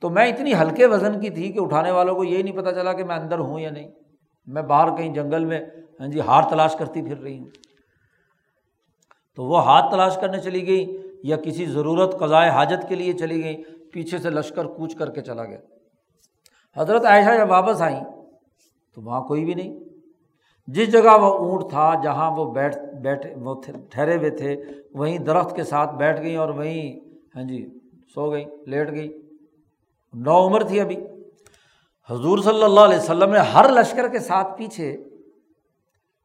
تو 0.00 0.10
میں 0.10 0.26
اتنی 0.26 0.54
ہلکے 0.54 0.86
وزن 0.86 1.20
کی 1.20 1.30
تھی 1.30 1.52
کہ 1.52 1.58
اٹھانے 1.58 1.90
والوں 1.90 2.14
کو 2.14 2.24
یہی 2.24 2.42
نہیں 2.42 2.56
پتہ 2.56 2.70
چلا 2.70 2.92
کہ 2.92 3.04
میں 3.04 3.16
اندر 3.16 3.38
ہوں 3.38 3.60
یا 3.60 3.70
نہیں۔ 3.70 3.88
میں 4.46 4.62
باہر 4.62 4.96
کہیں 4.96 5.14
جنگل 5.14 5.44
میں 5.44 5.60
ہاں 6.00 6.08
جی 6.08 6.20
ہار 6.20 6.42
تلاش 6.42 6.76
کرتی 6.76 7.02
پھر 7.02 7.18
رہی 7.18 7.38
ہوں۔ 7.38 7.46
تو 9.34 9.44
وہ 9.44 9.64
ہاتھ 9.64 9.90
تلاش 9.90 10.16
کرنے 10.20 10.40
چلی 10.40 10.66
گئی 10.66 10.96
یا 11.22 11.36
کسی 11.36 11.66
ضرورت 11.66 12.18
قضائے 12.18 12.50
حاجت 12.50 12.88
کے 12.88 12.94
لیے 12.94 13.12
چلی 13.12 13.44
گئی، 13.44 13.62
پیچھے 13.92 14.18
سے 14.18 14.30
لشکر 14.30 14.64
کوچ 14.66 14.94
کر 14.94 15.10
کے 15.10 15.22
چلا 15.22 15.44
گیا۔ 15.44 15.58
حضرت 16.76 17.04
عائشہ 17.04 17.36
جب 17.38 17.50
واپس 17.50 17.82
آئیں 17.82 18.04
تو 18.96 19.02
وہاں 19.02 19.20
کوئی 19.20 19.44
بھی 19.44 19.54
نہیں۔ 19.54 19.78
جس 20.68 20.92
جگہ 20.92 21.16
وہ 21.20 21.30
اونٹ 21.38 21.70
تھا 21.70 21.92
جہاں 22.02 22.30
وہ 22.30 22.52
بیٹھ 22.52 22.76
بیٹھے 23.02 23.34
وہ 23.34 23.54
ٹھہرے 23.90 24.16
ہوئے 24.16 24.30
تھے، 24.30 24.56
وہیں 24.94 25.18
درخت 25.18 25.56
کے 25.56 25.64
ساتھ 25.64 25.94
بیٹھ 25.94 26.20
گئیں 26.22 26.36
اور 26.36 26.48
وہیں 26.48 27.00
ہاں 27.36 27.42
جی 27.42 27.66
سو 28.14 28.30
گئی 28.30 28.44
لیٹ 28.66 28.90
گئی 28.90 29.08
نو 30.14 30.46
عمر 30.46 30.62
تھی 30.62 30.80
ابھی۔ 30.80 30.96
حضور 32.10 32.38
صلی 32.38 32.62
اللہ 32.62 32.80
علیہ 32.80 32.98
وسلم 32.98 33.30
نے 33.30 33.38
ہر 33.38 33.70
لشکر 33.72 34.08
کے 34.08 34.18
ساتھ 34.18 34.56
پیچھے 34.58 34.90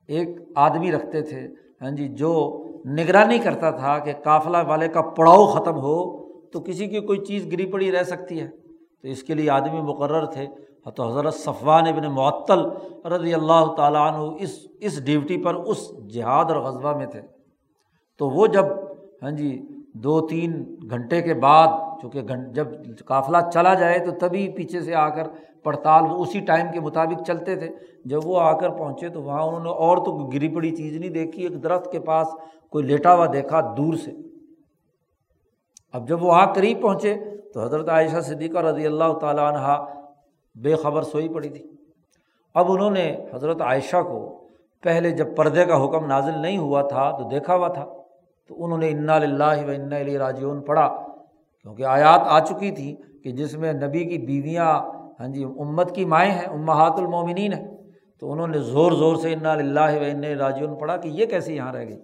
ایک 0.10 0.30
آدمی 0.56 0.92
رکھتے 0.92 1.22
تھے 1.22 1.48
ہاں 1.82 1.92
جی 1.92 2.08
جو 2.08 2.32
نگرانی 2.86 3.40
کرتا 3.40 3.72
تھا 3.72 4.00
کہ 4.00 4.14
قافلہ 4.24 4.58
والے 4.68 4.88
کا 4.88 5.02
پڑاؤ 5.02 5.46
ختم 5.48 5.76
ہو 5.76 6.30
تو 6.50 6.60
کسی 6.60 6.88
کی 6.88 7.00
کوئی 7.00 7.20
چیز 7.20 7.46
گری 7.52 7.66
پڑی 7.66 7.92
رہ 7.92 8.04
سکتی 8.04 8.42
ہے۔ 8.42 8.48
تو 9.02 9.08
اس 9.08 9.24
کے 9.24 9.34
لیے 9.34 9.50
آدمی 9.50 9.82
مقرر 9.82 10.26
تھے۔ 10.26 10.48
تو 10.96 11.08
حضرت 11.08 11.34
صفوان 11.34 11.88
ابن 11.88 12.12
معطل 12.12 12.60
رضی 13.06 13.34
اللہ 13.34 13.74
تعالیٰ 13.78 14.14
عنہ 14.14 14.36
اس 14.40 14.68
اس 14.80 15.06
ڈیوٹی 15.06 15.38
پر 15.38 15.56
اس 15.56 15.92
جہاد 16.14 16.46
اور 16.46 16.62
غذبہ 16.62 16.98
میں 16.98 17.06
تھے۔ 17.06 17.22
تو 18.18 18.30
وہ 18.30 18.48
جب 18.48 18.66
ہاں 19.24 19.32
جی 19.32 19.62
دو 19.94 20.28
تین 20.28 20.76
گھنٹے 20.90 21.22
کے 21.22 21.34
بعد، 21.34 21.68
چونکہ 22.02 22.22
جب 22.54 22.68
قافلہ 23.06 23.38
چلا 23.54 23.74
جائے 23.74 24.00
تو 24.00 24.12
تبھی 24.12 24.50
پیچھے 24.50 24.82
سے 24.82 24.96
آ 24.96 25.10
کر 25.10 25.28
پڑتال 25.64 26.04
وہ 26.04 26.18
اسی 26.18 26.40
ٹائم 26.40 26.72
کے 26.74 26.80
مطابق 26.80 27.28
چلتے 27.28 27.56
تھے۔ 27.56 27.70
جب 28.06 28.20
وہ 28.26 28.40
آ 28.40 28.52
کر 28.58 28.70
پہنچے 28.70 29.10
تو 29.10 29.22
وہاں 29.22 29.44
انہوں 29.44 29.64
نے 29.64 29.70
اور 29.70 29.98
تو 29.98 30.12
گری 30.34 30.48
پڑی 30.48 30.76
چیز 30.76 30.98
نہیں 30.98 31.10
دیکھی، 31.10 31.44
ایک 31.44 31.64
درخت 31.64 31.92
کے 31.92 32.00
پاس 32.00 32.28
کوئی 32.70 32.86
لیٹا 32.86 33.16
ہوا 33.16 33.26
دیکھا 33.34 33.74
دور 33.78 33.94
سے۔ 33.94 34.12
اب 35.94 36.08
جب 36.08 36.24
وہ 36.24 36.34
آ 36.34 36.54
قریب 36.54 36.82
پہنچے 36.82 37.16
تو 37.54 37.64
حضرت 37.64 37.90
عائشہ 37.90 38.20
صدیقہ 38.20 38.60
رضی 38.60 38.86
اللہ 38.86 39.14
تعالیٰ 39.14 39.54
عنہ 39.54 39.86
بے 40.56 40.76
خبر 40.76 41.02
سوئی 41.02 41.30
پڑی 41.30 41.50
تھی۔ 41.50 41.64
اب 42.56 42.72
انہوں 42.72 42.92
نے 42.92 43.16
حضرت 43.34 43.62
عائشہ 43.62 44.02
کو 44.02 44.20
پہلے 44.84 45.12
جب 45.12 45.36
پردے 45.36 45.66
کا 45.66 45.86
حکم 45.86 46.06
نازل 46.06 46.38
نہیں 46.40 46.58
ہوا 46.58 46.82
تھا 46.82 47.12
تو 47.12 47.30
دیکھا 47.30 47.56
ہوا 47.56 47.68
تھا۔ 47.68 47.86
تو 48.48 48.64
انہوں 48.64 48.78
نے 48.78 48.90
انا 48.90 49.16
اللہ 49.16 49.66
و 49.68 49.70
انا 49.70 49.98
علیہ 49.98 50.18
راجعون 50.18 50.62
پڑھا، 50.62 50.88
کیونکہ 51.62 51.84
آیات 51.84 52.22
آ 52.24 52.40
چکی 52.40 52.72
تھی 52.72 52.96
کہ 53.24 53.32
جس 53.32 53.54
میں 53.58 53.74
نبی 53.74 54.04
کی 54.06 54.18
بیویاں 54.18 54.99
ہاں 55.20 55.28
جی 55.28 55.44
امت 55.44 55.96
کی 55.96 56.06
مائیں 56.06 56.32
ہیں، 56.32 56.46
امہات 56.46 56.94
المومنین 56.98 57.54
ہیں۔ 57.54 57.78
تو 58.20 58.32
انہوں 58.32 58.48
نے 58.48 58.60
زور 58.60 58.92
زور 58.92 59.16
سے 59.16 59.34
انا 59.34 59.52
اللہ 59.52 59.80
و 59.80 60.04
ان 60.08 60.24
راجعون 60.24 60.80
پڑھا 60.80 60.98
کہ 60.98 61.08
یہ 61.08 61.26
کیسے 61.26 61.56
یہاں 61.56 61.74
رہ 61.74 61.86
گئی۔ 61.86 62.00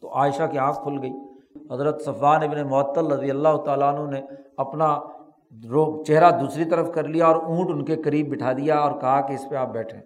تو 0.00 0.14
عائشہ 0.14 0.42
کی 0.50 0.58
آنکھ 0.58 0.78
کھل 0.82 0.98
گئی۔ 1.02 1.12
حضرت 1.70 2.02
صفوان 2.02 2.42
ابن 2.42 2.62
معطل 2.62 3.06
رضی 3.06 3.30
اللہ 3.30 3.56
تعالیٰ 3.56 3.94
عنہ 3.94 4.10
نے 4.10 4.22
اپنا 4.56 5.00
رو، 5.70 6.04
چہرہ 6.04 6.30
دوسری 6.40 6.64
طرف 6.64 6.92
کر 6.94 7.08
لیا 7.08 7.26
اور 7.26 7.36
اونٹ 7.36 7.70
ان 7.70 7.84
کے 7.84 7.96
قریب 7.96 8.28
بٹھا 8.28 8.52
دیا 8.52 8.78
اور 8.78 9.00
کہا 9.00 9.20
کہ 9.20 9.32
اس 9.32 9.44
پہ 9.50 9.56
آپ 9.56 9.68
بیٹھیں۔ 9.68 10.00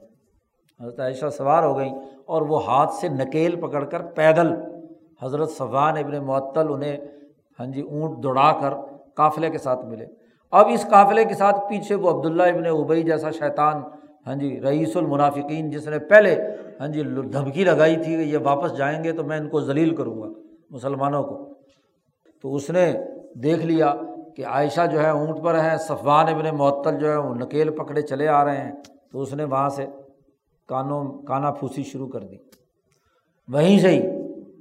حضرت 0.81 1.01
عائشہ 1.01 1.31
سوار 1.31 1.62
ہو 1.62 1.79
گئیں 1.79 1.95
اور 2.26 2.43
وہ 2.43 2.66
ہاتھ 2.66 2.93
سے 2.93 3.09
نکیل 3.09 3.61
پکڑ 3.61 3.85
کر 3.85 4.03
پیدل۔ 4.03 4.55
حضرت 5.22 5.51
صفوان 5.51 5.97
ابن 5.97 6.24
معطل 6.24 6.72
انہیں 6.72 6.97
ہاں 7.61 7.66
جی 7.66 7.81
اونٹ 7.81 8.22
دوڑا 8.22 8.53
کر 8.61 8.74
قافلے 9.16 9.51
کے 9.51 9.59
ساتھ 9.59 9.87
ملے۔ 9.87 10.07
اب 10.53 10.66
اس 10.72 10.86
قافلے 10.90 11.24
کے 11.24 11.34
ساتھ 11.34 11.57
پیچھے 11.68 11.94
وہ 11.94 12.11
عبداللہ 12.11 12.42
ابن 12.42 12.66
ابئی 12.66 13.03
جیسا 13.03 13.30
شیطان 13.30 13.82
ہاں 14.26 14.34
جی 14.34 14.61
رئیس 14.61 14.96
المنافقین 14.96 15.70
جس 15.70 15.88
نے 15.88 15.99
پہلے 15.99 16.36
ہاں 16.80 16.88
جی 16.88 17.03
دھمکی 17.32 17.64
لگائی 17.64 17.96
تھی 17.96 18.16
کہ 18.16 18.22
یہ 18.22 18.38
واپس 18.42 18.76
جائیں 18.76 19.05
گے 19.05 19.12
تو 19.12 19.24
میں 19.24 19.38
ان 19.38 19.49
کو 19.49 19.61
ذلیل 19.61 19.96
کروں 19.96 20.22
گا 20.22 20.28
مسلمانوں 20.70 21.22
کو۔ 21.22 21.55
تو 22.42 22.55
اس 22.55 22.70
نے 22.70 22.92
دیکھ 23.42 23.66
لیا 23.66 23.94
کہ 24.36 24.46
عائشہ 24.46 24.86
جو 24.92 25.01
ہے 25.01 25.11
اونٹ 25.11 25.44
پر 25.44 25.59
ہیں 25.59 25.76
صفوان 25.76 26.28
ابن 26.28 26.57
معطل 26.57 26.99
جو 26.99 27.12
ہے 27.12 27.16
وہ 27.16 27.34
نکیل 27.34 27.70
پکڑے 27.70 28.03
چلے 28.03 28.28
آ 28.28 28.44
رہے 28.44 28.57
ہیں۔ 28.57 28.72
تو 29.12 29.20
اس 29.20 29.34
نے 29.34 29.44
وہاں 29.44 29.68
سے 29.68 29.86
کانوں 30.68 31.22
کانا 31.22 31.51
پھوسی 31.51 31.82
شروع 31.82 32.09
کر 32.09 32.20
دی۔ 32.20 32.36
وہیں 33.49 33.78
سے 33.78 33.88
ہی 33.88 34.07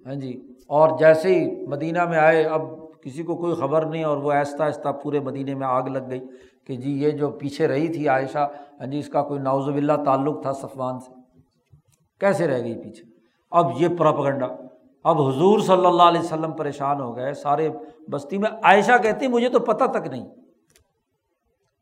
ہاں 0.05 0.15
جی 0.15 0.47
اور 0.67 0.89
جیسے 0.99 1.35
ہی 1.35 1.65
مدینہ 1.65 2.05
میں 2.05 2.17
آئے، 2.17 2.43
اب 2.43 2.61
کسی 3.07 3.23
کو 3.23 3.35
کوئی 3.35 3.55
خبر 3.55 3.85
نہیں 3.85 4.03
اور 4.03 4.17
وہ 4.17 4.31
آہستہ 4.31 4.63
آہستہ 4.63 4.89
پورے 4.89 5.19
مدینے 5.19 5.55
میں 5.55 5.67
آگ 5.67 5.83
لگ 5.83 5.99
گئی 6.09 6.19
کہ 6.67 6.75
جی 6.75 7.03
یہ 7.03 7.09
جو 7.09 7.29
پیچھے 7.29 7.67
رہی 7.67 7.87
تھی 7.87 8.07
عائشہ 8.07 8.47
ہاں 8.79 8.85
جی 8.85 8.99
اس 8.99 9.09
کا 9.09 9.23
کوئی 9.23 9.39
ناوز 9.39 9.67
اللہ 9.67 9.93
تعلق 10.05 10.41
تھا 10.41 10.53
صفوان 10.53 10.99
سے۔ 10.99 11.11
کیسے 12.19 12.47
رہ 12.47 12.63
گئی 12.63 12.75
پیچھے؟ 12.75 13.03
اب 13.51 13.71
یہ 13.79 13.87
پراپگنڈا۔ 13.97 14.47
اب 15.03 15.21
حضور 15.21 15.59
صلی 15.59 15.85
اللہ 15.85 16.03
علیہ 16.03 16.19
وسلم 16.19 16.51
پریشان 16.51 17.01
ہو 17.01 17.15
گئے، 17.15 17.33
سارے 17.33 17.69
بستی 18.11 18.37
میں 18.37 18.49
عائشہ 18.63 18.97
کہتی، 19.03 19.27
مجھے 19.27 19.49
تو 19.49 19.59
پتہ 19.59 19.85
تک 19.85 20.07
نہیں 20.07 20.27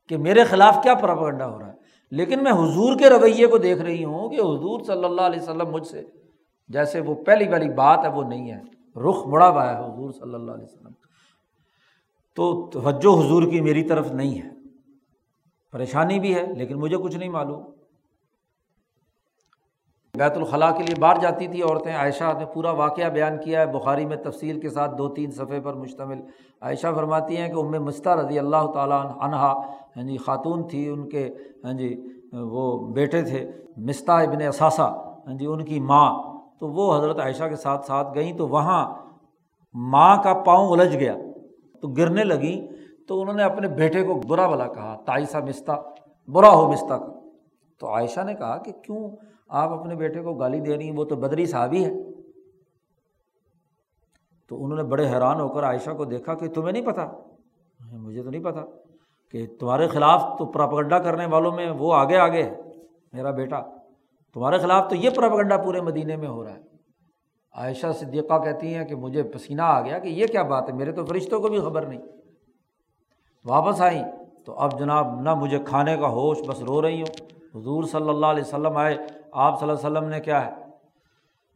کہ 0.09 0.17
میرے 0.17 0.43
خلاف 0.43 0.77
کیا 0.83 0.93
پراپگنڈا 0.93 1.47
ہو 1.47 1.59
رہا 1.59 1.67
ہے۔ 1.67 1.73
لیکن 2.11 2.43
میں 2.43 2.51
حضور 2.51 2.97
کے 2.97 3.09
رویے 3.09 3.47
کو 3.47 3.57
دیکھ 3.57 3.81
رہی 3.81 4.03
ہوں 4.03 4.29
کہ 4.29 4.35
حضور 4.35 4.79
صلی 4.79 5.03
اللہ 5.03 5.21
علیہ 5.21 5.41
وسلم 5.41 5.71
مجھ 5.71 5.87
سے، 5.87 6.03
جیسے 6.69 6.99
وہ 6.99 7.15
پہلی 7.15 7.47
والی 7.47 7.69
بات 7.69 7.99
ہے، 8.03 8.09
وہ 8.09 8.23
نہیں 8.23 8.51
ہے۔ 8.51 8.75
رخ 8.99 9.27
مڑا 9.27 9.49
ہوا 9.49 9.73
ہے 9.73 9.79
حضور 9.79 10.11
صلی 10.11 10.33
اللہ 10.33 10.51
علیہ 10.51 10.63
وسلم 10.63 11.04
تو 12.35 12.69
توجہ 12.73 13.25
حضور 13.25 13.43
کی 13.43 13.61
میری 13.61 13.83
طرف 13.83 14.11
نہیں 14.11 14.41
ہے۔ 14.41 14.49
پریشانی 15.71 16.19
بھی 16.19 16.35
ہے، 16.35 16.53
لیکن 16.53 16.75
مجھے 16.75 16.97
کچھ 16.97 17.17
نہیں 17.17 17.29
معلوم۔ 17.29 17.63
بیت 20.13 20.37
الخلاء 20.37 20.71
کے 20.71 20.83
لیے 20.83 20.99
باہر 20.99 21.15
جاتی 21.19 21.47
تھی 21.47 21.61
عورتیں۔ 21.61 21.95
عائشہ 21.95 22.23
نے 22.39 22.45
پورا 22.45 22.71
واقعہ 22.71 23.09
بیان 23.09 23.37
کیا 23.37 23.61
ہے۔ 23.61 23.65
بخاری 23.65 24.05
میں 24.05 24.17
تفصیل 24.17 24.59
کے 24.59 24.69
ساتھ 24.69 24.97
دو 24.97 25.09
تین 25.09 25.31
صفحے 25.31 25.59
پر 25.59 25.73
مشتمل۔ 25.73 26.21
عائشہ 26.61 26.87
فرماتی 26.95 27.37
ہیں 27.37 27.49
کہ 27.49 27.59
ام 27.59 27.83
مستہ 27.83 28.09
رضی 28.09 28.39
اللہ 28.39 28.71
تعالیٰ 28.73 29.17
عنہا 29.19 29.53
ہاں 29.97 30.03
جی 30.03 30.17
خاتون 30.17 30.67
تھی۔ 30.67 30.89
ان 30.89 31.09
کے 31.09 31.29
ہاں 31.63 31.73
جی 31.73 32.07
وہ 32.33 32.87
بیٹے 32.87 33.21
تھے۔ 33.21 33.51
مستہ 33.77 34.11
ابن 34.11 34.41
اثاثہ 34.41 35.21
ہاں 35.27 35.33
جی 35.33 35.45
ان 35.45 35.65
کی 35.65 35.79
ماں۔ 35.79 36.13
تو 36.59 36.67
وہ 36.67 36.97
حضرت 36.97 37.19
عائشہ 37.19 37.43
کے 37.43 37.55
ساتھ 37.55 37.85
ساتھ 37.85 38.07
گئیں 38.15 38.37
تو 38.37 38.47
وہاں 38.47 38.93
ماں 39.73 40.23
کا 40.23 40.33
پاؤں 40.33 40.71
الجھ 40.71 40.97
گیا۔ 40.97 41.15
تو 41.85 41.91
گرنے 41.91 42.23
لگیں 42.23 42.73
تو 43.07 43.21
انہوں 43.21 43.35
نے 43.35 43.43
اپنے 43.43 43.67
بیٹے 43.67 44.03
کو 44.03 44.21
برا 44.27 44.47
بلا 44.47 44.67
کہا 44.67 45.01
تائسا 45.05 45.39
مستہ، 45.39 45.89
برا 46.27 46.49
ہو 46.49 46.71
مستہ 46.71 46.93
کا۔ 46.93 47.19
تو 47.79 47.93
عائشہ 47.93 48.19
نے 48.19 48.33
کہا 48.33 48.57
کہ 48.57 48.71
کیوں 48.71 49.09
آپ 49.49 49.69
اپنے 49.69 49.95
بیٹے 49.95 50.21
کو 50.21 50.33
گالی 50.33 50.59
دے 50.59 50.77
رہی 50.77 50.89
ہیں؟ 50.89 50.97
وہ 50.97 51.05
تو 51.05 51.15
بدری 51.15 51.45
صحابی 51.45 51.85
ہے۔ 51.85 51.91
تو 54.49 54.63
انہوں 54.63 54.77
نے 54.77 54.83
بڑے 54.83 55.09
حیران 55.09 55.39
ہو 55.39 55.49
کر 55.49 55.63
عائشہ 55.63 55.91
کو 55.91 56.05
دیکھا 56.05 56.33
کہ 56.33 56.49
تمہیں 56.49 56.71
نہیں 56.71 56.85
پتہ 56.85 57.15
مجھے 57.91 58.23
تو 58.23 58.29
نہیں 58.29 58.43
پتہ 58.43 58.59
کہ 59.31 59.47
تمہارے 59.59 59.87
خلاف 59.87 60.23
تو 60.37 60.45
پراپگنڈا 60.45 60.99
کرنے 60.99 61.25
والوں 61.25 61.51
میں 61.51 61.69
وہ 61.69 61.93
آگے 61.93 62.17
آگے 62.17 62.43
ہے، 62.43 62.57
میرا 63.13 63.31
بیٹا۔ 63.31 63.61
تمہارے 64.33 64.57
خلاف 64.57 64.89
تو 64.89 64.95
یہ 64.95 65.09
پراپگنڈا 65.09 65.57
پورے 65.57 65.81
مدینے 65.81 66.15
میں 66.15 66.27
ہو 66.27 66.43
رہا 66.43 66.53
ہے۔ 66.53 66.74
عائشہ 67.55 67.87
صدیقہ 67.99 68.43
کہتی 68.43 68.75
ہیں 68.75 68.85
کہ 68.85 68.95
مجھے 68.95 69.23
پسینہ 69.23 69.61
آ 69.61 69.81
گیا 69.81 69.99
کہ 69.99 70.07
یہ 70.07 70.27
کیا 70.27 70.43
بات 70.43 70.69
ہے؟ 70.69 70.73
میرے 70.73 70.91
تو 70.91 71.05
فرشتوں 71.05 71.39
کو 71.39 71.47
بھی 71.47 71.59
خبر 71.59 71.81
نہیں۔ 71.85 72.01
واپس 73.45 73.81
آئیں۔ 73.81 74.03
تو 74.45 74.53
اب 74.53 74.79
جناب 74.79 75.21
نہ 75.21 75.33
مجھے 75.33 75.59
کھانے 75.59 75.97
کا 75.97 76.07
ہوش، 76.07 76.37
بس 76.47 76.61
رو 76.61 76.81
رہی 76.81 77.01
ہوں۔ 77.01 77.25
حضور 77.55 77.83
صلی 77.83 78.09
اللہ 78.09 78.25
علیہ 78.25 78.43
وسلم 78.43 78.77
آئے۔ 78.77 78.97
آپ 79.31 79.59
صلی 79.59 79.69
اللہ 79.69 79.87
علیہ 79.87 79.97
وسلم 79.97 80.09
نے 80.09 80.19
کیا 80.19 80.45
ہے؟ 80.45 80.51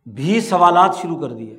بھی 0.05 0.41
سوالات 0.41 0.95
شروع 0.95 1.21
کر 1.21 1.33
دیے۔ 1.33 1.57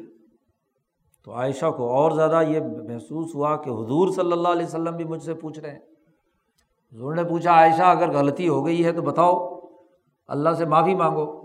تو 1.25 1.35
عائشہ 1.35 1.71
کو 1.71 1.91
اور 1.91 2.11
زیادہ 2.11 2.43
یہ 2.49 2.61
محسوس 2.61 3.35
ہوا 3.35 3.57
کہ 3.57 3.71
حضور 3.71 4.09
صلی 4.09 4.33
اللہ 4.33 4.49
علیہ 4.49 4.67
وسلم 4.67 4.97
بھی 4.97 5.05
مجھ 5.05 5.23
سے 5.23 5.35
پوچھ 5.35 5.61
رہے 5.61 5.71
ہیں۔ 5.71 5.79
حضور 6.93 7.15
نے 7.15 7.25
پوچھا، 7.25 7.51
عائشہ 7.51 7.83
اگر 7.83 8.11
غلطی 8.11 8.49
ہو 8.49 8.67
گئی 8.67 8.85
ہے 8.85 8.93
تو 8.93 9.03
بتاؤ۔ 9.03 9.61
اللہ 10.29 10.51
سے 10.51 10.65
معافی 10.65 10.95
مانگو۔ 10.95 11.40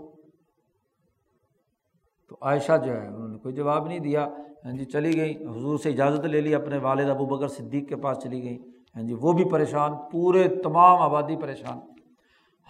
تو 2.40 2.46
عائشہ 2.46 2.72
جو 2.84 3.02
ہے، 3.02 3.06
انہوں 3.06 3.28
نے 3.28 3.38
کوئی 3.38 3.54
جواب 3.54 3.86
نہیں 3.86 3.98
دیا۔ 3.98 4.28
ہاں 4.64 4.72
جی 4.72 4.84
چلی 4.84 5.16
گئی 5.16 5.34
حضور 5.36 5.78
سے 5.78 5.88
اجازت 5.88 6.24
لے 6.24 6.40
لی، 6.40 6.54
اپنے 6.54 6.78
والد 6.78 7.10
ابو 7.10 7.26
بکر 7.26 7.48
صدیق 7.48 7.88
کے 7.88 7.96
پاس 7.96 8.18
چلی 8.18 8.42
گئی 8.42 8.58
ہاں 8.96 9.02
جی 9.02 9.14
وہ 9.14 9.32
بھی 9.32 9.44
پریشان، 9.44 9.92
پورے 10.12 10.48
تمام 10.48 11.02
آبادی 11.02 11.36
پریشان۔ 11.36 11.78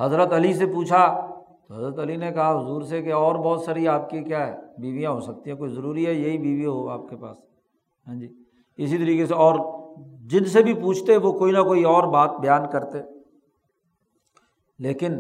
حضرت 0.00 0.32
علی 0.32 0.54
سے 0.54 0.66
پوچھا، 0.66 1.26
تو 1.68 1.74
حضرت 1.74 1.98
علی 1.98 2.16
نے 2.16 2.32
کہا، 2.32 2.60
حضور 2.60 2.82
سے 2.82 3.02
کہ 3.02 3.12
اور 3.12 3.34
بہت 3.34 3.60
ساری 3.60 3.88
آپ 3.88 4.10
کی 4.10 4.22
کیا 4.22 4.46
ہے، 4.46 4.54
بیویاں 4.78 5.10
ہو 5.10 5.20
سکتی 5.20 5.50
ہیں، 5.50 5.56
کوئی 5.56 5.70
ضروری 5.70 6.06
ہے، 6.06 6.12
یہی 6.12 6.38
بیوی 6.38 6.66
ہو 6.66 6.88
آپ 6.88 7.08
کے 7.08 7.16
پاس۔ 7.16 7.36
ہاں 8.06 8.14
جی 8.14 8.28
اسی 8.76 8.98
طریقے 8.98 9.26
سے 9.26 9.34
اور 9.34 9.54
جن 10.24 10.44
سے 10.44 10.62
بھی 10.62 10.74
پوچھتے، 10.74 11.16
وہ 11.16 11.32
کوئی 11.32 11.52
نہ 11.52 11.62
کوئی 11.62 11.84
اور 11.84 12.04
بات 12.04 12.30
بیان 12.40 12.70
کرتے۔ 12.72 12.98
لیکن 14.78 15.18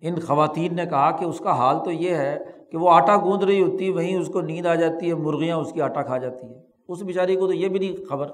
ان 0.00 0.20
خواتین 0.20 0.76
نے 0.76 0.86
کہا 0.86 1.10
کہ 1.10 1.24
اس 1.24 1.38
کا 1.38 1.52
حال 1.56 1.84
تو 1.84 1.90
یہ 1.90 2.14
ہے 2.14 2.38
کہ 2.72 2.78
وہ 2.78 2.90
آٹا 2.90 3.16
گوندھ 3.16 3.44
رہی 3.44 3.62
ہوتی 3.62 3.88
ہے، 3.88 3.94
وہیں 3.94 4.16
اس 4.16 4.28
کو 4.28 4.40
نیند 4.40 4.66
آ 4.66 4.74
جاتی 4.74 5.08
ہے، 5.08 5.14
مرغیاں 5.14 5.56
اس 5.56 5.72
کی 5.72 5.82
آٹا 5.82 6.02
کھا 6.02 6.18
جاتی 6.18 6.46
ہے 6.46 6.60
اس 6.88 7.02
بیچاری 7.02 7.36
کو 7.36 7.46
تو 7.46 7.52
یہ 7.52 7.68
بھی 7.68 7.78
نہیں 7.78 8.04
خبر۔ 8.04 8.30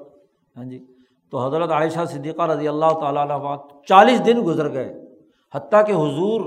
ہاں 0.56 0.64
جی۔ 0.64 0.86
تو 1.30 1.46
حضرت 1.46 1.70
عائشہ 1.70 2.00
صدیقہ 2.10 2.42
رضی 2.42 2.68
اللہ 2.68 2.90
تعالیٰ 3.00 3.30
عنہ 3.30 3.56
چالیس 3.88 4.26
دن 4.26 4.42
گزر 4.46 4.72
گئے۔ 4.72 5.04
حتیٰ 5.54 5.86
کہ 5.86 5.92
حضور 5.92 6.40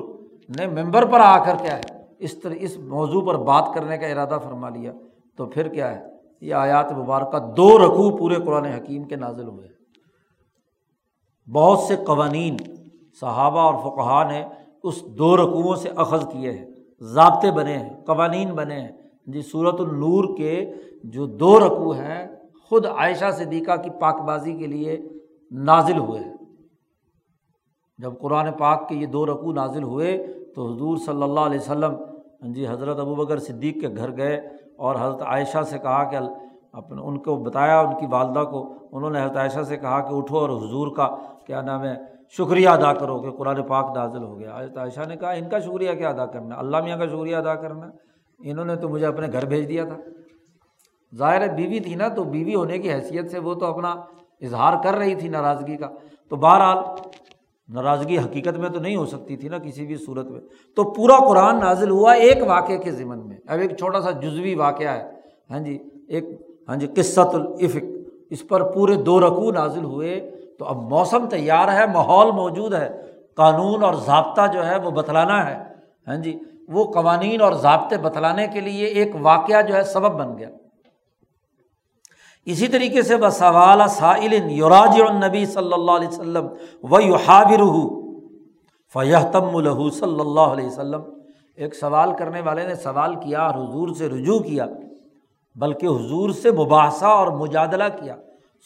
نے 0.60 0.84
ممبر 0.84 1.06
پر 1.06 1.20
آ 1.20 1.44
کر 1.44 1.56
کیا 1.56 1.78
ہے، 1.78 1.82
اس 2.20 2.40
طرح 2.40 2.54
اس 2.60 2.78
موضوع 2.78 3.22
پر 3.22 3.36
بات 3.36 3.70
کرنے 3.76 3.98
کا 3.98 4.08
ارادہ 4.08 4.38
فرما 4.44 4.70
لیا۔ 4.70 4.92
تو 5.38 5.46
پھر 5.46 5.68
کیا 5.68 5.96
ہے، 5.96 6.04
یہ 6.42 6.54
آیات 6.54 6.92
مبارکہ 6.92 7.52
دو 7.54 7.78
رقوع 7.78 8.18
پورے 8.18 8.36
قرآن 8.36 8.66
حکیم 8.66 9.04
کے 9.04 9.16
نازل 9.16 9.48
ہوئے۔ 9.48 9.68
بہت 11.52 11.80
سے 11.80 11.96
قوانین 11.96 12.58
صحابہ 13.20 13.60
اور 13.60 13.74
فقہ 13.74 14.32
نے 14.32 14.44
اس 14.84 15.06
دو 15.06 15.38
رقوؤں 15.38 15.76
سے 15.76 15.90
اخذ 15.96 16.26
کیے 16.32 16.52
ہیں۔ 16.52 16.66
ضابطے 17.02 17.52
بنے 17.52 17.78
ہیں، 17.78 17.90
قوانین 18.06 18.52
بنے 18.52 18.80
ہیں۔ 18.80 18.92
جی 19.28 19.42
صورت 19.42 19.82
النور 19.82 20.38
کے 20.38 20.74
جو 21.04 21.26
دو 21.26 21.60
رقوع 21.60 21.96
ہیں، 21.96 22.28
خود 22.70 22.86
عائشہ 22.86 23.32
صدیقہ 23.32 23.76
کی 23.76 23.90
پاک 23.90 24.22
بازی 24.22 24.54
کے 24.54 24.68
لیے 24.68 24.98
نازل 25.52 25.98
ہوئے 25.98 26.20
ہیں۔ 26.20 26.34
جب 27.98 28.20
قرآن 28.22 28.52
پاک 28.52 28.90
کے 28.90 28.96
یہ 28.96 29.06
دو 29.06 29.26
رقوع 29.26 29.54
نازل 29.54 29.84
ہوئے، 29.84 30.28
تو 30.56 30.74
حضور 30.74 30.98
صلی 30.98 31.24
اللہ 31.24 31.40
علیہ 31.40 31.60
وسلم 31.60 31.96
جی 32.54 32.68
حضرت 32.68 33.00
ابو 33.00 33.16
بکر 33.16 33.38
صدیق 33.38 33.82
کے 33.82 33.88
گھر 33.98 34.18
گئے 34.18 34.36
اور 34.78 34.96
حضرت 34.96 35.22
عائشہ 35.22 35.62
سے 35.62 35.80
کہا 35.80 36.04
کہ 36.04 36.18
اپنے 36.72 37.02
ان 37.02 37.18
کو 37.20 37.36
بتایا، 37.36 37.80
ان 37.80 38.00
کی 38.00 38.06
والدہ 38.12 38.40
کو، 38.40 38.74
انہوں 38.92 39.10
نے 39.10 39.24
حضرت 39.24 39.38
عائشہ 39.38 39.64
سے 39.64 39.78
کہا 39.78 40.00
کہ 40.00 40.14
اٹھو 40.14 40.38
اور 40.38 40.50
حضور 40.50 40.96
کا 40.96 41.08
کیا 41.46 41.62
نام 41.62 41.84
ہے 41.84 41.96
شکریہ 42.30 42.70
ادا 42.70 42.94
کرو 42.94 43.22
کہ 43.22 43.32
قرآن 43.32 43.64
پاک 43.64 43.98
نازل 43.98 44.24
ہو 44.24 44.40
گیا۔ 44.40 44.60
حضرت 44.60 44.78
عائشہ 44.78 45.02
نے 45.08 45.16
کہا، 45.16 45.32
ان 45.32 45.50
کا 45.50 45.60
شکریہ 45.60 45.92
کیا 45.94 46.10
ادا 46.10 46.26
کرنا؟ 46.26 46.56
اللہ 46.56 46.78
میاں 46.78 46.98
کا 46.98 47.08
شکریہ 47.08 47.36
ادا 47.36 47.56
کرنا۔ 47.56 47.88
انہوں 48.40 48.66
نے 48.66 48.76
تو 48.76 48.90
مجھے 48.90 49.06
اپنے 49.06 49.28
گھر 49.32 49.46
بھیج 49.46 49.70
دیا 49.70 49.86
تھا۔ 49.86 49.98
ظاہر 51.16 51.54
بیوی 51.54 51.80
تھی 51.80 51.96
نا، 51.96 52.08
تو 52.08 52.24
بیوی 52.24 52.56
ہونے 52.56 52.80
کی 52.80 52.92
حیثیت 52.92 53.32
سے 53.32 53.40
وہ 53.40 53.54
تو 53.54 53.66
اپنا 53.66 53.90
اظہار 54.42 54.84
کر 54.84 54.94
رہی 54.94 55.16
تھی 55.16 55.28
ناراضگی 55.28 55.78
کا۔ 55.78 55.88
تو 56.30 56.36
بہرحال، 56.36 56.78
ناراضگی 57.70 58.18
حقیقت 58.18 58.58
میں 58.58 58.70
تو 58.70 58.80
نہیں 58.80 58.96
ہو 58.96 59.06
سکتی 59.06 59.38
تھی 59.38 59.50
نا 59.50 59.58
کسی 59.58 59.86
بھی 59.86 59.96
صورت 59.96 60.26
میں۔ 60.26 60.42
تو 60.76 60.84
پورا 60.84 61.18
قرآن 61.18 61.60
نازل 61.60 61.90
ہوا 61.90 62.14
ایک 62.14 62.38
واقعے 62.48 62.78
کے 62.78 62.92
ذمن 62.92 63.28
میں۔ 63.28 63.38
اب 63.48 63.60
ایک 63.60 63.78
چھوٹا 63.78 64.02
سا 64.02 64.12
جزوی 64.12 64.56
واقعہ 64.56 64.88
ہے۔ 64.88 65.12
ہاں 65.50 65.60
جی 65.60 65.78
ایک 66.08 66.24
ہاں 66.70 66.76
جی 66.76 66.88
قصت 66.96 67.36
الفق 67.36 67.95
اس 68.36 68.48
پر 68.48 68.64
پورے 68.64 68.96
دو 68.96 69.20
رقو 69.20 69.52
نازل 69.52 69.84
ہوئے، 69.84 70.14
تو 70.60 70.66
اب 70.66 70.78
موسم 70.90 71.26
تیار 71.30 71.68
ہے، 71.74 71.86
ماحول 71.88 72.32
موجود 72.32 72.74
ہے، 72.74 72.90
قانون 73.36 73.84
اور 73.84 73.94
ضابطہ 73.94 74.42
جو 74.54 74.66
ہے 74.66 74.80
وہ 74.80 74.92
بتلانا 74.92 75.40
ہے۔ 75.50 75.58
ہاں 76.08 76.16
جی 76.16 76.40
وہ 76.68 76.84
قوانین 76.92 77.42
اور 77.42 77.54
ضابطے 77.54 77.98
بتلانے 77.98 78.48
کے 78.48 78.60
لیے 78.60 78.86
ایک 78.86 79.12
واقعہ 79.22 79.62
جو 79.62 79.76
ہے 79.76 79.84
سبب 79.84 80.12
بن 80.12 80.38
گیا۔ 80.38 80.50
اسی 82.46 82.68
طریقے 82.68 83.02
سے 83.02 83.16
وہ 83.16 83.30
سوال 83.30 83.82
سائل 83.88 84.34
یوراج 84.52 85.02
النبی 85.02 85.46
صلی 85.46 85.74
اللہ 85.74 85.92
علیہ 85.92 86.08
وسلم 86.08 86.48
و 86.92 87.02
یو 87.02 87.16
حابر 87.16 87.62
فیحتم 88.94 89.56
الح 89.56 89.80
صلی 89.94 90.20
اللہ 90.20 90.54
علیہ 90.56 90.66
وسلم۔ 90.66 91.02
ایک 91.56 91.76
سوال 91.76 92.16
کرنے 92.16 92.42
والے 92.42 92.68
نے 92.68 92.76
سوال 92.76 93.16
کیا 93.16 93.42
اور 93.42 93.56
حضور 93.56 93.88
سے 93.96 94.10
رجوع 94.10 94.40
کیا۔ 94.40 94.66
بلکہ 95.56 95.86
حضور 95.86 96.30
سے 96.30 96.52
مباحثہ 96.52 97.06
اور 97.06 97.28
مجادلہ 97.28 97.84
کیا۔ 98.00 98.16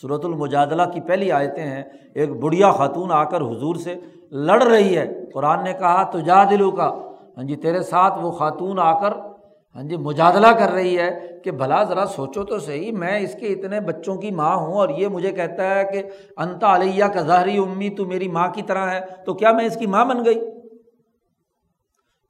صورت 0.02 0.26
المجادلہ 0.26 0.82
کی 0.94 1.02
پہلی 1.02 1.32
آیتیں 1.32 1.64
ہیں۔ 1.64 1.84
ایک 2.14 2.30
بڑھیا 2.32 2.72
خاتون 2.72 3.12
آ 3.12 3.24
کر 3.24 3.42
حضور 3.42 3.76
سے 3.76 3.96
لڑ 4.32 4.64
رہی 4.64 4.98
ہے۔ 4.98 5.26
قرآن 5.34 5.64
نے 5.64 5.74
کہا 5.74 6.04
تو 6.04 6.20
جا 6.20 6.44
دلو 6.44 6.72
کا 6.72 6.90
ہاں 7.38 7.44
جی 7.44 7.56
تیرے 7.56 7.82
ساتھ 7.82 8.20
وہ 8.20 8.32
خاتون 8.32 8.80
آ 8.80 9.00
کر 9.00 9.14
ہاں 9.76 9.84
جی 9.84 9.98
مجادلہ 9.98 10.48
کر 10.48 10.70
رہی 10.70 10.98
ہے 11.00 11.28
کہ 11.44 11.52
بھلا 11.52 11.84
ذرا 11.84 12.06
سوچو 12.06 12.44
تو 12.44 12.60
صحیح، 12.60 12.92
میں 12.92 13.20
اس 13.20 13.36
کے 13.40 13.48
اتنے 13.48 13.80
بچوں 13.80 14.16
کی 14.16 14.32
ماں 14.32 14.56
ہوں 14.56 14.74
اور 14.74 14.90
یہ 14.90 15.08
مجھے 15.08 15.32
کہتا 15.32 15.76
ہے 15.76 15.84
کہ 15.84 16.02
انتا 16.38 16.76
علیہ 16.76 17.06
کا 17.06 17.22
ظاہری 17.22 17.58
امی 17.58 17.90
تو 17.90 18.06
میری 18.06 18.28
ماں 18.28 18.48
کی 18.48 18.62
طرح 18.62 18.92
ہے، 18.92 19.00
تو 19.26 19.34
کیا 19.34 19.52
میں 19.52 19.66
اس 19.66 19.78
کی 19.78 19.88
ماں 19.88 20.06
بن 20.06 20.26
گئی؟ 20.26 20.40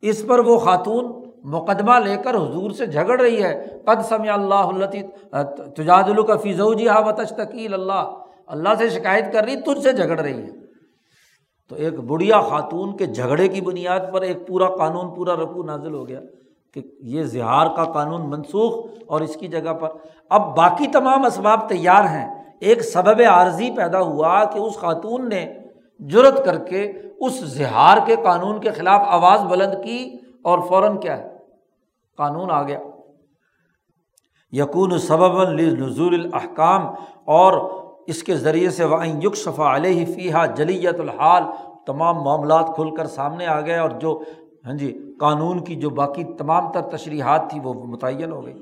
اس 0.01 0.25
پر 0.27 0.39
وہ 0.39 0.59
خاتون 0.59 1.18
مقدمہ 1.43 1.95
لے 2.05 2.17
کر 2.17 2.35
حضور 2.35 2.71
سے 2.71 2.85
جھگڑ 2.85 3.21
رہی 3.21 3.43
ہے۔ 3.43 3.65
قد 3.85 4.05
سمع 4.05 4.31
اللہ 4.31 4.55
اللہ 4.55 4.85
تجاد 5.75 6.03
کا 6.27 6.35
فضو 6.35 6.73
جی 6.73 6.87
ہا 6.87 7.11
تشتکیل 7.11 7.73
اللہ۔ 7.73 8.15
اللہ 8.47 8.69
سے 8.77 8.89
شکایت 8.89 9.33
کر 9.33 9.43
رہی، 9.43 9.55
تجھ 9.55 9.83
سے 9.83 9.91
جھگڑ 9.91 10.19
رہی 10.19 10.41
ہے۔ 10.41 10.49
تو 11.69 11.75
ایک 11.75 11.99
بڑھیا 11.99 12.41
خاتون 12.41 12.97
کے 12.97 13.05
جھگڑے 13.05 13.47
کی 13.47 13.61
بنیاد 13.61 13.99
پر 14.13 14.21
ایک 14.21 14.47
پورا 14.47 14.75
قانون، 14.75 15.15
پورا 15.15 15.35
رقو 15.35 15.63
نازل 15.63 15.93
ہو 15.93 16.07
گیا 16.07 16.19
کہ 16.73 16.81
یہ 16.99 17.23
زہار 17.23 17.67
کا 17.75 17.83
قانون 17.83 18.29
منسوخ 18.29 18.85
اور 19.07 19.21
اس 19.21 19.35
کی 19.35 19.47
جگہ 19.47 19.73
پر۔ 19.73 19.89
اب 20.29 20.57
باقی 20.57 20.87
تمام 20.87 21.25
اسباب 21.25 21.69
تیار 21.69 22.03
ہیں۔ 22.03 22.43
ایک 22.59 22.81
سبب 22.81 23.21
عارضی 23.29 23.71
پیدا 23.71 24.01
ہوا 24.01 24.43
کہ 24.43 24.59
اس 24.59 24.75
خاتون 24.75 25.29
نے 25.29 25.53
جرت 25.99 26.45
کر 26.45 26.57
کے 26.57 26.91
اس 27.19 27.39
زہار 27.39 27.97
کے 28.05 28.15
قانون 28.23 28.61
کے 28.61 28.69
خلاف 28.69 29.01
آواز 29.05 29.41
بلند 29.43 29.83
کی۔ 29.83 30.28
اور 30.43 30.59
فوراً 30.59 30.97
کیا 30.97 31.17
ہے؟ 31.17 31.27
قانون 32.17 32.51
آ 32.51 32.63
گیا۔ 32.63 32.79
یقون 34.51 34.97
سبب 34.99 35.43
نظور 35.43 36.11
الحکام 36.11 36.87
اور 37.25 37.53
اس 38.07 38.23
کے 38.23 38.35
ذریعے 38.35 38.69
سے 38.69 38.83
وہ 38.83 39.07
یک 39.07 39.35
صفا 39.35 39.75
علیہ 39.75 40.05
فیحہ 40.05 40.45
جلیت 40.55 40.99
الحال، 40.99 41.43
تمام 41.85 42.15
معاملات 42.15 42.65
کھل 42.75 42.95
کر 42.95 43.07
سامنے 43.07 43.45
آ 43.45 43.61
گئے، 43.61 43.77
اور 43.77 43.89
جو 43.89 44.21
ہاں 44.65 44.73
جی 44.73 45.15
قانون 45.19 45.63
کی 45.63 45.75
جو 45.75 45.89
باقی 45.89 46.23
تمام 46.23 46.71
تر 46.71 46.81
تشریحات 46.81 47.49
تھی، 47.49 47.59
وہ 47.63 47.73
متعین 47.73 48.31
ہو 48.31 48.45
گئی۔ 48.45 48.61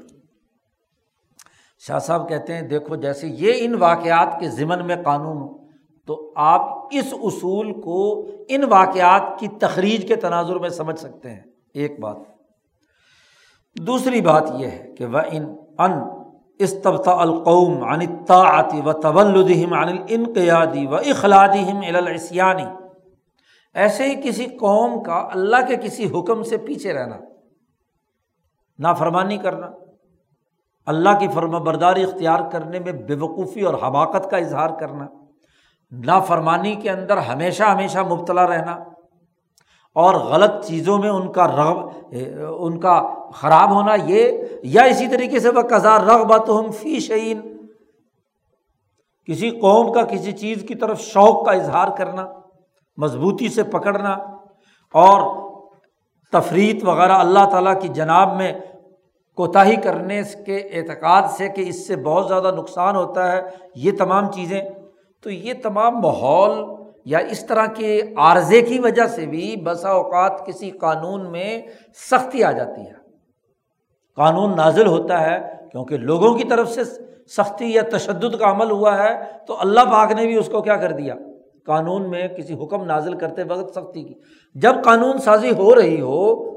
شاہ 1.80 2.00
صاحب 2.00 2.30
کہتے 2.30 2.54
ہیں، 2.54 2.62
دیکھو، 2.62 2.96
جیسے 2.96 3.28
یہ 3.28 3.54
ان 3.58 3.76
واقعات 3.76 4.40
کے 4.40 4.50
ضمن 4.50 4.86
میں 4.88 4.96
قانون 5.06 5.38
ہو 5.38 5.58
تو 6.06 6.34
آپ 6.36 6.62
اس 6.92 7.14
اصول 7.24 7.82
کو 7.82 8.26
ان 8.48 8.64
واقعات 8.64 9.40
کی 9.40 9.48
تخریج 9.48 10.08
کے 10.08 10.16
تناظر 10.16 10.56
میں 10.56 10.70
سمجھ 10.70 11.00
سکتے 11.00 11.30
ہیں۔ 11.30 11.44
ایک 11.74 12.00
بات۔ 12.00 12.16
دوسری 13.76 14.22
بات 14.22 14.44
یہ 14.58 14.68
ہے 14.68 14.94
کہ 14.98 15.06
وہ 15.06 15.20
ان 15.32 15.56
ان 15.78 15.92
استبتا 16.60 17.12
القوم 17.12 17.84
عن 17.84 18.02
الطاعت 18.02 18.74
و 18.86 18.94
طولدہم 18.94 19.74
عن 19.74 19.90
الانقیادی 19.90 20.88
و 20.88 20.96
اخلادہم 20.96 21.82
الاسیانی 21.88 22.66
ایسے 23.74 24.04
ہی 24.04 24.22
کسی 24.24 24.46
قوم 24.46 25.04
کا 25.04 25.28
اللہ 25.32 25.68
کے 25.68 25.76
کسی 25.76 26.20
حکم 26.20 26.44
سے 26.44 26.58
پیچھے 26.58 26.94
رہنا، 26.94 27.18
نافرمانی 28.80 29.38
کرنا، 29.38 29.70
اللہ 30.86 31.20
کی 31.20 31.28
فرما 31.28 31.58
برداری 31.58 32.04
اختیار 32.04 32.50
کرنے 32.52 32.80
میں 32.80 32.92
بے 32.92 33.16
وقوفی 33.16 33.62
اور 33.62 33.74
حماقت 33.74 34.30
کا 34.32 34.38
اظہار 34.38 34.70
کرنا، 34.70 35.06
نافرمانی 35.92 36.76
کے 36.76 36.90
اندر 36.90 37.18
ہمیشہ 37.18 37.64
ہمیشہ 37.64 38.00
مبتلا 38.00 38.48
رہنا 38.48 38.78
اور 39.98 40.16
غلط 40.16 40.66
چیزوں 40.66 40.98
میں 40.98 41.10
ان 41.10 41.32
کا 41.32 41.48
رغب، 41.48 42.16
ان 42.60 42.80
کا 42.80 43.02
خراب 43.34 43.72
ہونا 43.72 43.96
یہ، 44.06 44.32
یا 44.64 44.84
اسی 44.84 45.08
طریقے 45.08 45.40
سے 45.40 45.50
وہ 45.50 45.62
کزار 45.62 46.02
رغبت 46.02 46.50
ہم 46.50 46.72
فی 46.72 47.00
شعین 47.00 47.42
کسی 49.28 49.50
قوم 49.50 49.92
کا، 49.94 50.04
کسی 50.04 50.32
چیز 50.32 50.64
کی 50.68 50.76
طرف 50.76 51.02
شوق 51.02 51.46
کا 51.46 51.52
اظہار 51.52 51.88
کرنا، 51.98 52.26
مضبوطی 52.98 53.48
سے 53.48 53.64
پکڑنا 53.64 54.14
اور 54.96 55.22
تفریح 56.34 56.74
وغیرہ 56.84 57.12
اللہ 57.12 57.50
تعالیٰ 57.52 57.80
کی 57.82 57.88
جناب 57.88 58.36
میں 58.36 58.52
کوتاہی 59.38 59.76
کرنے 59.76 60.22
کے 60.46 60.58
اعتقاد 60.58 61.28
سے 61.30 61.48
کہ 61.50 61.62
اس 61.62 61.88
سے 61.88 61.96
بہت 61.96 62.28
زیادہ 62.28 62.52
نقصان 62.58 62.96
ہوتا 62.96 63.32
ہے، 63.32 63.42
یہ 63.76 63.92
تمام 63.98 64.32
چیزیں۔ 64.32 64.62
تو 65.24 65.30
یہ 65.30 65.54
تمام 65.64 66.00
ماحول 66.02 66.77
یا 67.08 67.18
اس 67.18 67.48
طرح 67.48 67.66
کے 67.66 68.02
عارضے 68.18 68.62
کی 68.62 68.80
وجہ 68.80 69.08
سے 69.08 69.26
بھی 69.26 69.56
بسا 69.56 69.90
اوقات 69.90 70.46
کسی 70.46 70.70
قانون 70.70 71.32
میں 71.32 71.62
سختی 72.12 72.44
آ 72.44 72.52
جاتی 72.52 72.82
ہے۔ 72.82 72.94
قانون 74.16 74.56
نازل 74.56 74.88
ہوتا 74.88 75.22
ہے 75.22 75.54
کیونکہ 75.72 75.98
لوگوں 75.98 76.34
کی 76.34 76.44
طرف 76.44 76.72
سے 76.72 76.84
سختی 77.28 77.74
یا 77.74 77.82
تشدد 77.92 78.36
کا 78.40 78.52
عمل 78.52 78.72
ہوا 78.72 78.98
ہے 78.98 79.24
تو 79.48 79.58
اللہ 79.60 79.80
پاک 79.80 80.12
نے 80.12 80.26
بھی 80.26 80.38
اس 80.38 80.50
کو 80.50 80.62
کیا 80.62 80.76
کر 80.76 80.92
دیا۔ 80.92 81.16
قانون 81.66 82.10
میں 82.10 82.28
کسی 82.28 82.54
حکم 82.54 82.84
نازل 82.84 83.14
کرتے 83.14 83.44
وقت 83.44 83.74
سختی 83.74 84.04
کی۔ 84.04 84.14
جب 84.56 84.76
قانون 84.84 85.18
سازی 85.18 85.52
ہو 85.52 85.76
رہی 85.76 86.02
ہو، 86.02 86.52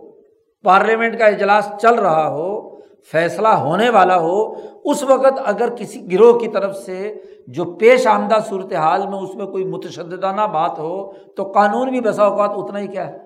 پارلیمنٹ 0.62 1.18
کا 1.18 1.26
اجلاس 1.26 1.72
چل 1.80 1.94
رہا 1.94 2.28
ہو 2.28 2.69
فیصلہ 3.12 3.48
ہونے 3.48 3.88
والا 3.90 4.18
ہو، 4.20 4.38
اس 4.84 5.02
وقت 5.02 5.40
اگر 5.44 5.74
کسی 5.76 6.00
گروہ 6.12 6.38
کی 6.38 6.48
طرف 6.48 6.76
سے 6.76 7.14
جو 7.46 7.64
پیش 7.76 8.06
آمدہ 8.06 8.38
صورت 8.48 8.72
حال 8.72 9.06
میں 9.06 9.18
اس 9.18 9.34
میں 9.34 9.46
کوئی 9.46 9.64
متشددانہ 9.64 10.46
بات 10.52 10.78
ہو، 10.78 11.12
تو 11.36 11.44
قانون 11.52 11.90
بھی 11.90 12.00
بسا 12.00 12.24
اوقات 12.24 12.50
اتنا 12.56 12.78
ہی 12.78 12.86
کیا 12.86 13.06
ہے، 13.08 13.18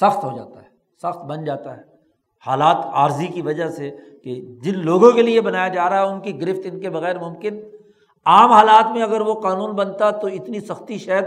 سخت 0.00 0.24
ہو 0.24 0.36
جاتا 0.36 0.62
ہے، 0.62 0.68
سخت 1.02 1.24
بن 1.24 1.44
جاتا 1.44 1.76
ہے۔ 1.76 1.82
حالات 2.46 2.84
عارضی 2.92 3.26
کی 3.26 3.42
وجہ 3.42 3.68
سے 3.68 3.90
کہ 4.24 4.34
جن 4.64 4.78
لوگوں 4.78 5.10
کے 5.12 5.22
لیے 5.22 5.40
بنایا 5.40 5.68
جا 5.68 5.88
رہا 5.90 6.02
ہے، 6.02 6.06
ان 6.06 6.20
کی 6.20 6.40
گرفت 6.40 6.66
ان 6.72 6.80
کے 6.80 6.90
بغیر 6.90 7.18
ممکن۔ 7.18 7.60
عام 8.26 8.52
حالات 8.52 8.92
میں 8.92 9.02
اگر 9.02 9.20
وہ 9.20 9.34
قانون 9.34 9.74
بنتا 9.76 10.10
تو 10.10 10.26
اتنی 10.26 10.60
سختی 10.60 10.98
شاید 10.98 11.24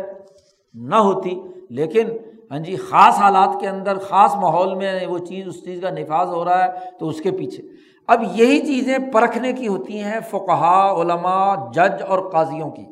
نہ 0.74 0.96
ہوتی، 0.96 1.40
لیکن 1.70 2.10
ہاں 2.52 2.60
جی 2.60 2.76
خاص 2.76 3.18
حالات 3.18 3.60
کے 3.60 3.68
اندر، 3.68 3.98
خاص 3.98 4.36
ماحول 4.36 4.74
میں 4.76 5.08
وہ 5.08 5.18
چیز، 5.18 5.48
اس 5.48 5.64
چیز 5.66 5.82
کا 5.82 5.90
نفاذ 5.90 6.30
ہو 6.30 6.46
رہا 6.46 6.64
ہے 6.64 6.70
تو 7.00 7.08
اس 7.08 7.22
کے 7.22 7.32
پیچھے۔ 7.32 7.64
اب 8.08 8.24
یہی 8.36 8.60
چیزیں 8.60 8.98
پرکھنے 9.14 9.54
کی 9.54 9.68
ہوتی 9.68 10.00
ہیں 10.00 10.20
فقہا، 10.30 11.02
علماء، 11.02 11.56
جج 11.72 12.02
اور 12.08 12.20
قاضیوں 12.32 12.70
کی، 12.70 12.86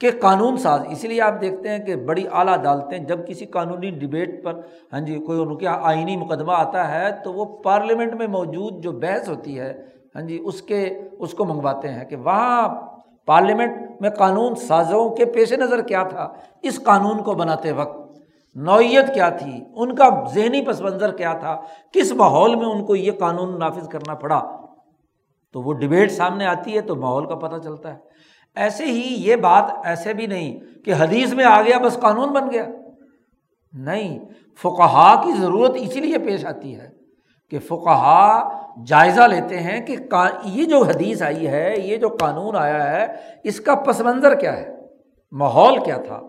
کہ 0.00 0.10
قانون 0.20 0.56
ساز۔ 0.56 0.80
اسی 0.90 1.08
لیے 1.08 1.20
آپ 1.20 1.40
دیکھتے 1.40 1.68
ہیں 1.68 1.78
کہ 1.78 1.96
بڑی 1.96 2.24
اعلیٰ 2.32 2.58
عدالتیں، 2.58 2.98
جب 2.98 3.26
کسی 3.28 3.46
قانونی 3.46 3.90
ڈبیٹ 3.90 4.44
پر 4.44 4.60
ہاں 4.92 5.00
جی 5.00 5.18
کوئی 5.18 5.40
ان 5.40 5.56
کے 5.58 5.66
آئینی 5.68 6.16
مقدمہ 6.16 6.52
آتا 6.52 6.88
ہے 6.92 7.10
تو 7.24 7.32
وہ 7.32 7.44
پارلیمنٹ 7.62 8.14
میں 8.14 8.26
موجود 8.26 8.82
جو 8.82 8.92
بحث 8.92 9.28
ہوتی 9.28 9.58
ہے 9.58 9.72
ہاں 10.14 10.22
جی 10.22 10.38
اس 10.44 10.62
کے، 10.62 10.84
اس 11.18 11.34
کو 11.34 11.44
منگواتے 11.44 11.88
ہیں 11.88 12.04
کہ 12.04 12.16
وہاں 12.16 12.68
پارلیمنٹ 13.26 14.00
میں 14.00 14.10
قانون 14.10 14.54
سازوں 14.54 15.08
کے 15.10 15.24
پیش 15.24 15.52
نظر 15.52 15.80
کیا 15.80 16.02
تھا، 16.02 16.28
اس 16.62 16.82
قانون 16.82 17.22
کو 17.22 17.34
بناتے 17.34 17.72
وقت۔ 17.72 17.99
نوعیت 18.54 19.14
کیا 19.14 19.28
تھی؟ 19.28 19.64
ان 19.76 19.94
کا 19.94 20.24
ذہنی 20.34 20.64
پس 20.64 20.80
منظر 20.80 21.16
کیا 21.16 21.32
تھا؟ 21.32 21.60
کس 21.92 22.12
ماحول 22.12 22.54
میں 22.54 22.66
ان 22.66 22.84
کو 22.84 22.96
یہ 22.96 23.12
قانون 23.12 23.58
نافذ 23.58 23.88
کرنا 23.88 24.14
پڑا؟ 24.14 24.56
تو 25.52 25.62
وہ 25.62 25.72
ڈبیٹ 25.72 26.12
سامنے 26.12 26.46
آتی 26.46 26.76
ہے 26.76 26.80
تو 26.80 26.96
ماحول 26.96 27.28
کا 27.28 27.34
پتہ 27.34 27.56
چلتا 27.56 27.94
ہے۔ 27.94 27.98
ایسے 28.56 28.84
ہی 28.84 29.14
یہ 29.16 29.36
بات 29.36 29.64
ایسے 29.84 30.14
بھی 30.14 30.26
نہیں 30.26 30.60
کہ 30.84 30.92
حدیث 30.98 31.34
میں 31.34 31.44
آ 31.44 31.62
گیا 31.62 31.78
بس 31.78 32.00
قانون 32.00 32.28
بن 32.28 32.50
گیا۔ 32.50 32.66
نہیں، 33.72 34.18
فقہا 34.62 35.22
کی 35.24 35.32
ضرورت 35.32 35.72
اسی 35.74 36.00
لیے 36.00 36.18
پیش 36.18 36.46
آتی 36.46 36.76
ہے 36.76 36.88
کہ 37.50 37.58
فقہا 37.58 38.48
جائزہ 38.86 39.22
لیتے 39.22 39.60
ہیں 39.60 39.86
کہ 39.86 39.96
یہ 40.44 40.64
جو 40.64 40.82
حدیث 40.82 41.22
آئی 41.22 41.48
ہے، 41.48 41.74
یہ 41.78 41.96
جو 41.96 42.08
قانون 42.08 42.56
آیا 42.56 42.90
ہے، 42.90 43.06
اس 43.44 43.60
کا 43.60 43.74
پس 43.74 44.00
منظر 44.00 44.34
کیا 44.34 44.56
ہے؟ 44.56 44.76
ماحول 45.32 45.84
کیا 45.84 45.96
تھا؟ 45.96 46.20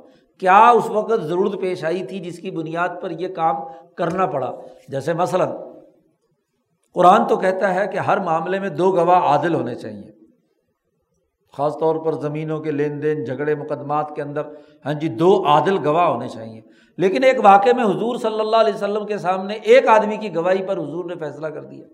کیا 0.41 0.69
اس 0.69 0.89
وقت 0.89 1.21
ضرورت 1.21 1.61
پیش 1.61 1.85
آئی 1.85 2.03
تھی 2.03 2.19
جس 2.19 2.39
کی 2.39 2.51
بنیاد 2.51 2.89
پر 3.01 3.11
یہ 3.11 3.27
کام 3.35 3.55
کرنا 3.95 4.25
پڑا؟ 4.25 4.51
جیسے 4.87 5.13
مثلاً، 5.13 5.49
قرآن 6.93 7.27
تو 7.27 7.37
کہتا 7.37 7.75
ہے 7.75 7.87
کہ 7.87 7.97
ہر 7.97 8.19
معاملے 8.19 8.59
میں 8.59 8.69
دو 8.69 8.91
گواہ 8.91 9.19
عادل 9.19 9.53
ہونے 9.53 9.75
چاہیے۔ 9.75 10.11
خاص 11.57 11.77
طور 11.79 11.95
پر 11.95 12.13
زمینوں 12.13 12.59
کے 12.59 12.71
لین 12.71 13.03
دین، 13.03 13.23
جھگڑے، 13.23 13.55
مقدمات 13.55 14.15
کے 14.15 14.21
اندر۔ 14.21 14.41
ہاں 14.85 14.93
جی 14.93 15.07
دو 15.07 15.45
عادل 15.45 15.87
گواہ 15.87 16.07
ہونے 16.07 16.27
چاہیے۔ 16.27 16.61
لیکن 16.97 17.23
ایک 17.23 17.35
واقعے 17.43 17.73
میں 17.73 17.83
حضور 17.83 18.15
صلی 18.15 18.39
اللہ 18.39 18.55
علیہ 18.55 18.73
وسلم 18.73 19.05
کے 19.05 19.17
سامنے 19.17 19.53
ایک 19.53 19.87
آدمی 19.87 20.17
کی 20.17 20.35
گواہی 20.35 20.65
پر 20.65 20.77
حضور 20.77 21.05
نے 21.05 21.15
فیصلہ 21.15 21.47
کر 21.47 21.63
دیا۔ 21.63 21.85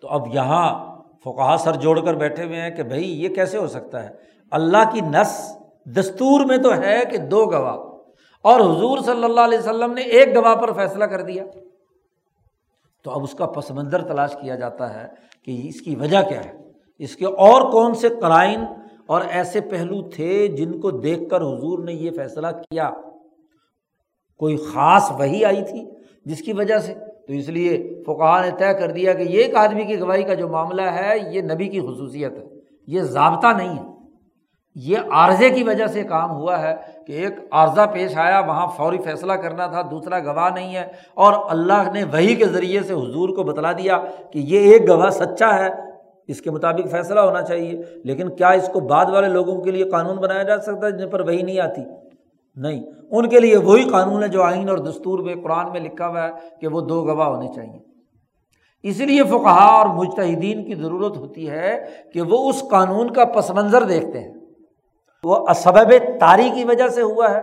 تو 0.00 0.08
اب 0.08 0.26
یہاں 0.32 0.96
فقہ 1.24 1.56
سر 1.56 1.74
جوڑ 1.74 2.00
کر 2.00 2.14
بیٹھے 2.14 2.44
ہوئے 2.44 2.60
ہیں 2.60 2.70
کہ 2.70 2.82
بھائی، 2.82 3.24
یہ 3.24 3.34
کیسے 3.34 3.58
ہو 3.58 3.66
سکتا 3.66 4.02
ہے؟ 4.02 4.08
اللہ 4.50 4.90
کی 4.92 5.00
نس 5.00 5.58
دستور 5.86 6.44
میں 6.44 6.56
تو 6.56 6.72
ہے 6.74 7.00
کہ 7.10 7.18
دو 7.18 7.44
گواہ، 7.44 7.76
اور 8.44 8.60
حضور 8.60 8.98
صلی 8.98 9.24
اللہ 9.24 9.40
علیہ 9.40 9.58
وسلم 9.58 9.92
نے 9.92 10.02
ایک 10.02 10.34
گواہ 10.36 10.54
پر 10.54 10.72
فیصلہ 10.72 11.04
کر 11.04 11.22
دیا۔ 11.22 11.44
تو 13.04 13.10
اب 13.10 13.22
اس 13.22 13.32
کا 13.32 13.46
پس 13.46 13.70
منظر 13.70 14.02
تلاش 14.02 14.36
کیا 14.40 14.54
جاتا 14.54 14.92
ہے 14.94 15.06
کہ 15.42 15.60
اس 15.64 15.80
کی 15.80 15.94
وجہ 15.96 16.22
کیا 16.28 16.44
ہے؟ 16.44 16.52
اس 17.00 17.16
کے 17.16 17.26
اور 17.26 17.70
کون 17.72 17.94
سے 17.94 18.08
قرائن 18.08 18.64
اور 19.06 19.22
ایسے 19.30 19.60
پہلو 19.60 20.00
تھے 20.10 20.46
جن 20.48 20.80
کو 20.80 20.90
دیکھ 20.90 21.28
کر 21.30 21.40
حضور 21.40 21.78
نے 21.78 21.92
یہ 21.92 22.10
فیصلہ 22.10 22.46
کیا؟ 22.46 22.90
کوئی 24.40 24.56
خاص 24.72 25.10
وہی 25.10 25.44
آئی 25.44 25.62
تھی 25.64 25.84
جس 26.24 26.42
کی 26.42 26.52
وجہ 26.52 26.78
سے؟ 26.78 26.94
تو 27.26 27.32
اس 27.32 27.48
لیے 27.48 28.02
فقہ 28.06 28.40
نے 28.44 28.50
طے 28.58 28.72
کر 28.74 28.90
دیا 28.90 29.12
کہ 29.12 29.22
یہ 29.22 29.42
ایک 29.42 29.54
آدمی 29.56 29.84
کی 29.84 29.98
گواہی 30.00 30.22
کا 30.22 30.34
جو 30.34 30.48
معاملہ 30.48 30.82
ہے، 30.90 31.14
یہ 31.32 31.42
نبی 31.42 31.68
کی 31.68 31.80
خصوصیت 31.80 32.32
ہے، 32.32 32.46
یہ 32.86 33.02
ضابطہ 33.02 33.46
نہیں 33.56 33.76
ہے۔ 33.78 33.95
یہ 34.78 34.96
عارضے 35.10 35.50
کی 35.50 35.62
وجہ 35.62 35.86
سے 35.86 36.02
کام 36.02 36.30
ہوا 36.30 36.62
ہے 36.62 36.74
کہ 37.06 37.12
ایک 37.12 37.32
عارضہ 37.50 37.80
پیش 37.92 38.16
آیا، 38.16 38.40
وہاں 38.40 38.66
فوری 38.66 38.98
فیصلہ 38.98 39.32
کرنا 39.32 39.66
تھا، 39.66 39.82
دوسرا 39.82 40.18
گواہ 40.18 40.50
نہیں 40.54 40.76
ہے، 40.76 40.86
اور 41.14 41.32
اللہ 41.50 41.90
نے 41.92 42.04
وہی 42.04 42.34
کے 42.34 42.44
ذریعے 42.44 42.80
سے 42.80 42.92
حضور 42.92 43.28
کو 43.28 43.42
بتلا 43.42 43.72
دیا 43.72 43.98
کہ 44.30 44.38
یہ 44.38 44.58
ایک 44.58 44.88
گواہ 44.88 45.10
سچا 45.10 45.58
ہے، 45.58 45.68
اس 46.28 46.40
کے 46.40 46.50
مطابق 46.50 46.90
فیصلہ 46.90 47.20
ہونا 47.20 47.42
چاہیے۔ 47.42 47.82
لیکن 48.04 48.28
کیا 48.28 48.48
اس 48.48 48.70
کو 48.72 48.80
بعد 48.80 49.06
والے 49.06 49.28
لوگوں 49.28 49.62
کے 49.62 49.70
لیے 49.70 49.84
قانون 49.84 50.16
بنایا 50.16 50.42
جا 50.42 50.58
سکتا 50.58 50.86
ہے 50.86 50.92
جن 50.92 51.08
پر 51.08 51.20
وہی 51.20 51.42
نہیں 51.42 51.60
آتی؟ 51.60 51.80
نہیں۔ 52.56 52.82
ان 53.10 53.28
کے 53.28 53.40
لیے 53.40 53.56
وہی 53.56 53.84
قانون 53.84 54.22
ہے 54.22 54.28
جو 54.28 54.42
آئین 54.42 54.68
اور 54.68 54.78
دستور 54.78 55.18
میں، 55.18 55.34
قرآن 55.42 55.72
میں 55.72 55.80
لکھا 55.80 56.08
ہوا 56.08 56.22
ہے 56.22 56.32
کہ 56.60 56.68
وہ 56.68 56.80
دو 56.80 57.04
گواہ 57.04 57.28
ہونے 57.28 57.48
چاہیے۔ 57.54 57.78
اسی 58.82 59.06
لیے 59.06 59.22
فقہ 59.22 59.48
اور 59.48 59.86
مجتہدین 59.86 60.64
کی 60.64 60.74
ضرورت 60.74 61.16
ہوتی 61.16 61.50
ہے 61.50 61.84
کہ 62.12 62.22
وہ 62.22 62.48
اس 62.48 62.62
قانون 62.70 63.12
کا 63.12 63.24
پس 63.24 63.50
منظر 63.50 63.82
دیکھتے 63.82 64.20
ہیں۔ 64.20 64.34
وہ 65.24 65.48
اسبب 65.48 65.92
تاری 66.20 66.50
کی 66.54 66.64
وجہ 66.64 66.88
سے 66.88 67.02
ہوا 67.02 67.30
ہے۔ 67.30 67.40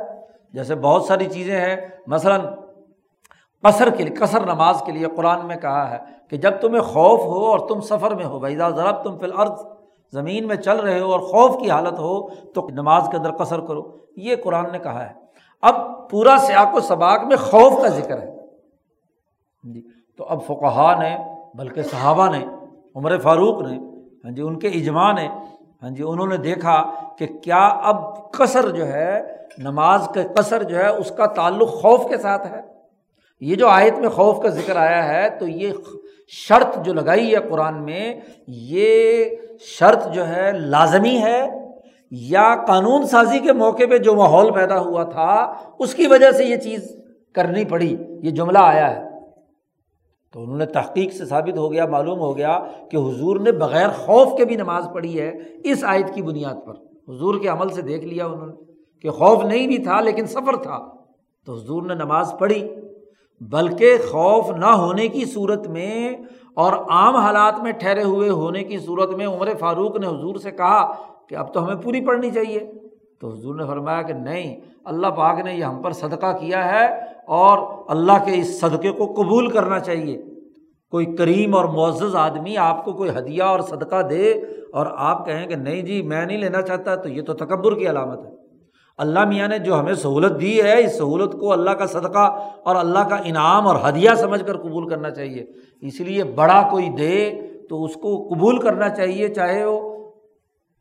جیسے 0.53 0.75
بہت 0.75 1.03
ساری 1.03 1.25
چیزیں 1.25 1.61
ہیں۔ 1.61 1.75
مثلاً 2.07 2.41
قصر 3.63 3.89
کے 3.89 4.03
لیے، 4.03 4.15
قصر 4.15 4.41
نماز 4.41 4.83
کے 4.85 4.91
لیے 4.91 5.07
قرآن 5.15 5.45
میں 5.45 5.55
کہا 5.55 5.91
ہے 5.91 5.97
کہ 6.29 6.37
جب 6.37 6.51
تمہیں 6.61 6.81
خوف 6.81 7.19
ہو 7.19 7.45
اور 7.45 7.59
تم 7.59 7.81
سفر 7.81 8.15
میں 8.15 8.25
ہو 8.25 8.39
بھائی 8.39 8.55
ضرب 8.55 9.03
تم 9.03 9.17
فی 9.17 9.25
الارض 9.25 9.65
زمین 10.11 10.47
میں 10.47 10.55
چل 10.55 10.79
رہے 10.79 10.99
ہو 10.99 11.11
اور 11.11 11.19
خوف 11.19 11.61
کی 11.61 11.69
حالت 11.69 11.99
ہو، 11.99 12.29
تو 12.29 12.67
نماز 12.71 13.07
کے 13.11 13.17
اندر 13.17 13.31
قصر 13.31 13.59
کرو۔ 13.59 13.97
یہ 14.15 14.35
قرآن 14.43 14.71
نے 14.71 14.79
کہا 14.79 15.09
ہے۔ 15.09 15.13
اب 15.61 15.75
پورا 16.09 16.35
سیاق 16.39 16.75
و 16.75 16.79
سباق 16.79 17.23
میں 17.23 17.37
خوف 17.37 17.81
کا 17.81 17.87
ذکر 17.87 18.21
ہے۔ 18.21 18.35
جی 19.63 19.81
تو 20.17 20.25
اب 20.25 20.43
فقہ 20.43 20.95
نے، 20.99 21.17
بلکہ 21.55 21.81
صحابہ 21.81 22.27
نے، 22.35 22.45
عمر 22.95 23.17
فاروق 23.17 23.61
نے 23.61 23.77
ہاں 24.23 24.31
جی 24.31 24.41
ان 24.41 24.59
کے 24.59 24.67
اجماع 24.67 25.11
نے 25.11 25.27
ہاں 25.83 25.89
جی 25.89 26.03
انہوں 26.03 26.27
نے 26.27 26.37
دیکھا 26.37 26.91
کہ 27.17 27.25
کیا 27.25 27.67
اب 27.83 28.31
قصر 28.31 28.69
جو 28.69 28.87
ہے، 28.87 29.21
نماز 29.57 30.07
کا 30.15 30.21
قصر 30.35 30.63
جو 30.63 30.77
ہے، 30.77 30.87
اس 30.87 31.11
کا 31.17 31.25
تعلق 31.25 31.69
خوف 31.69 32.09
کے 32.09 32.17
ساتھ 32.17 32.47
ہے؟ 32.47 32.61
یہ 33.41 33.55
جو 33.55 33.67
آیت 33.67 33.97
میں 33.97 34.09
خوف 34.09 34.41
کا 34.41 34.49
ذکر 34.49 34.75
آیا 34.75 35.07
ہے، 35.07 35.29
تو 35.29 35.47
یہ 35.47 35.71
شرط 36.27 36.85
جو 36.85 36.93
لگائی 36.93 37.35
ہے 37.35 37.39
قرآن 37.49 37.83
میں، 37.85 38.15
یہ 38.47 39.25
شرط 39.59 40.07
جو 40.07 40.27
ہے 40.27 40.51
لازمی 40.51 41.17
ہے 41.17 41.47
یا 42.11 42.55
قانون 42.67 43.07
سازی 43.07 43.39
کے 43.39 43.53
موقع 43.53 43.83
پہ 43.89 43.97
جو 43.97 44.15
ماحول 44.15 44.51
پیدا 44.51 44.79
ہوا 44.79 45.03
تھا، 45.03 45.53
اس 45.79 45.93
کی 45.93 46.07
وجہ 46.07 46.31
سے 46.31 46.45
یہ 46.45 46.55
چیز 46.55 46.97
کرنی 47.33 47.65
پڑی، 47.65 47.97
یہ 48.23 48.31
جملہ 48.31 48.59
آیا 48.61 48.95
ہے۔ 48.95 49.12
تو 50.33 50.43
انہوں 50.43 50.57
نے 50.57 50.65
تحقیق 50.65 51.13
سے 51.13 51.25
ثابت 51.25 51.57
ہو 51.57 51.71
گیا، 51.71 51.85
معلوم 51.85 52.19
ہو 52.19 52.37
گیا 52.37 52.59
کہ 52.91 52.97
حضور 52.97 53.39
نے 53.39 53.51
بغیر 53.51 53.89
خوف 53.89 54.37
کے 54.37 54.45
بھی 54.45 54.55
نماز 54.55 54.87
پڑھی 54.93 55.21
ہے 55.21 55.33
اس 55.63 55.83
آیت 55.83 56.13
کی 56.13 56.21
بنیاد 56.21 56.65
پر۔ 56.65 56.73
حضور 57.07 57.39
کے 57.39 57.47
عمل 57.47 57.69
سے 57.69 57.81
دیکھ 57.81 58.05
لیا 58.05 58.25
انہوں 58.25 58.47
نے 58.47 58.53
کہ 59.01 59.09
خوف 59.09 59.43
نہیں 59.43 59.67
بھی 59.67 59.77
تھا 59.77 60.01
لیکن 60.01 60.25
سفر 60.25 60.55
تھا۔ 60.55 60.79
تو 61.45 61.53
حضور 61.53 61.83
نے 61.83 61.93
نماز 61.93 62.35
پڑھی، 62.39 62.67
بلکہ 63.41 63.97
خوف 64.11 64.49
نہ 64.49 64.65
ہونے 64.65 65.07
کی 65.07 65.25
صورت 65.25 65.67
میں 65.67 66.13
اور 66.53 66.73
عام 66.73 67.15
حالات 67.15 67.63
میں 67.63 67.71
ٹھہرے 67.71 68.03
ہوئے 68.03 68.29
ہونے 68.29 68.63
کی 68.63 68.77
صورت 68.77 69.09
میں 69.09 69.25
عمر 69.25 69.49
فاروق 69.59 69.97
نے 69.97 70.07
حضور 70.07 70.35
سے 70.35 70.51
کہا 70.51 70.93
کہ 71.27 71.35
اب 71.35 71.53
تو 71.53 71.63
ہمیں 71.63 71.75
پوری 71.75 72.05
پڑھنی 72.05 72.31
چاہیے۔ 72.31 72.59
تو 73.21 73.29
حضور 73.29 73.55
نے 73.55 73.65
فرمایا 73.65 74.01
کہ 74.01 74.13
نہیں، 74.13 74.55
اللہ 74.83 75.07
پاک 75.07 75.39
نے 75.39 75.53
یہ 75.53 75.63
ہم 75.63 75.81
پر 75.81 75.91
صدقہ 75.91 76.37
کیا 76.39 76.71
ہے۔ 76.71 77.12
اور 77.27 77.85
اللہ 77.87 78.25
کے 78.25 78.31
اس 78.35 78.59
صدقے 78.59 78.91
کو 78.91 79.05
قبول 79.05 79.49
کرنا 79.49 79.79
چاہیے۔ 79.79 80.21
کوئی 80.91 81.05
کریم 81.05 81.55
اور 81.55 81.65
معزز 81.65 82.15
آدمی 82.15 82.57
آپ 82.57 82.85
کو 82.85 82.93
کوئی 82.93 83.09
ہدیہ 83.09 83.43
اور 83.43 83.59
صدقہ 83.59 84.01
دے 84.01 84.31
اور 84.73 84.85
آپ 84.95 85.25
کہیں 85.25 85.47
کہ 85.47 85.55
نہیں 85.55 85.81
جی 85.81 86.01
میں 86.01 86.25
نہیں 86.25 86.37
لینا 86.37 86.61
چاہتا، 86.61 86.95
تو 86.95 87.09
یہ 87.09 87.21
تو 87.21 87.33
تکبر 87.33 87.75
کی 87.75 87.89
علامت 87.89 88.25
ہے۔ 88.25 88.31
اللہ 88.97 89.25
میاں 89.25 89.47
نے 89.47 89.59
جو 89.59 89.79
ہمیں 89.79 89.93
سہولت 89.93 90.41
دی 90.41 90.61
ہے، 90.61 90.83
اس 90.83 90.97
سہولت 90.97 91.33
کو 91.33 91.51
اللہ 91.51 91.69
کا 91.69 91.85
صدقہ 91.85 92.51
اور 92.63 92.75
اللہ 92.75 92.99
کا 92.99 93.15
انعام 93.15 93.67
اور 93.67 93.75
ہدیہ 93.89 94.09
سمجھ 94.15 94.45
کر 94.45 94.57
قبول 94.57 94.89
کرنا 94.89 95.09
چاہیے۔ 95.09 95.45
اس 95.81 95.99
لیے 95.99 96.23
بڑا 96.23 96.67
کوئی 96.71 96.89
دے 96.89 97.41
تو 97.69 97.83
اس 97.83 97.93
کو 97.93 98.29
قبول 98.33 98.57
کرنا 98.57 98.89
چاہیے، 98.89 99.29
چاہے 99.29 99.65
وہ 99.65 100.09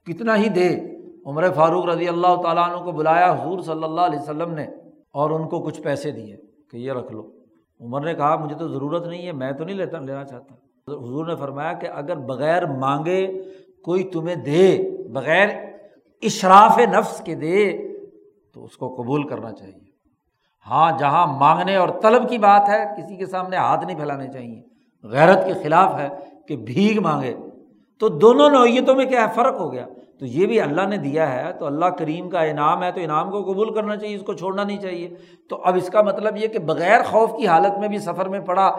کتنا 0.07 0.37
ہی 0.37 0.49
دے۔ 0.49 0.79
عمر 1.27 1.51
فاروق 1.51 1.87
رضی 1.87 2.09
اللہ 2.09 2.43
تعالیٰ 2.43 2.69
عنہ 2.69 2.85
کو 2.85 2.93
بلایا، 2.93 3.33
حضور 3.33 3.61
صلی 3.61 3.85
اللہ 3.85 4.01
علیہ 4.01 4.19
وسلم 4.19 4.55
نے 4.55 4.67
اور 5.13 5.31
ان 5.31 5.49
کو 5.49 5.61
کچھ 5.61 5.81
پیسے 5.81 6.11
دیے 6.11 6.37
کہ 6.71 6.77
یہ 6.77 6.93
رکھ 6.93 7.13
لو۔ 7.13 7.31
عمر 7.81 8.01
نے 8.01 8.15
کہا، 8.15 8.37
مجھے 8.37 8.57
تو 8.57 8.69
ضرورت 8.69 9.07
نہیں 9.07 9.27
ہے، 9.27 9.33
میں 9.33 9.53
تو 9.53 9.65
نہیں 9.65 9.77
لیتا، 9.77 9.99
لینا 9.99 10.25
چاہتا۔ 10.25 10.55
حضور 10.89 11.27
نے 11.27 11.37
فرمایا 11.37 11.73
کہ 11.73 11.87
اگر 11.87 12.17
بغیر 12.17 12.67
مانگے 12.67 13.27
کوئی 13.85 14.05
تمہیں 14.05 14.37
دے، 14.37 14.91
بغیر 15.13 15.49
اشراف 16.23 16.79
نفس 16.79 17.23
کے 17.25 17.35
دے، 17.35 17.79
تو 18.55 18.65
اس 18.65 18.77
کو 18.77 18.95
قبول 18.95 19.29
کرنا 19.29 19.53
چاہیے۔ 19.53 19.93
ہاں 20.67 20.99
جہاں 20.99 21.27
مانگنے 21.27 21.77
اور 21.77 21.89
طلب 22.03 22.29
کی 22.29 22.39
بات 22.39 22.69
ہے، 22.69 22.85
کسی 22.97 23.17
کے 23.17 23.27
سامنے 23.27 23.57
ہاتھ 23.57 23.85
نہیں 23.85 23.97
پھیلانے 23.97 24.29
چاہیے۔ 24.33 24.63
غیرت 25.03 25.47
کے 25.47 25.53
خلاف 25.53 25.99
ہے 25.99 26.09
کہ 26.49 26.57
بھیگ 26.57 27.01
مانگے۔ 27.01 27.35
تو 28.03 28.09
دونوں 28.09 28.51
نوعیتوں 28.51 28.95
میں 28.95 29.05
کیا 29.05 29.21
ہے؟ 29.21 29.27
فرق 29.35 29.61
ہو 29.61 29.73
گیا۔ 29.73 29.87
تو 30.19 30.27
یہ 30.27 30.47
بھی 30.47 30.61
اللہ 30.61 30.83
نے 30.83 30.97
دیا 30.97 31.33
ہے، 31.33 31.53
تو 31.53 31.67
اللہ 31.67 31.85
کریم 31.85 32.31
کا 32.31 32.41
انعام 32.41 32.83
ہے، 32.83 32.93
تو 32.93 33.01
انعام 33.01 33.31
کو 33.31 33.43
قبول 33.43 33.75
کرنا 33.75 33.97
چاہیے، 33.97 34.17
اس 34.17 34.23
کو 34.23 34.33
چھوڑنا 34.33 34.65
نہیں 34.65 34.79
چاہیے۔ 34.79 35.09
تو 35.49 35.61
اب 35.65 35.77
اس 35.77 35.89
کا 35.89 36.03
مطلب 36.03 36.37
یہ 36.37 36.49
کہ 36.49 36.59
بغیر 36.59 37.03
خوف 37.11 37.31
کی 37.37 37.47
حالت 37.47 37.79
میں 37.79 37.89
بھی 37.89 37.99
سفر 37.99 38.29
میں 38.29 38.41
پڑھا 38.41 38.77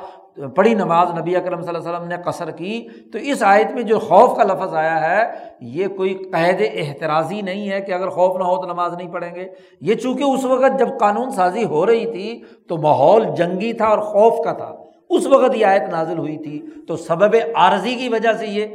پڑھی 0.55 0.73
نماز 0.73 1.19
نبی 1.19 1.35
اکرم 1.35 1.61
صلی 1.61 1.75
اللہ 1.75 1.89
علیہ 1.89 1.97
وسلم 1.97 2.07
نے 2.07 2.15
قصر 2.25 2.51
کی، 2.51 2.87
تو 3.13 3.17
اس 3.17 3.43
آیت 3.43 3.71
میں 3.71 3.83
جو 3.83 3.99
خوف 3.99 4.37
کا 4.37 4.43
لفظ 4.43 4.73
آیا 4.73 5.01
ہے، 5.01 5.33
یہ 5.61 5.87
کوئی 5.87 6.13
قید 6.13 6.61
احتراضی 6.73 7.41
نہیں 7.41 7.69
ہے 7.69 7.81
کہ 7.81 7.91
اگر 7.91 8.09
خوف 8.09 8.37
نہ 8.37 8.43
ہو 8.43 8.61
تو 8.61 8.67
نماز 8.67 8.93
نہیں 8.93 9.11
پڑھیں 9.11 9.35
گے۔ 9.35 9.47
یہ 9.81 9.95
چونکہ 9.95 10.23
اس 10.23 10.45
وقت 10.45 10.79
جب 10.79 10.87
قانون 10.99 11.31
سازی 11.31 11.63
ہو 11.63 11.85
رہی 11.85 12.11
تھی، 12.11 12.43
تو 12.67 12.77
ماحول 12.77 13.25
جنگی 13.37 13.73
تھا 13.73 13.85
اور 13.85 13.99
خوف 13.99 14.45
کا 14.45 14.53
تھا۔ 14.53 14.75
اس 15.09 15.27
وقت 15.27 15.55
یہ 15.55 15.65
آیت 15.65 15.83
نازل 15.91 16.17
ہوئی 16.17 16.37
تھی، 16.37 16.61
تو 16.87 16.97
سبب 16.97 17.35
عارضی 17.55 17.95
کی 17.95 18.09
وجہ 18.09 18.33
سے 18.33 18.47
یہ 18.47 18.65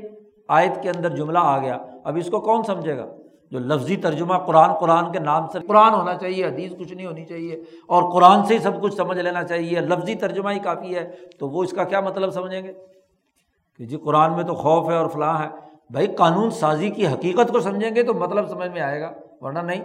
آیت 0.49 0.82
کے 0.82 0.90
اندر 0.90 1.16
جملہ 1.16 1.38
آ 1.42 1.59
گیا۔ 1.59 1.78
اب 2.05 2.16
اس 2.16 2.30
کو 2.30 2.40
کون 2.40 2.62
سمجھے 2.62 2.96
گا؟ 2.96 3.07
جو 3.51 3.59
لفظی 3.59 3.96
ترجمہ 3.96 4.34
قرآن 4.38 4.74
قرآن 4.74 5.12
کے 5.12 5.18
نام 5.18 5.46
سے 5.46 5.59
قرآن 5.61 5.94
ہونا 5.94 6.14
چاہیے، 6.14 6.44
حدیث 6.44 6.72
کچھ 6.78 6.92
نہیں 6.92 7.07
ہونی 7.07 7.24
چاہیے، 7.24 7.55
اور 7.86 8.12
قرآن 8.12 8.46
سے 8.46 8.55
ہی 8.55 8.59
سب 8.59 8.82
کچھ 8.82 8.94
سمجھ 8.94 9.18
لینا 9.18 9.44
چاہیے، 9.44 9.80
لفظی 9.80 10.14
ترجمہ 10.14 10.51
ہی 10.51 10.59
کافی 10.59 10.94
ہے، 10.94 11.11
تو 11.38 11.49
وہ 11.49 11.62
اس 11.62 11.70
کا 11.70 11.84
کیا 11.84 12.01
مطلب 12.01 12.30
سمجھیں 12.30 12.62
گے؟ 12.62 12.72
کہ 13.76 13.84
جی 13.84 13.96
قرآن 13.96 14.32
میں 14.32 14.44
تو 14.44 14.55
خوف 14.55 14.90
ہے 14.90 14.96
اور 14.96 15.09
فلاں 15.09 15.38
ہے۔ 15.38 15.49
بھائی 15.90 16.07
قانون 16.07 16.51
سازی 16.51 16.90
کی 16.90 17.07
حقیقت 17.07 17.53
کو 17.53 17.61
سمجھیں 17.61 17.94
گے 17.94 18.03
تو 18.03 18.14
مطلب 18.14 18.49
سمجھ 18.49 18.70
میں 18.70 18.80
آئے 18.80 19.01
گا، 19.01 19.12
ورنہ 19.40 19.59
نہیں۔ 19.59 19.84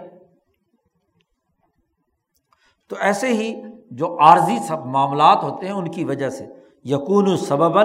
تو 2.88 2.96
ایسے 3.00 3.28
ہی 3.28 3.62
جو 3.90 4.20
عارضی 4.20 4.58
سب 4.68 4.86
معاملات 4.86 5.42
ہوتے 5.42 5.66
ہیں 5.66 5.74
ان 5.74 5.90
کی 5.90 6.04
وجہ 6.04 6.28
سے 6.28 6.46
یقون 6.84 7.36
سبب 7.36 7.78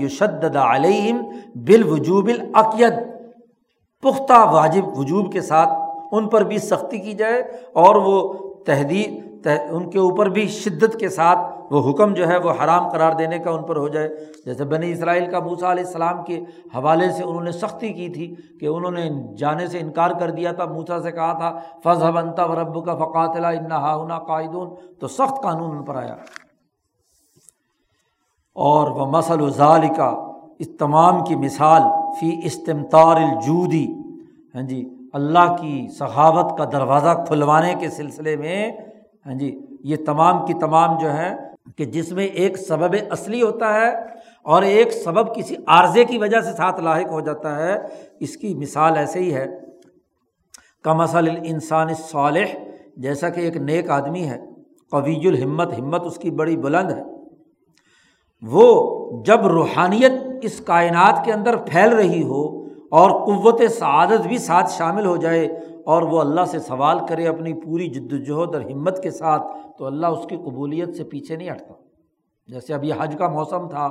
یشد 0.00 0.56
علیہم 0.56 1.22
بال 1.54 1.92
وجوب 1.92 2.28
العقید 2.28 2.94
پختہ 4.02 4.44
واجب 4.52 4.98
وجوب 4.98 5.32
کے 5.32 5.40
ساتھ 5.40 5.68
ان 6.12 6.28
پر 6.28 6.44
بھی 6.44 6.58
سختی 6.58 6.98
کی 6.98 7.12
جائے 7.12 7.42
اور 7.72 7.94
وہ 7.94 8.32
تحدید 8.66 9.46
ان 9.70 9.90
کے 9.90 9.98
اوپر 9.98 10.28
بھی 10.28 10.48
شدت 10.48 10.96
کے 11.00 11.08
ساتھ 11.08 11.38
وہ 11.70 11.90
حکم 11.90 12.14
جو 12.14 12.28
ہے 12.28 12.36
وہ 12.36 12.52
حرام 12.64 12.88
قرار 12.88 13.12
دینے 13.12 13.38
کا 13.38 13.50
ان 13.50 13.62
پر 13.62 13.76
ہو 13.76 13.88
جائے۔ 13.88 14.08
جیسے 14.46 14.64
بنی 14.64 14.92
اسرائیل 14.92 15.30
کا 15.30 15.40
موسا 15.40 15.72
علیہ 15.72 15.84
السلام 15.84 16.24
کے 16.24 16.40
حوالے 16.74 17.10
سے 17.10 17.22
انہوں 17.22 17.42
نے 17.42 17.52
سختی 17.52 17.92
کی 17.92 18.08
تھی 18.08 18.34
کہ 18.60 18.66
انہوں 18.66 18.90
نے 18.90 19.10
جانے 19.38 19.66
سے 19.66 19.78
انکار 19.78 20.10
کر 20.10 20.30
دیا 20.30 20.52
تھا 20.52 20.64
موسا 20.64 21.00
سے 21.02 21.12
کہا 21.12 21.32
تھا 21.32 21.58
فض 21.84 22.02
بنتا 22.02 22.44
و 22.44 22.54
رب 22.54 22.84
کا 22.84 22.94
فقاتلا 22.94 23.48
انہا 23.48 24.18
قائدون 24.18 24.74
تو 25.00 25.08
سخت 25.08 25.42
قانون 25.42 25.76
ان 25.76 25.84
پر 25.84 25.94
آیا۔ 25.94 26.16
اور 28.56 28.90
وہ 28.90 29.06
مسل 29.06 29.40
و 29.40 29.48
ظال 29.48 29.86
کا 29.96 30.08
اس 30.58 30.68
تمام 30.78 31.24
کی 31.24 31.36
مثال 31.36 31.82
فی 32.20 32.30
استمتار 32.44 33.16
الجودی۔ 33.16 33.86
ہاں 34.54 34.62
جی 34.62 34.82
اللہ 35.12 35.54
کی 35.60 35.86
سخاوت 35.98 36.56
کا 36.58 36.64
دروازہ 36.72 37.14
کھلوانے 37.26 37.74
کے 37.80 37.88
سلسلے 37.90 38.36
میں 38.36 38.70
ہاں 39.26 39.34
جی 39.34 39.50
یہ 39.84 39.96
تمام 40.06 40.44
کی 40.46 40.54
تمام 40.54 40.96
جو 40.98 41.12
ہے، 41.12 41.34
کہ 41.76 41.84
جس 41.84 42.12
میں 42.12 42.24
ایک 42.24 42.56
سبب 42.58 42.94
اصلی 43.10 43.42
ہوتا 43.42 43.72
ہے 43.74 43.88
اور 44.44 44.62
ایک 44.62 44.92
سبب 44.92 45.34
کسی 45.34 45.56
عارضے 45.66 46.04
کی 46.04 46.18
وجہ 46.18 46.40
سے 46.40 46.52
ساتھ 46.52 46.80
لاحق 46.80 47.10
ہو 47.12 47.20
جاتا 47.20 47.54
ہے، 47.56 47.74
اس 48.20 48.36
کی 48.36 48.54
مثال 48.54 48.96
ایسے 48.96 49.18
ہی 49.18 49.34
ہے۔ 49.34 49.46
کمسل 50.84 51.28
انسان 51.44 51.92
صالح 52.00 52.54
جیسا 52.96 53.28
کہ 53.28 53.40
ایک 53.40 53.56
نیک 53.56 53.90
آدمی 53.90 54.24
ہے، 54.24 54.38
قوی 54.92 55.16
الہمت، 55.28 55.78
ہمت 55.78 56.06
اس 56.06 56.18
کی 56.18 56.30
بڑی 56.30 56.56
بلند 56.56 56.90
ہے۔ 56.90 57.02
وہ 58.42 59.22
جب 59.24 59.46
روحانیت 59.46 60.12
اس 60.42 60.60
کائنات 60.66 61.24
کے 61.24 61.32
اندر 61.32 61.56
پھیل 61.66 61.92
رہی 61.92 62.22
ہو 62.22 62.44
اور 62.98 63.10
قوت 63.26 63.62
سعادت 63.78 64.26
بھی 64.26 64.38
ساتھ 64.38 64.70
شامل 64.72 65.06
ہو 65.06 65.16
جائے 65.16 65.46
اور 65.86 66.02
وہ 66.02 66.20
اللہ 66.20 66.44
سے 66.50 66.58
سوال 66.58 66.98
کرے 67.08 67.26
اپنی 67.28 67.52
پوری 67.54 67.86
جد 67.88 68.12
وجہد 68.12 68.54
اور 68.54 68.62
ہمت 68.62 69.02
کے 69.02 69.10
ساتھ، 69.10 69.42
تو 69.78 69.86
اللہ 69.86 70.06
اس 70.06 70.26
کی 70.28 70.36
قبولیت 70.36 70.96
سے 70.96 71.04
پیچھے 71.04 71.36
نہیں 71.36 71.50
ہٹتا۔ 71.50 71.74
جیسے 72.48 72.74
اب 72.74 72.84
یہ 72.84 72.94
حج 72.98 73.14
کا 73.18 73.28
موسم 73.28 73.68
تھا 73.68 73.86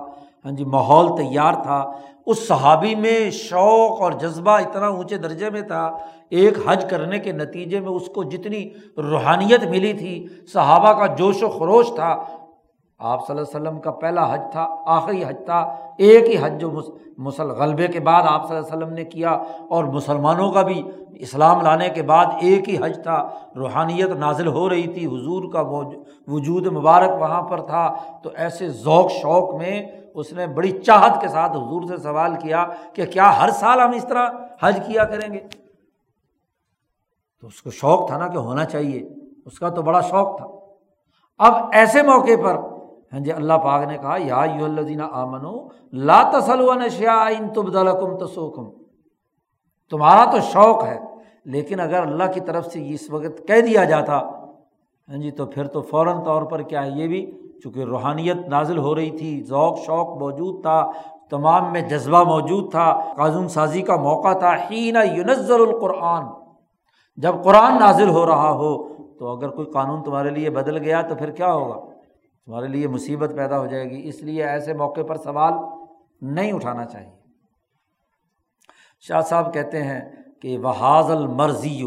ہاں 0.46 0.52
جی 0.52 0.66
ماحول 0.66 1.08
تیار 1.18 1.54
تھا، 1.64 1.84
اس 2.26 2.48
صحابی 2.48 2.94
میں 2.96 3.30
شوق 3.32 4.02
اور 4.02 4.12
جذبہ 4.22 4.52
اتنا 4.60 4.88
اونچے 4.88 5.18
درجے 5.18 5.50
میں 5.50 5.62
تھا، 5.62 5.84
ایک 6.30 6.58
حج 6.68 6.86
کرنے 6.90 7.20
کے 7.20 7.32
نتیجے 7.32 7.80
میں 7.80 7.92
اس 7.92 8.08
کو 8.16 8.24
جتنی 8.24 8.64
روحانیت 8.98 9.64
ملی 9.70 9.94
تھی، 9.94 10.26
صحابہ 10.54 10.94
کا 11.00 11.14
جوش 11.16 11.44
و 11.44 11.50
خروش 11.50 11.94
تھا 11.96 12.16
آپ 13.00 13.28
صلی 13.28 13.38
اللہ 13.38 13.58
علیہ 13.58 13.70
وسلم 13.70 13.82
کا 13.82 13.92
پہلا 13.92 14.34
حج 14.34 14.42
تھا، 14.52 14.68
آخری 14.86 15.24
حج 15.24 15.36
تھا، 15.46 15.60
ایک 15.98 16.30
ہی 16.30 16.36
حج 16.42 16.62
جو 16.62 16.72
مسل 17.18 17.50
غلبے 17.50 17.88
کے 17.88 18.00
بعد 18.00 18.24
آپ 18.28 18.48
صلی 18.48 18.58
اللہ 18.58 18.68
علیہ 18.68 18.78
وسلم 18.78 18.94
نے 18.94 19.06
کیا 19.06 19.32
اور 19.70 19.84
مسلمانوں 19.84 20.52
کا 20.52 20.62
بھی 20.62 20.84
اسلام 21.14 21.62
لانے 21.62 21.90
کے 21.90 22.02
بعد 22.02 22.26
ایک 22.42 22.70
ہی 22.70 22.78
حج 22.78 23.04
تھا۔ 23.04 23.30
روحانیت 23.56 24.10
نازل 24.10 24.48
ہو 24.48 24.70
رہی 24.70 24.88
تھی، 24.88 25.06
حضور 25.06 25.52
کا 25.54 25.62
وجود 26.28 26.68
مبارک 26.68 27.22
وہاں 27.22 27.42
پر 27.42 27.62
تھا۔ 27.62 27.96
تو 28.24 28.30
ایسے 28.36 28.70
ذوق، 28.70 29.12
شوق 29.12 29.54
میں 29.56 29.82
اس 30.16 30.34
نے 30.34 30.48
بڑی 30.48 30.72
چاہت 30.72 31.22
کے 31.22 31.28
ساتھ 31.28 31.52
حضور 31.52 31.88
سے 31.88 31.98
سوال 31.98 32.36
کیا 32.36 32.66
کہ 32.94 33.06
کیا 33.06 33.32
ہر 33.40 33.50
سال 33.50 33.80
ہم 33.80 33.92
اس 33.92 34.06
طرح 34.08 34.30
حج 34.62 34.80
کیا 34.88 35.04
کریں 35.04 35.34
گے؟ 35.34 35.40
تو 37.42 37.48
اس 37.48 37.62
کو 37.62 37.72
شوق 37.72 38.08
تھا 38.08 38.18
نا 38.18 38.28
کہ 38.28 38.38
ہونا 38.38 38.66
چاہیے، 38.66 39.10
اس 39.46 39.60
کا 39.60 39.70
تو 39.70 39.82
بڑا 39.82 40.02
شوق 40.02 40.38
تھا۔ 40.38 40.46
اب 41.38 41.54
ایسے 41.72 42.02
موقع 42.02 42.36
پر 42.44 42.75
ہاں 43.16 43.24
جی 43.24 43.32
اللہ 43.32 43.54
پاک 43.54 43.88
نے 43.88 43.98
کہا، 43.98 44.16
یا 44.20 44.44
یو 44.56 44.66
الدین 44.66 45.02
آمن 45.02 45.46
لا 45.92 46.22
تسلون 46.34 46.90
شیا 46.90 47.26
ان 47.26 47.48
تبدلکم 47.50 48.26
تسوکم۔ 48.26 48.70
تمہارا 49.90 50.32
تو 50.32 50.40
شوق 50.40 50.84
ہے، 50.84 51.00
لیکن 51.46 51.80
اگر 51.80 52.02
اللہ 52.02 52.32
کی 52.34 52.40
طرف 52.40 52.66
سے 52.66 52.94
اس 52.94 53.10
وقت 53.12 53.48
کہہ 53.48 53.62
دیا 53.62 53.84
جاتا 53.84 54.18
ہاں 55.10 55.18
جی 55.18 55.32
تو 55.32 55.46
پھر 55.46 55.68
تو 55.68 55.82
فوراً 55.82 56.24
طور 56.24 56.42
پر 56.42 56.62
کیا 56.62 56.86
ہے؟ 56.86 56.90
یہ 56.90 57.08
بھی 57.08 57.32
چونکہ 57.64 57.80
روحانیت 57.80 58.38
نازل 58.48 58.78
ہو 58.78 58.96
رہی 58.96 59.12
تھی، 59.12 59.44
ذوق، 59.44 59.78
شوق 59.80 60.18
موجود 60.18 60.62
تھا، 60.62 60.92
تمام 61.30 61.72
میں 61.72 61.82
جذبہ 61.82 62.24
موجود 62.24 62.72
تھا۔ 62.72 63.02
قانون 63.18 63.48
سازی 63.48 63.82
کا 63.82 63.96
موقع 63.96 64.34
تھا۔ 64.34 64.56
ہین 64.56 64.96
یونزل 65.16 65.62
القرآن۔ 65.62 66.26
جب 67.18 67.36
قرآن 67.44 67.80
نازل 67.80 68.10
ہو 68.10 68.26
رہا 68.26 68.52
ہو، 68.52 68.88
تو 69.20 69.28
اگر 69.28 69.50
کوئی 69.50 69.68
قانون 69.68 70.04
تمہارے 70.04 70.30
لیے 70.30 70.50
بدل 70.50 70.78
گیا 70.78 71.02
تو 71.02 71.16
پھر 71.16 71.32
کیا 71.32 71.54
ہوگا؟ 71.54 71.95
تمہارے 72.46 72.68
لیے 72.68 72.88
مصیبت 72.88 73.32
پیدا 73.36 73.60
ہو 73.60 73.66
جائے 73.66 73.86
گی۔ 73.86 74.10
اس 74.10 74.22
لیے 74.22 74.44
ایسے 74.46 74.74
موقع 74.74 75.02
پر 75.02 75.16
سوال 75.16 75.54
نہیں 76.22 76.52
اٹھانا 76.52 76.86
چاہیے۔ 76.86 77.16
شاہ 79.08 79.22
صاحب 79.22 79.54
کہتے 79.54 79.84
ہیں 79.84 80.02
کہ 80.42 80.58
وحاظ 80.60 81.12
المرضی 81.12 81.82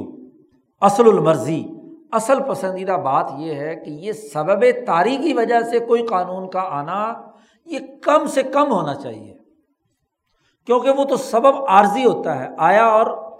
اصل 0.80 1.08
المرضی۔ 1.08 1.66
اصل 2.12 2.42
پسندیدہ 2.48 2.92
بات 2.92 3.32
یہ 3.36 3.54
ہے 3.54 3.76
کہ 3.76 3.90
یہ 3.90 4.12
سبب 4.12 4.60
تاری 4.86 5.16
کی 5.16 5.32
وجہ 5.32 5.60
سے 5.60 5.78
کوئی 5.78 6.06
قانون 6.06 6.50
کا 6.50 6.60
آنا 6.60 7.14
یہ 7.64 7.78
کم 8.02 8.26
سے 8.26 8.42
کم 8.42 8.72
ہونا 8.72 8.94
چاہیے۔ 8.94 9.36
کیونکہ 10.66 10.90
وہ 10.90 11.04
تو 11.04 11.16
سبب 11.16 11.64
عارضی 11.68 12.04
ہوتا 12.04 12.38
ہے۔ 12.38 12.48
آیا 12.58 12.86
اور 12.86 13.32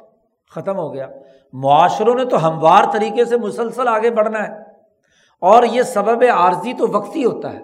ختم 0.50 0.76
ہو 0.76 0.94
گیا۔ 0.94 1.06
معاشروں 1.52 2.14
نے 2.14 2.24
تو 2.24 2.48
ہموار 2.48 2.84
طریقے 2.92 3.24
سے 3.24 3.36
مسلسل 3.36 3.88
آگے 3.88 4.10
بڑھنا 4.10 4.48
ہے۔ 4.48 4.67
اور 5.40 5.62
یہ 5.62 5.82
سبب 5.82 6.24
عارضی 6.34 6.72
تو 6.72 6.88
وقتی 6.88 7.24
ہوتا 7.24 7.52
ہے۔ 7.52 7.60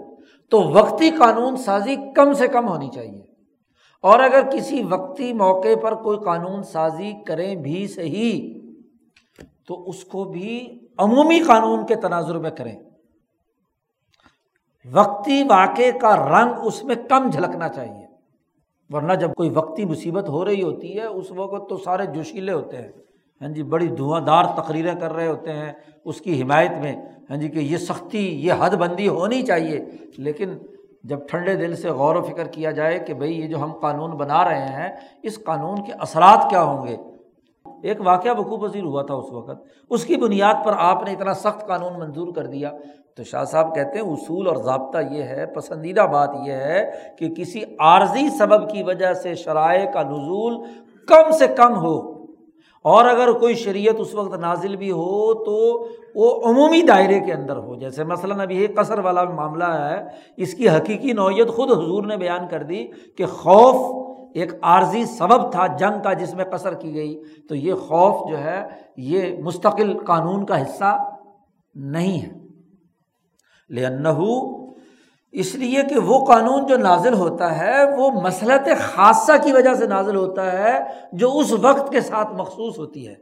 تو 0.50 0.62
وقتی 0.62 1.10
قانون 1.10 1.56
سازی 1.56 1.96
کم 2.14 2.32
سے 2.32 2.48
کم 2.48 2.68
ہونی 2.68 2.88
چاہیے۔ 2.94 3.22
اور 4.02 4.20
اگر 4.20 4.40
کسی 4.52 4.82
وقتی 4.82 5.32
موقع 5.32 5.74
پر 5.82 5.94
کوئی 5.94 6.18
قانون 6.18 6.62
سازی 6.62 7.12
کریں 7.26 7.54
بھی 7.54 7.86
صحیح، 7.86 8.60
تو 9.66 9.88
اس 9.88 10.04
کو 10.04 10.24
بھی 10.24 10.78
عمومی 10.98 11.40
قانون 11.40 11.86
کے 11.86 11.94
تناظر 11.94 12.38
میں 12.38 12.50
کریں۔ 12.50 12.76
وقتی 14.92 15.42
واقع 15.42 15.98
کا 16.00 16.16
رنگ 16.16 16.52
اس 16.62 16.84
میں 16.84 16.94
کم 17.08 17.30
جھلکنا 17.30 17.68
چاہیے۔ 17.68 18.06
ورنہ 18.90 19.12
جب 19.12 19.34
کوئی 19.34 19.50
وقتی 19.50 19.84
مصیبت 19.84 20.28
ہو 20.28 20.44
رہی 20.44 20.62
ہوتی 20.62 20.96
ہے، 20.96 21.04
اس 21.04 21.30
وقت 21.30 21.70
تو 21.70 21.76
سارے 21.76 22.06
جوشیلے 22.06 22.52
ہوتے 22.52 22.76
ہیں۔ 22.76 22.92
ہاں 23.40 23.48
جی 23.48 23.62
بڑی 23.62 23.86
دھواں 23.86 24.20
دار 24.20 24.44
تقریریں 24.44 24.94
کر 25.00 25.12
رہے 25.12 25.26
ہوتے 25.26 25.52
ہیں 25.52 25.72
اس 26.04 26.20
کی 26.20 26.42
حمایت 26.42 26.70
میں 26.70 26.96
ہاں 27.30 27.36
جی 27.36 27.48
کہ 27.48 27.58
یہ 27.58 27.76
سختی، 27.76 28.46
یہ 28.46 28.52
حد 28.58 28.70
بندی 28.70 29.08
ہونی 29.08 29.42
چاہیے۔ 29.42 29.84
لیکن 30.18 30.58
جب 31.04 31.18
ٹھنڈے 31.28 31.54
دل 31.54 31.76
سے 31.76 31.88
غور 31.88 32.16
و 32.16 32.22
فکر 32.22 32.46
کیا 32.46 32.70
جائے 32.70 32.98
کہ 32.98 33.14
بھائی، 33.14 33.40
یہ 33.40 33.46
جو 33.46 33.62
ہم 33.62 33.72
قانون 33.72 34.10
بنا 34.10 34.44
رہے 34.44 34.64
ہیں، 34.64 34.92
اس 35.22 35.44
قانون 35.44 35.84
کے 35.84 35.92
اثرات 35.92 36.50
کیا 36.50 36.62
ہوں 36.62 36.86
گے؟ 36.86 36.96
ایک 37.82 38.00
واقعہ 38.00 38.38
وقوع 38.38 38.68
پذیر 38.68 38.82
ہوا 38.82 39.02
تھا 39.02 39.14
اس 39.14 39.32
وقت۔ 39.32 39.64
اس 39.90 40.04
کی 40.04 40.16
بنیاد 40.16 40.64
پر 40.64 40.72
آپ 40.78 41.02
نے 41.02 41.12
اتنا 41.12 41.34
سخت 41.34 41.66
قانون 41.66 41.98
منظور 41.98 42.34
کر 42.34 42.46
دیا۔ 42.46 42.70
تو 43.16 43.24
شاہ 43.24 43.44
صاحب 43.44 43.74
کہتے 43.74 43.98
ہیں، 43.98 44.06
اصول 44.06 44.46
اور 44.46 44.56
ضابطہ 44.56 44.98
یہ 45.10 45.22
ہے، 45.22 45.46
پسندیدہ 45.46 46.00
بات 46.00 46.30
یہ 46.46 46.52
ہے 46.52 46.90
کہ 47.18 47.28
کسی 47.28 47.60
عارضی 47.78 48.28
سبب 48.38 48.70
کی 48.70 48.82
وجہ 48.82 49.14
سے 49.14 49.34
شرائع 49.34 49.90
کا 49.90 50.02
نزول 50.02 50.56
کم 51.08 51.32
سے 51.38 51.46
کم 51.46 51.76
ہو۔ 51.76 52.13
اور 52.84 53.04
اگر 53.04 53.32
کوئی 53.32 53.54
شریعت 53.54 53.94
اس 53.98 54.14
وقت 54.14 54.34
نازل 54.34 54.76
بھی 54.76 54.90
ہو 54.90 55.34
تو 55.44 55.88
وہ 56.14 56.42
عمومی 56.44 56.82
دائرے 56.82 57.20
کے 57.20 57.32
اندر 57.32 57.56
ہو۔ 57.56 57.74
جیسے 57.74 58.04
مثلاً 58.04 58.40
ابھی 58.40 58.62
یہ 58.62 58.68
قصر 58.76 58.98
والا 58.98 59.24
معاملہ 59.24 59.64
ہے، 59.64 60.04
اس 60.36 60.54
کی 60.54 60.68
حقیقی 60.68 61.12
نوعیت 61.12 61.48
خود 61.48 61.70
حضور 61.70 62.04
نے 62.04 62.16
بیان 62.16 62.48
کر 62.50 62.62
دی 62.62 62.86
کہ 63.16 63.26
خوف 63.26 64.04
ایک 64.34 64.52
عارضی 64.62 65.04
سبب 65.04 65.52
تھا، 65.52 65.66
جنگ 65.66 66.02
کا 66.02 66.12
جس 66.12 66.34
میں 66.34 66.44
قصر 66.44 66.74
کی 66.74 66.94
گئی۔ 66.94 67.22
تو 67.48 67.54
یہ 67.54 67.74
خوف 67.74 68.30
جو 68.30 68.38
ہے، 68.38 68.68
یہ 68.96 69.42
مستقل 69.42 69.98
قانون 69.98 70.46
کا 70.46 70.62
حصہ 70.62 71.10
نہیں 71.74 72.22
ہے۔ 72.22 72.44
لنّ 73.70 74.06
اس 75.34 75.54
لیے 75.54 75.82
کہ 75.82 75.98
وہ 75.98 76.24
قانون 76.24 76.66
جو 76.66 76.76
نازل 76.76 77.14
ہوتا 77.14 77.58
ہے، 77.58 77.96
وہ 77.96 78.10
مسلط 78.10 78.68
خاصہ 78.80 79.32
کی 79.42 79.52
وجہ 79.52 79.74
سے 79.74 79.86
نازل 79.86 80.16
ہوتا 80.16 80.52
ہے، 80.52 80.78
جو 81.12 81.38
اس 81.38 81.52
وقت 81.52 81.92
کے 81.92 82.00
ساتھ 82.00 82.32
مخصوص 82.32 82.78
ہوتی 82.78 83.08
ہے۔ 83.08 83.14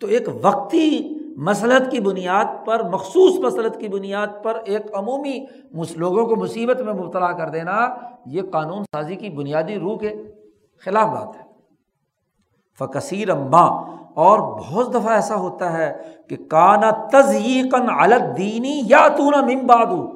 تو 0.00 0.06
ایک 0.06 0.28
وقتی 0.42 1.14
مسلط 1.36 1.90
کی 1.90 2.00
بنیاد 2.00 2.44
پر، 2.66 2.82
مخصوص 2.82 3.38
مسلط 3.38 3.78
کی 3.78 3.88
بنیاد 3.88 4.26
پر 4.42 4.58
ایک 4.64 4.82
عمومی 4.94 5.44
لوگوں 5.96 6.26
کو 6.26 6.36
مصیبت 6.36 6.80
میں 6.80 6.94
مبتلا 6.94 7.32
کر 7.32 7.48
دینا، 7.48 7.88
یہ 8.26 8.42
قانون 8.52 8.82
سازی 8.84 9.16
کی 9.16 9.28
بنیادی 9.28 9.78
روح 9.78 9.98
کے 9.98 10.14
خلاف 10.84 11.06
بات 11.06 11.36
ہے۔ 11.36 11.46
فکثیر 12.78 13.30
اماں 13.30 13.82
اور 14.14 14.38
بہت 14.38 14.94
دفعہ 14.94 15.08
ایسا 15.08 15.34
ہوتا 15.34 15.78
ہے 15.78 15.98
کہ 16.28 16.36
کانا 16.36 16.90
تزیقن 16.90 17.86
الگ 17.98 18.32
دینی 18.36 18.82
یا 18.86 19.08
تو 19.08 19.30
نہ 19.30 19.36
ممبادو 19.36 20.15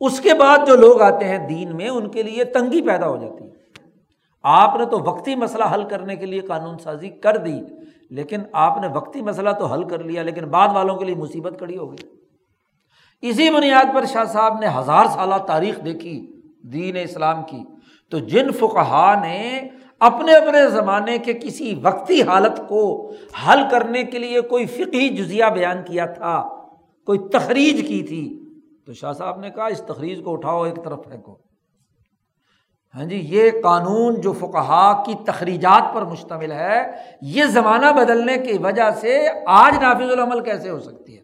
اس 0.00 0.20
کے 0.20 0.34
بعد 0.34 0.58
جو 0.66 0.76
لوگ 0.76 1.02
آتے 1.02 1.24
ہیں 1.24 1.48
دین 1.48 1.76
میں، 1.76 1.88
ان 1.88 2.08
کے 2.08 2.22
لیے 2.22 2.44
تنگی 2.44 2.82
پیدا 2.82 3.08
ہو 3.08 3.16
جاتی 3.16 3.44
ہے۔ 3.44 3.50
آپ 4.42 4.76
نے 4.78 4.84
تو 4.84 4.98
وقتی 4.98 5.34
مسئلہ 5.34 5.64
حل 5.74 5.84
کرنے 5.84 6.16
کے 6.16 6.26
لیے 6.26 6.40
قانون 6.40 6.78
سازی 6.78 7.08
کر 7.08 7.36
دی، 7.36 7.60
لیکن 8.10 8.40
آپ 8.52 8.78
نے 8.80 8.86
وقتی 8.94 9.22
مسئلہ 9.22 9.50
تو 9.50 9.66
حل 9.66 9.84
کر 9.84 10.04
لیا، 10.04 10.22
لیکن 10.22 10.44
بعد 10.44 10.68
والوں 10.74 10.96
کے 10.96 11.04
لیے 11.04 11.14
مصیبت 11.14 11.58
کڑی 11.58 11.76
ہو 11.76 11.92
گئی۔ 11.92 12.08
اسی 13.28 13.50
بنیاد 13.50 13.94
پر 13.94 14.04
شاہ 14.04 14.24
صاحب 14.24 14.58
نے 14.60 14.66
ہزار 14.78 15.04
سالہ 15.04 15.34
تاریخ 15.34 15.84
دیکھی، 15.84 16.42
دین 16.62 16.96
اسلام 16.96 17.42
کی۔ 17.42 17.64
تو 18.10 18.18
جن 18.18 18.52
فقہا 18.52 19.20
نے 19.20 19.68
اپنے 20.00 20.34
اپنے 20.34 20.70
زمانے 20.70 21.18
کے 21.18 21.32
کسی 21.32 21.74
وقتی 21.82 22.22
حالت 22.22 22.68
کو 22.68 23.12
حل 23.46 23.58
کرنے 23.70 24.02
کے 24.02 24.18
لیے 24.18 24.40
کوئی 24.40 24.66
فقی 24.66 25.08
جزیہ 25.08 25.44
بیان 25.44 25.76
کیا 25.86 26.06
تھا، 26.06 26.48
کوئی 27.06 27.18
تخریج 27.18 27.88
کی 27.88 28.02
تھی 28.02 28.47
تو 28.88 28.94
شاہ 28.94 29.12
صاحب 29.12 29.40
نے 29.40 29.50
کہا، 29.50 29.66
اس 29.66 29.82
تخریج 29.86 30.24
کو 30.24 30.32
اٹھاؤ، 30.32 30.62
ایک 30.62 30.84
طرف 30.84 30.98
پھینکو۔ 31.08 31.36
ہاں 32.94 33.04
جی 33.04 33.16
یہ 33.16 33.50
قانون 33.62 34.20
جو 34.20 34.32
فقہا 34.32 35.02
کی 35.06 35.14
تخریجات 35.26 35.94
پر 35.94 36.02
مشتمل 36.02 36.52
ہے، 36.52 36.92
یہ 37.22 37.44
زمانہ 37.44 37.86
بدلنے 37.96 38.38
کی 38.38 38.58
وجہ 38.58 38.90
سے 38.90 39.28
آج 39.46 39.78
نافذ 39.82 40.10
العمل 40.12 40.40
کیسے 40.40 40.70
ہو 40.70 40.80
سکتی 40.80 41.18
ہے؟ 41.18 41.22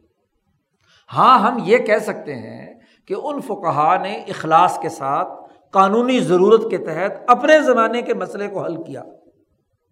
ہاں 1.12 1.38
ہم 1.38 1.58
یہ 1.64 1.78
کہہ 1.78 1.98
سکتے 1.98 2.34
ہیں 2.34 2.74
کہ 3.08 3.14
ان 3.22 3.40
فقہا 3.40 3.96
نے 3.96 4.14
اخلاص 4.14 4.78
کے 4.78 4.88
ساتھ 4.88 5.28
قانونی 5.70 6.20
ضرورت 6.20 6.70
کے 6.70 6.78
تحت 6.78 7.12
اپنے 7.26 7.60
زمانے 7.60 8.02
کے 8.02 8.14
مسئلے 8.14 8.48
کو 8.48 8.64
حل 8.64 8.82
کیا۔ 8.82 9.02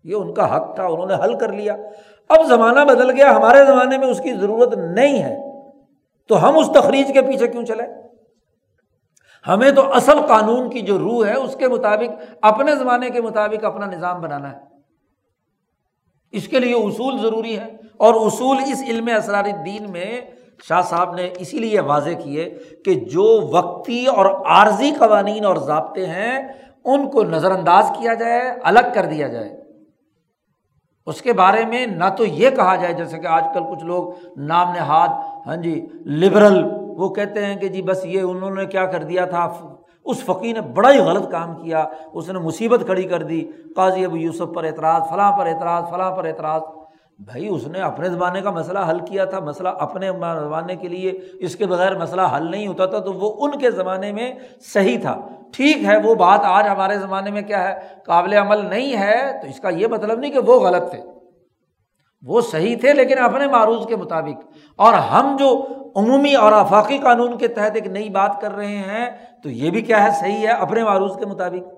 یہ 0.04 0.14
ان 0.14 0.34
کا 0.34 0.56
حق 0.56 0.74
تھا، 0.74 0.84
انہوں 0.84 1.06
نے 1.06 1.14
حل 1.14 1.38
کر 1.38 1.52
لیا۔ 1.52 1.76
اب 2.28 2.46
زمانہ 2.46 2.80
بدل 2.80 3.10
گیا، 3.10 3.36
ہمارے 3.36 3.64
زمانے 3.64 3.98
میں 3.98 4.08
اس 4.08 4.20
کی 4.20 4.32
ضرورت 4.32 4.74
نہیں 4.74 5.22
ہے۔ 5.22 5.51
تو 6.28 6.48
ہم 6.48 6.58
اس 6.58 6.70
تخریج 6.74 7.12
کے 7.12 7.22
پیچھے 7.22 7.48
کیوں 7.48 7.64
چلے؟ 7.64 7.82
ہمیں 9.46 9.70
تو 9.70 9.94
اصل 9.94 10.20
قانون 10.20 10.70
کی 10.70 10.80
جو 10.80 10.98
روح 10.98 11.26
ہے، 11.26 11.34
اس 11.34 11.56
کے 11.56 11.68
مطابق، 11.68 12.22
اپنے 12.42 12.76
زمانے 12.76 13.10
کے 13.10 13.20
مطابق 13.20 13.64
اپنا 13.64 13.86
نظام 13.86 14.20
بنانا 14.20 14.52
ہے۔ 14.52 14.58
اس 16.32 16.48
کے 16.48 16.58
لیے 16.58 16.74
اصول 16.74 17.18
ضروری 17.18 17.58
ہے 17.58 17.76
اور 17.96 18.14
اصول 18.14 18.56
اس 18.58 18.82
علم 18.88 19.08
اسرار 19.16 19.44
دین 19.66 19.90
میں 19.90 20.20
شاہ 20.68 20.82
صاحب 20.82 21.14
نے 21.14 21.30
اسی 21.38 21.58
لیے 21.58 21.80
واضح 21.80 22.10
کیے 22.24 22.58
کہ 22.84 22.94
جو 22.94 23.48
وقتی 23.52 24.06
اور 24.06 24.26
عارضی 24.26 24.90
قوانین 24.98 25.44
اور 25.44 25.56
ضابطے 25.56 26.06
ہیں، 26.06 26.48
ان 26.84 27.10
کو 27.10 27.22
نظر 27.22 27.50
انداز 27.50 27.90
کیا 27.98 28.14
جائے، 28.14 28.42
الگ 28.62 28.80
کر 28.94 29.06
دیا 29.06 29.28
جائے۔ 29.28 29.61
اس 31.06 31.22
کے 31.22 31.32
بارے 31.32 31.64
میں 31.66 31.84
نہ 31.86 32.08
تو 32.16 32.24
یہ 32.24 32.50
کہا 32.50 32.74
جائے، 32.76 32.92
جیسے 32.94 33.18
کہ 33.18 33.26
آج 33.26 33.44
کل 33.54 33.62
کچھ 33.70 33.84
لوگ 33.84 34.08
نام 34.36 34.72
نہاد 34.72 35.08
ہاں 35.46 35.56
جی 35.56 35.74
لبرل 36.06 36.62
وہ 36.98 37.08
کہتے 37.08 37.44
ہیں 37.46 37.56
کہ 37.56 37.68
جی 37.68 37.82
بس 37.82 38.04
یہ 38.04 38.20
انہوں 38.20 38.50
نے 38.50 38.66
کیا 38.66 38.84
کر 38.86 39.02
دیا 39.02 39.24
تھا، 39.24 39.48
اس 40.06 40.22
فقی 40.24 40.52
نے 40.52 40.60
بڑا 40.74 40.92
ہی 40.92 40.98
غلط 40.98 41.30
کام 41.30 41.54
کیا، 41.54 41.84
اس 42.12 42.28
نے 42.28 42.38
مصیبت 42.38 42.82
کھڑی 42.86 43.02
کر 43.02 43.22
دی، 43.22 43.40
قاضی 43.76 44.04
ابو 44.04 44.16
یوسف 44.16 44.54
پر 44.54 44.64
اعتراض، 44.64 45.02
فلاں 45.10 45.30
پر 45.38 45.46
اعتراض، 45.46 45.90
فلاں 45.90 46.10
پر 46.16 46.24
اعتراض۔ 46.24 46.62
بھائی، 47.18 47.48
اس 47.48 47.66
نے 47.66 47.80
اپنے 47.80 48.08
زمانے 48.08 48.40
کا 48.40 48.50
مسئلہ 48.50 48.78
حل 48.90 48.98
کیا 48.98 49.24
تھا، 49.24 49.40
مسئلہ 49.40 49.68
اپنے 49.78 50.10
زمانے 50.12 50.76
کے 50.76 50.88
لیے، 50.88 51.12
اس 51.40 51.56
کے 51.56 51.66
بغیر 51.66 51.98
مسئلہ 51.98 52.22
حل 52.36 52.50
نہیں 52.50 52.66
ہوتا 52.66 52.86
تھا، 52.86 52.98
تو 52.98 53.12
وہ 53.12 53.32
ان 53.40 53.58
کے 53.58 53.70
زمانے 53.70 54.12
میں 54.12 54.32
صحیح 54.72 54.98
تھا۔ 55.02 55.20
ٹھیک 55.52 55.84
ہے، 55.84 55.96
وہ 55.96 56.14
بات 56.14 56.40
آج 56.42 56.68
ہمارے 56.68 56.98
زمانے 56.98 57.30
میں 57.30 57.42
کیا 57.42 57.68
ہے، 57.68 57.80
قابل 58.04 58.32
عمل 58.32 58.66
نہیں 58.66 58.96
ہے، 58.96 59.38
تو 59.42 59.48
اس 59.48 59.60
کا 59.60 59.68
یہ 59.68 59.86
مطلب 59.86 60.18
نہیں 60.18 60.30
کہ 60.30 60.38
وہ 60.38 60.60
غلط 60.60 60.90
تھے۔ 60.90 61.00
وہ 62.26 62.40
صحیح 62.40 62.76
تھے 62.80 62.92
لیکن 62.92 63.18
اپنے 63.18 63.46
معروض 63.46 63.86
کے 63.86 63.96
مطابق۔ 63.96 64.46
اور 64.76 64.94
ہم 64.94 65.36
جو 65.38 65.66
عمومی 65.96 66.34
اور 66.34 66.52
آفاقی 66.52 66.98
قانون 66.98 67.38
کے 67.38 67.48
تحت 67.48 67.70
ایک 67.74 67.86
نئی 67.86 68.08
بات 68.08 68.40
کر 68.40 68.52
رہے 68.52 68.76
ہیں، 68.76 69.10
تو 69.42 69.50
یہ 69.50 69.70
بھی 69.70 69.80
کیا 69.80 70.04
ہے، 70.04 70.20
صحیح 70.20 70.38
ہے 70.38 70.52
اپنے 70.52 70.84
معروض 70.84 71.18
کے 71.18 71.26
مطابق۔ 71.26 71.74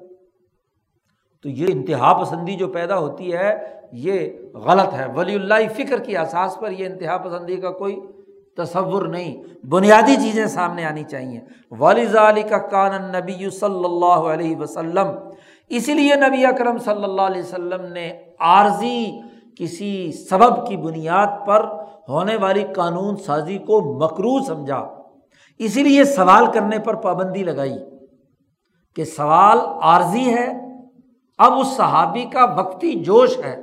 تو 1.43 1.49
یہ 1.49 1.67
انتہا 1.71 2.23
پسندی 2.23 2.57
جو 2.57 2.69
پیدا 2.69 2.99
ہوتی 2.99 3.35
ہے، 3.35 3.81
یہ 3.93 4.29
غلط 4.55 4.95
ہے۔ 4.95 5.07
ولی 5.17 5.35
اللہ 5.35 5.55
فکر 5.77 5.99
کی 5.99 6.17
احساس 6.17 6.59
پر 6.61 6.71
یہ 6.71 6.87
انتہا 6.87 7.17
پسندی 7.17 7.57
کا 7.57 7.71
کوئی 7.71 8.01
تصور 8.57 9.03
نہیں، 9.03 9.43
بنیادی 9.67 10.17
چیزیں 10.17 10.47
سامنے 10.47 10.85
آنی 10.85 11.05
چاہیے۔ 11.05 11.41
والد 11.71 12.17
علی 12.17 12.43
کا 12.43 12.59
کان 12.59 13.13
نبی 13.13 13.51
صلی 13.51 13.85
اللہ 13.85 14.29
علیہ 14.33 14.57
وسلم۔ 14.57 15.07
اسی 15.69 15.95
لیے 15.95 16.15
نبی 16.15 16.47
اکرم 16.47 16.79
صلی 16.79 17.05
اللہ 17.05 17.23
علیہ 17.23 17.43
وسلم 17.43 17.93
نے 17.93 18.23
عارضی 18.41 19.21
کسی 19.59 20.13
سبب 20.13 20.67
کی 20.67 20.77
بنیاد 20.77 21.47
پر 21.47 21.67
ہونے 22.09 22.37
والی 22.37 22.65
قانون 22.77 23.17
سازی 23.17 23.59
کو 23.59 23.99
مکرو 24.05 24.45
سمجھا۔ 24.45 24.89
اسی 25.59 25.83
لیے 25.83 26.05
سوال 26.05 26.47
کرنے 26.53 26.79
پر 26.79 26.95
پابندی 26.95 27.43
لگائی 27.43 27.79
کہ 28.97 29.05
سوال 29.05 29.59
عارضی 29.83 30.35
ہے، 30.35 30.53
اب 31.39 31.53
اس 31.53 31.67
صحابی 31.67 32.25
کا 32.25 32.45
وقتی 32.45 32.93
جوش 32.93 33.39
ہے 33.39 33.61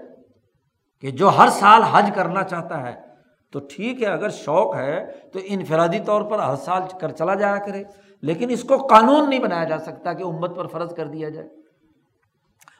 کہ 1.02 1.12
جو 1.12 1.30
ہر 1.30 1.50
سال 1.50 1.84
حج 1.84 2.12
کرنا 2.16 2.44
چاہتا 2.44 2.82
ہے۔ 2.82 3.11
تو 3.52 3.60
ٹھیک 3.60 4.02
ہے، 4.02 4.08
اگر 4.08 4.30
شوق 4.30 4.76
ہے 4.76 5.12
تو 5.34 5.40
انفرادی 5.44 6.00
طور 6.00 6.22
پر 6.22 6.40
ہر 6.40 6.56
سال 6.56 6.82
کر 7.00 7.12
چلا 7.12 7.36
جایا 7.36 7.58
کرے۔ 7.58 7.84
لیکن 8.22 8.50
اس 8.50 8.64
کو 8.64 8.78
قانون 8.78 9.30
نہیں 9.30 9.40
بنایا 9.40 9.64
جا 9.64 9.78
سکتا 9.78 10.14
کہ 10.14 10.24
امت 10.24 10.56
پر 10.56 10.68
فرض 10.68 10.94
کر 10.94 11.08
دیا 11.08 11.30
جائے۔ 11.30 11.48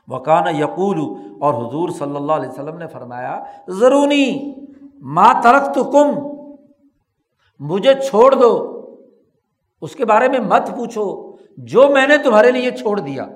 وکان 0.08 0.56
یقول 0.56 1.00
اور 1.42 1.54
حضور 1.54 1.90
صلی 1.90 2.16
اللہ 2.16 2.32
علیہ 2.32 2.50
وسلم 2.50 2.78
نے 2.78 2.88
فرمایا 2.88 3.44
ضروری 3.68 4.56
ماں 5.02 5.34
ترک 5.44 5.76
تو 5.76 5.84
کم 5.84 6.32
مجھے 7.60 7.94
چھوڑ 7.94 8.36
دو۔ 8.36 8.82
اس 9.82 9.96
کے 9.96 10.06
بارے 10.06 10.28
میں 10.28 10.40
مت 10.40 10.68
پوچھو، 10.78 11.36
جو 11.58 11.88
میں 11.88 12.08
نے 12.08 12.18
تمہارے 12.18 12.52
لیے 12.52 12.72
چھوڑ 12.72 13.00
دیا۔ 13.00 13.28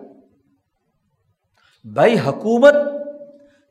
بھائی 1.84 2.20
حکومت، 2.20 2.74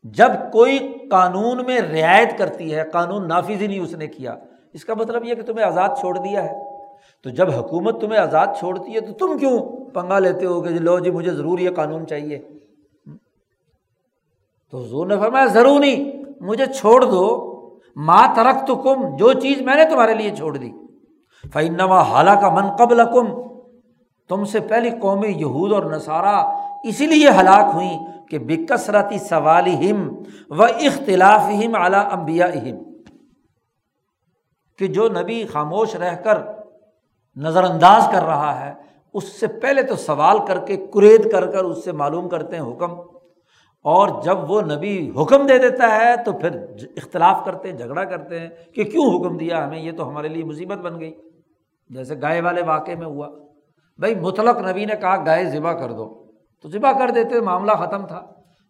جب 0.03 0.29
کوئی 0.53 0.94
قانون 1.11 1.67
میں 1.67 1.81
رعایت 1.81 2.39
کرتی 2.39 2.75
ہے، 2.75 2.85
قانون 2.93 3.29
نافذ 3.29 3.63
ہی 3.63 3.67
نہیں 3.67 3.79
اس 3.79 3.95
نے 3.95 4.07
کیا۔ 4.07 4.35
اس 4.73 4.85
کا 4.85 4.95
مطلب 4.95 5.25
یہ 5.25 5.35
کہ 5.35 5.43
تمہیں 5.43 5.67
آزاد 5.67 5.89
چھوڑ 6.01 6.19
دیا 6.19 6.45
ہے۔ 6.45 6.75
تو 7.25 7.31
جب 7.31 7.51
حکومت 7.51 8.01
تمہیں 8.01 8.21
آزاد 8.21 8.47
چھوڑتی 8.59 8.95
ہے 8.95 9.01
تو 9.01 9.13
تم 9.13 9.39
کیوں 9.39 9.61
پنگا 9.95 10.19
لیتے 10.19 10.47
ہو 10.47 10.61
کہ 10.61 10.69
جی 10.69 10.79
لو 10.79 10.99
جی 10.99 11.11
مجھے 11.11 11.31
ضرور 11.31 11.59
یہ 11.59 11.71
قانون 11.71 12.07
چاہیے؟ 12.07 12.39
تو 14.71 14.83
حضور 14.83 15.07
نے 15.07 15.17
فرمایا، 15.17 15.47
ضرور 15.47 15.81
نہیں، 15.81 16.25
مجھے 16.41 16.67
چھوڑ 16.67 17.05
دو۔ 17.05 17.51
ماں 17.97 18.35
ترک 18.37 18.67
تو 18.67 18.77
کم 18.77 19.17
جو 19.17 19.33
چیز 19.33 19.61
میں 19.61 19.75
نے 19.75 19.85
تمہارے 19.85 20.15
لیے 20.15 20.31
چھوڑ 20.31 20.57
دی۔ 20.57 20.73
فنما 21.53 22.03
حالہ 22.03 22.31
کا 22.31 22.49
من 22.49 22.77
قبل 22.77 23.01
کم 23.13 23.27
تم 24.29 24.45
سے 24.45 24.61
پہلی 24.61 24.91
قومی 24.91 25.29
یہود 25.29 25.73
اور 25.73 25.83
نصارہ 25.83 26.57
اسی 26.85 27.07
لیے 27.07 27.29
ہلاک 27.29 27.75
ہوئیں 27.75 27.99
کہ 28.31 28.39
بکثرتی 28.39 29.19
سوال 29.19 29.67
ہم 29.67 30.23
و 30.51 30.63
اختلاف 30.63 31.41
ہم 31.41 31.75
اعلیٰ 31.75 32.13
امبیا 32.13 32.47
اہم 32.47 32.83
کہ 34.79 34.87
جو 34.87 35.09
نبی 35.09 35.47
خاموش 35.47 35.97
رہ 35.97 36.17
کر 36.17 36.39
نظر 37.37 37.65
انداز 37.65 38.09
کر 38.13 38.23
رہا 38.23 38.67
ہے، 38.67 38.73
اس 39.15 39.25
سے 39.25 39.47
پہلے 39.47 39.83
تو 39.83 39.97
سوال 39.97 40.39
کر 40.47 40.59
کے 40.59 40.77
کرید 40.77 41.33
کر 41.33 41.47
کر 41.47 41.65
اس 41.65 41.85
سے 41.85 41.93
معلوم 41.93 42.29
کرتے 42.29 42.57
ہیں 42.57 42.63
حکم۔ 42.63 42.93
اور 43.83 44.23
جب 44.23 44.51
وہ 44.51 44.61
نبی 44.61 45.13
حکم 45.23 45.47
دے 45.47 45.59
دیتا 45.59 45.97
ہے 45.97 46.25
تو 46.25 46.33
پھر 46.33 46.67
اختلاف 46.97 47.45
کرتے 47.45 47.71
ہیں، 47.71 47.77
جھگڑا 47.77 48.05
کرتے 48.05 48.41
ہیں 48.41 48.49
کہ 48.75 48.85
کیوں 48.85 49.21
حکم 49.21 49.37
دیا 49.37 49.67
ہمیں؟ 49.67 49.79
یہ 49.79 49.93
تو 49.93 50.09
ہمارے 50.09 50.29
لیے 50.29 50.45
مصیبت 50.45 50.79
بن 50.79 51.01
گئی۔ 51.01 51.15
جیسے 51.89 52.15
گائے 52.23 52.41
والے 52.41 52.63
واقعے 52.63 52.95
میں 52.95 53.07
ہوا۔ 53.07 53.29
بھائی 53.99 54.15
مطلق 54.15 54.57
نبی 54.57 54.85
نے 54.85 54.95
کہا، 55.01 55.27
گائے 55.27 55.45
ذبح 55.45 55.73
کر 55.73 55.93
دو۔ 55.93 56.24
تو 56.65 56.71
ذبح 56.71 56.93
کر 56.99 57.11
دیتے، 57.11 57.41
معاملہ 57.41 57.73
ختم 57.73 58.07
تھا۔ 58.07 58.23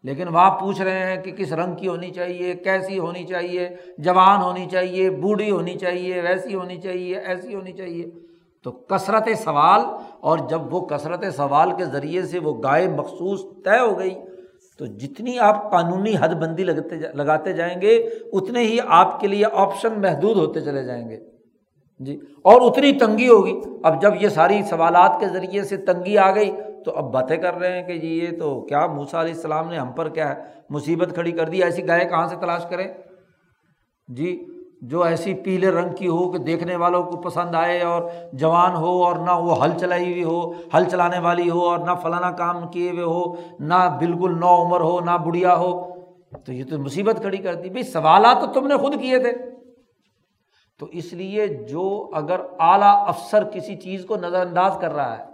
لیکن 0.02 0.28
وہاں 0.28 0.50
پوچھ 0.50 0.82
رہے 0.82 1.06
ہیں 1.06 1.22
کہ 1.22 1.32
کس 1.32 1.52
رنگ 1.52 1.74
کی 1.74 1.88
ہونی 1.88 2.10
چاہیے، 2.10 2.54
کیسی 2.54 2.98
ہونی 2.98 3.24
چاہیے، 3.24 3.68
جوان 3.98 4.42
ہونی 4.42 4.66
چاہیے، 4.70 5.10
بوڑھی 5.10 5.50
ہونی 5.50 5.74
چاہیے، 5.74 6.20
ویسی 6.20 6.54
ہونی 6.54 6.76
چاہیے، 6.76 7.18
ایسی 7.18 7.54
ہونی 7.54 7.72
چاہیے۔ 7.72 8.04
تو 8.62 8.70
کثرت 8.70 9.28
سوال، 9.44 9.80
اور 10.20 10.38
جب 10.48 10.74
وہ 10.74 10.80
کثرت 10.80 11.24
سوال 11.36 11.70
کے 11.76 11.84
ذریعے 11.84 12.22
سے 12.22 12.38
وہ 12.38 12.62
گائے 12.62 12.88
مخصوص 12.88 13.40
طے 13.64 13.78
ہو 13.78 13.98
گئی، 13.98 14.14
تو 14.78 14.86
جتنی 14.86 15.38
آپ 15.38 15.70
قانونی 15.70 16.14
حد 16.20 16.28
بندی 16.28 16.64
لگتے 16.64 16.96
لگاتے 17.14 17.52
جائیں 17.52 17.80
گے، 17.80 17.96
اتنے 18.32 18.60
ہی 18.60 18.78
آپ 18.86 19.20
کے 19.20 19.28
لیے 19.28 19.44
آپشن 19.52 20.00
محدود 20.00 20.36
ہوتے 20.36 20.60
چلے 20.60 20.82
جائیں 20.82 21.10
گے۔ 21.10 21.20
جی 21.98 22.20
اور 22.42 22.60
اتنی 22.60 22.92
تنگی 22.92 23.28
ہوگی۔ 23.28 23.60
اب 23.84 24.02
جب 24.02 24.12
یہ 24.20 24.28
ساری 24.28 24.62
سوالات 24.62 25.20
کے 25.20 25.26
ذریعے 25.26 25.62
سے 25.62 25.76
تنگی 25.76 26.18
آ 26.18 26.34
گئی 26.34 26.50
تو 26.84 26.92
اب 26.96 27.12
باتیں 27.12 27.36
کر 27.36 27.54
رہے 27.54 27.72
ہیں 27.72 27.86
کہ 27.86 27.98
جی 27.98 28.18
یہ 28.18 28.38
تو 28.38 28.60
کیا 28.60 28.86
موسا 28.86 29.20
علیہ 29.20 29.34
السلام 29.34 29.68
نے 29.68 29.78
ہم 29.78 29.92
پر 29.92 30.08
کیا 30.08 30.28
ہے 30.28 30.42
مصیبت 30.70 31.14
کھڑی 31.14 31.32
کر 31.32 31.48
دی 31.48 31.62
ایسی 31.62 31.88
گائے 31.88 32.04
کہاں 32.04 32.26
سے 32.26 32.36
تلاش 32.40 32.66
کریں؟ 32.70 32.88
جی 34.08 34.46
جو 34.82 35.02
ایسی 35.02 35.34
پیلے 35.34 35.70
رنگ 35.70 35.94
کی 35.94 36.08
ہو 36.08 36.32
کہ 36.32 36.38
دیکھنے 36.38 36.76
والوں 36.76 37.02
کو 37.02 37.16
پسند 37.16 37.54
آئے 37.54 37.80
اور 37.80 38.02
جوان 38.32 38.74
ہو 38.74 39.04
اور 39.04 39.16
نہ 39.16 39.30
وہ 39.30 39.64
ہل 39.64 39.78
چلائی 39.78 40.12
ہوئی 40.12 40.24
ہو، 40.24 40.50
ہل 40.50 40.84
چلانے 40.84 41.18
والی 41.18 41.50
ہو 41.50 41.60
اور 41.60 41.78
نہ 41.78 41.90
فلانا 42.02 42.30
کام 42.30 42.68
کیے 42.68 42.90
ہوئے 42.90 43.04
ہو، 43.04 43.34
نہ 43.60 43.96
بالکل 43.98 44.38
نو 44.38 44.66
عمر 44.66 44.80
ہو، 44.80 45.00
نہ 45.00 45.10
بڑھیا 45.10 45.56
ہو، 45.56 45.94
تو 46.46 46.52
یہ 46.52 46.64
تو 46.70 46.78
مصیبت 46.78 47.16
کھڑی 47.20 47.36
کر 47.36 47.54
دی۔ 47.54 47.68
بھائی 47.68 47.82
سوالات 47.82 48.40
تو 48.40 48.60
تم 48.60 48.66
نے 48.66 48.76
خود 48.76 49.00
کیے 49.00 49.18
تھے۔ 49.18 49.32
تو 50.78 50.86
اس 50.86 51.12
لیے 51.12 51.46
جو 51.46 52.10
اگر 52.14 52.40
اعلیٰ 52.58 53.08
افسر 53.08 53.44
کسی 53.44 53.76
چیز 53.76 54.04
کو 54.04 54.16
نظر 54.16 54.46
انداز 54.46 54.76
کر 54.80 54.94
رہا 54.94 55.18
ہے 55.18 55.24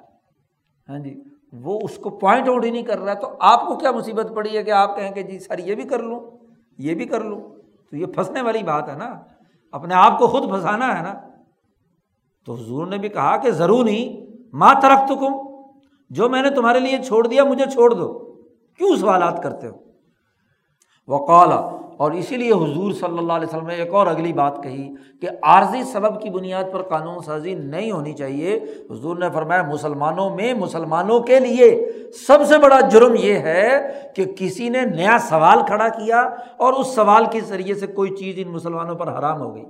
ہاں 0.89 0.99
جی 0.99 1.21
وہ 1.53 1.81
اس 1.83 1.97
کو 1.97 2.11
پوائنٹ 2.11 2.49
آؤٹ 2.49 2.65
ہی 2.65 2.71
نہیں 2.71 2.83
کر 2.83 2.99
رہا 2.99 3.13
ہے 3.13 3.21
تو 3.21 3.29
آپ 3.41 3.67
کو 3.67 3.77
کیا 3.77 3.91
مصیبت 3.91 4.33
پڑی 4.35 4.57
ہے 4.57 4.63
کہ 4.63 4.71
آپ 4.71 4.97
کہیں 4.97 5.11
کہ 5.11 5.23
جی 5.23 5.39
سر 5.39 5.59
یہ 5.59 5.75
بھی 5.75 5.85
کر 5.85 5.99
لوں، 5.99 6.21
یہ 6.79 6.95
بھی 6.95 7.05
کر 7.05 7.21
لوں؟ 7.21 7.41
تو 7.91 7.97
یہ 7.97 8.07
پھنسنے 8.07 8.43
والی 8.43 8.63
بات 8.63 8.89
ہے 8.89 8.95
نا۔ 8.95 9.19
اپنے 9.73 9.95
آپ 9.95 10.19
کو 10.19 10.27
خود 10.27 10.51
پھنسانا 10.51 10.99
ہے 10.99 11.03
نا۔ 11.03 11.15
تو 12.47 12.55
حضور 12.55 12.87
نے 12.87 12.99
بھی 12.99 13.09
کہا 13.09 13.37
کہ 13.37 13.51
ضرور 13.51 13.85
نہیں 13.85 14.27
ماں 14.53 14.75
ترخت 14.83 15.09
کم 15.09 15.33
جو 16.11 16.29
میں 16.29 16.43
نے 16.43 16.51
تمہارے 16.51 16.81
لیے 16.81 17.03
چھوڑ 17.03 17.27
دیا 17.27 17.45
مجھے 17.45 17.65
چھوڑ 17.67 17.95
دو۔ 17.95 18.19
کیوں 18.79 18.97
سوالات 18.97 19.43
کرتے 19.43 19.67
ہو؟ 19.67 19.90
وہ 21.11 21.27
اور 21.97 22.13
اسی 22.13 22.37
لیے 22.37 22.53
حضور 22.53 22.93
صلی 22.93 23.19
اللہ 23.19 23.33
علیہ 23.33 23.47
وسلم 23.47 23.67
نے 23.67 23.75
ایک 23.75 23.95
اور 23.95 24.07
اگلی 24.07 24.33
بات 24.33 24.63
کہی 24.63 24.95
کہ 25.21 25.29
عارضی 25.43 25.83
سبب 25.83 26.23
کی 26.23 26.31
بنیاد 26.31 26.65
پر 26.73 26.83
قانون 26.83 27.23
سازی 27.23 27.55
نہیں 27.55 27.93
ہونی 27.93 28.13
چاہیے۔ 28.13 28.61
حضور 28.91 29.17
نے 29.17 29.27
فرمایا، 29.35 29.63
مسلمانوں 29.63 30.37
میں 30.37 30.55
مسلمانوں 30.55 31.21
کے 31.21 31.41
لیے 31.41 31.93
سب 32.27 32.39
سے 32.49 32.59
بڑا 32.59 32.81
جرم 32.81 33.15
یہ 33.19 33.35
ہے 33.35 33.89
کہ 34.17 34.25
کسی 34.37 34.69
نے 34.69 34.81
نیا 34.81 35.19
سوال 35.29 35.59
کھڑا 35.67 35.89
کیا 35.89 36.21
اور 36.57 36.73
اس 36.73 36.87
سوال 36.87 37.25
کے 37.33 37.41
ذریعے 37.41 37.75
سے 37.75 37.87
کوئی 37.87 38.11
چیز 38.17 38.35
ان 38.39 38.53
مسلمانوں 38.53 38.95
پر 38.95 39.19
حرام 39.19 39.41
ہو 39.41 39.55
گئی۔ 39.55 39.65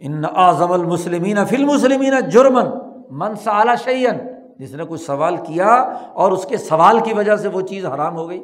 ان 0.00 0.24
اعظم 0.36 0.72
المسلمین 0.72 1.44
فل 1.44 1.64
مسلمین 1.64 2.14
جرمن 2.28 2.66
من 3.10 3.36
سال 3.36 3.68
شعین 3.84 4.18
جس 4.58 4.74
نے 4.74 4.84
کوئی 4.84 4.98
سوال 4.98 5.36
کیا 5.36 5.74
اور 6.12 6.32
اس 6.32 6.46
کے 6.46 6.56
سوال 6.56 7.00
کی 7.00 7.14
وجہ 7.14 7.36
سے 7.36 7.48
وہ 7.48 7.60
چیز 7.60 7.86
حرام 7.86 8.16
ہو 8.16 8.28
گئی۔ 8.28 8.42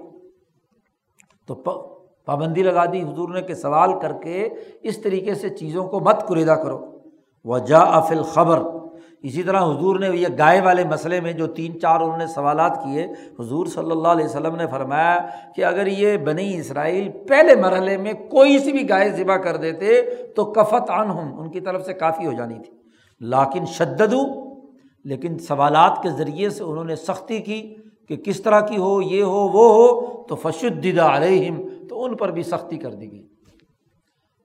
تو 1.55 1.78
پابندی 2.26 2.62
لگا 2.62 2.84
دی 2.84 3.03
حضور 3.03 3.28
نے 3.28 3.42
کہ 3.42 3.55
سوال 3.55 4.01
کر 4.01 4.12
کے 4.12 4.48
اس 4.82 4.98
طریقے 4.98 5.34
سے 5.34 5.48
چیزوں 5.48 5.88
کو 5.88 6.01
مت 6.01 6.28
کریدا 6.28 6.55
کرو۔ 6.55 6.86
وہ 7.44 7.59
جا 7.59 7.78
افل 7.78 8.22
خبر 8.22 8.61
اسی 9.22 9.42
طرح 9.42 9.61
حضور 9.61 9.98
نے 9.98 10.09
یہ 10.09 10.26
گائے 10.38 10.61
والے 10.61 10.84
مسئلے 10.84 11.20
میں 11.20 11.32
جو 11.32 11.46
تین 11.46 11.80
چار 11.80 12.01
انہوں 12.01 12.16
نے 12.16 12.26
سوالات 12.26 12.78
کیے، 12.84 13.07
حضور 13.40 13.66
صلی 13.66 13.90
اللہ 13.90 14.09
علیہ 14.09 14.24
وسلم 14.24 14.57
نے 14.57 14.66
فرمایا 14.66 15.26
کہ 15.57 15.64
اگر 15.64 15.86
یہ 15.86 16.16
بنی 16.16 16.59
اسرائیل 16.59 17.11
پہلے 17.28 17.55
مرحلے 17.55 17.96
میں 17.96 18.12
کوئی 18.12 18.59
سی 18.59 18.72
بھی 18.72 18.88
گائے 18.88 19.11
ذبح 19.11 19.36
کر 19.36 19.57
دیتے 19.57 20.03
تو 20.36 20.44
کفت 20.44 20.90
ان 20.90 21.11
ہوں 21.11 21.38
ان 21.38 21.51
کی 21.51 21.61
طرف 21.61 21.84
سے 21.84 21.92
کافی 21.92 22.26
ہو 22.26 22.32
جانی 22.32 22.55
تھی۔ 22.55 22.72
لاکن 23.20 23.64
شدد 23.64 24.14
لیکن 25.05 25.38
سوالات 25.38 26.03
کے 26.03 26.11
ذریعے 26.11 26.51
سے 26.51 26.64
انہوں 26.64 26.84
نے 26.84 26.96
سختی 26.96 27.38
کی۔ 27.38 27.76
کہ 28.11 28.16
کس 28.16 28.40
طرح 28.42 28.61
کی 28.61 28.76
ہو، 28.76 29.02
یہ 29.02 29.22
ہو، 29.22 29.48
وہ 29.48 29.74
ہو، 29.74 30.22
تو 30.22 30.36
فشدہ 30.36 31.02
علیہم، 31.02 31.68
تو 31.88 32.04
ان 32.04 32.16
پر 32.16 32.30
بھی 32.30 32.42
سختی 32.42 32.78
کر 32.78 32.90
دی 32.90 33.12
گئی۔ 33.12 33.26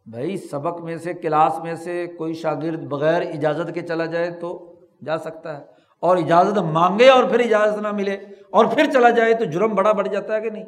بھائی، 0.06 0.38
سبق 0.38 0.82
میں 0.82 0.98
سے، 0.98 1.14
کلاس 1.14 1.60
میں 1.64 1.76
سے 1.76 2.08
کوئی 2.18 2.34
شاگرد 2.34 2.88
بغیر 2.88 3.22
اجازت 3.22 3.74
کے 3.74 3.82
چلا 3.82 4.06
جائے 4.06 4.32
تو 4.32 4.76
جا 5.06 5.18
سکتا 5.18 5.58
ہے۔ 5.58 5.64
اور 6.00 6.18
اجازت 6.18 6.58
مانگے 6.58 7.10
اور 7.10 7.24
پھر 7.24 7.40
اجازت 7.40 7.82
نہ 7.82 7.92
ملے 7.92 8.18
اور 8.50 8.66
پھر 8.66 8.92
چلا 8.94 9.10
جائے 9.10 9.34
تو 9.34 9.46
جرم 9.46 9.76
بڑا 9.76 9.92
بڑھ 9.92 10.08
جاتا 10.08 10.36
ہے 10.36 10.42
کہ 10.42 10.50
نہیں؟ 10.50 10.66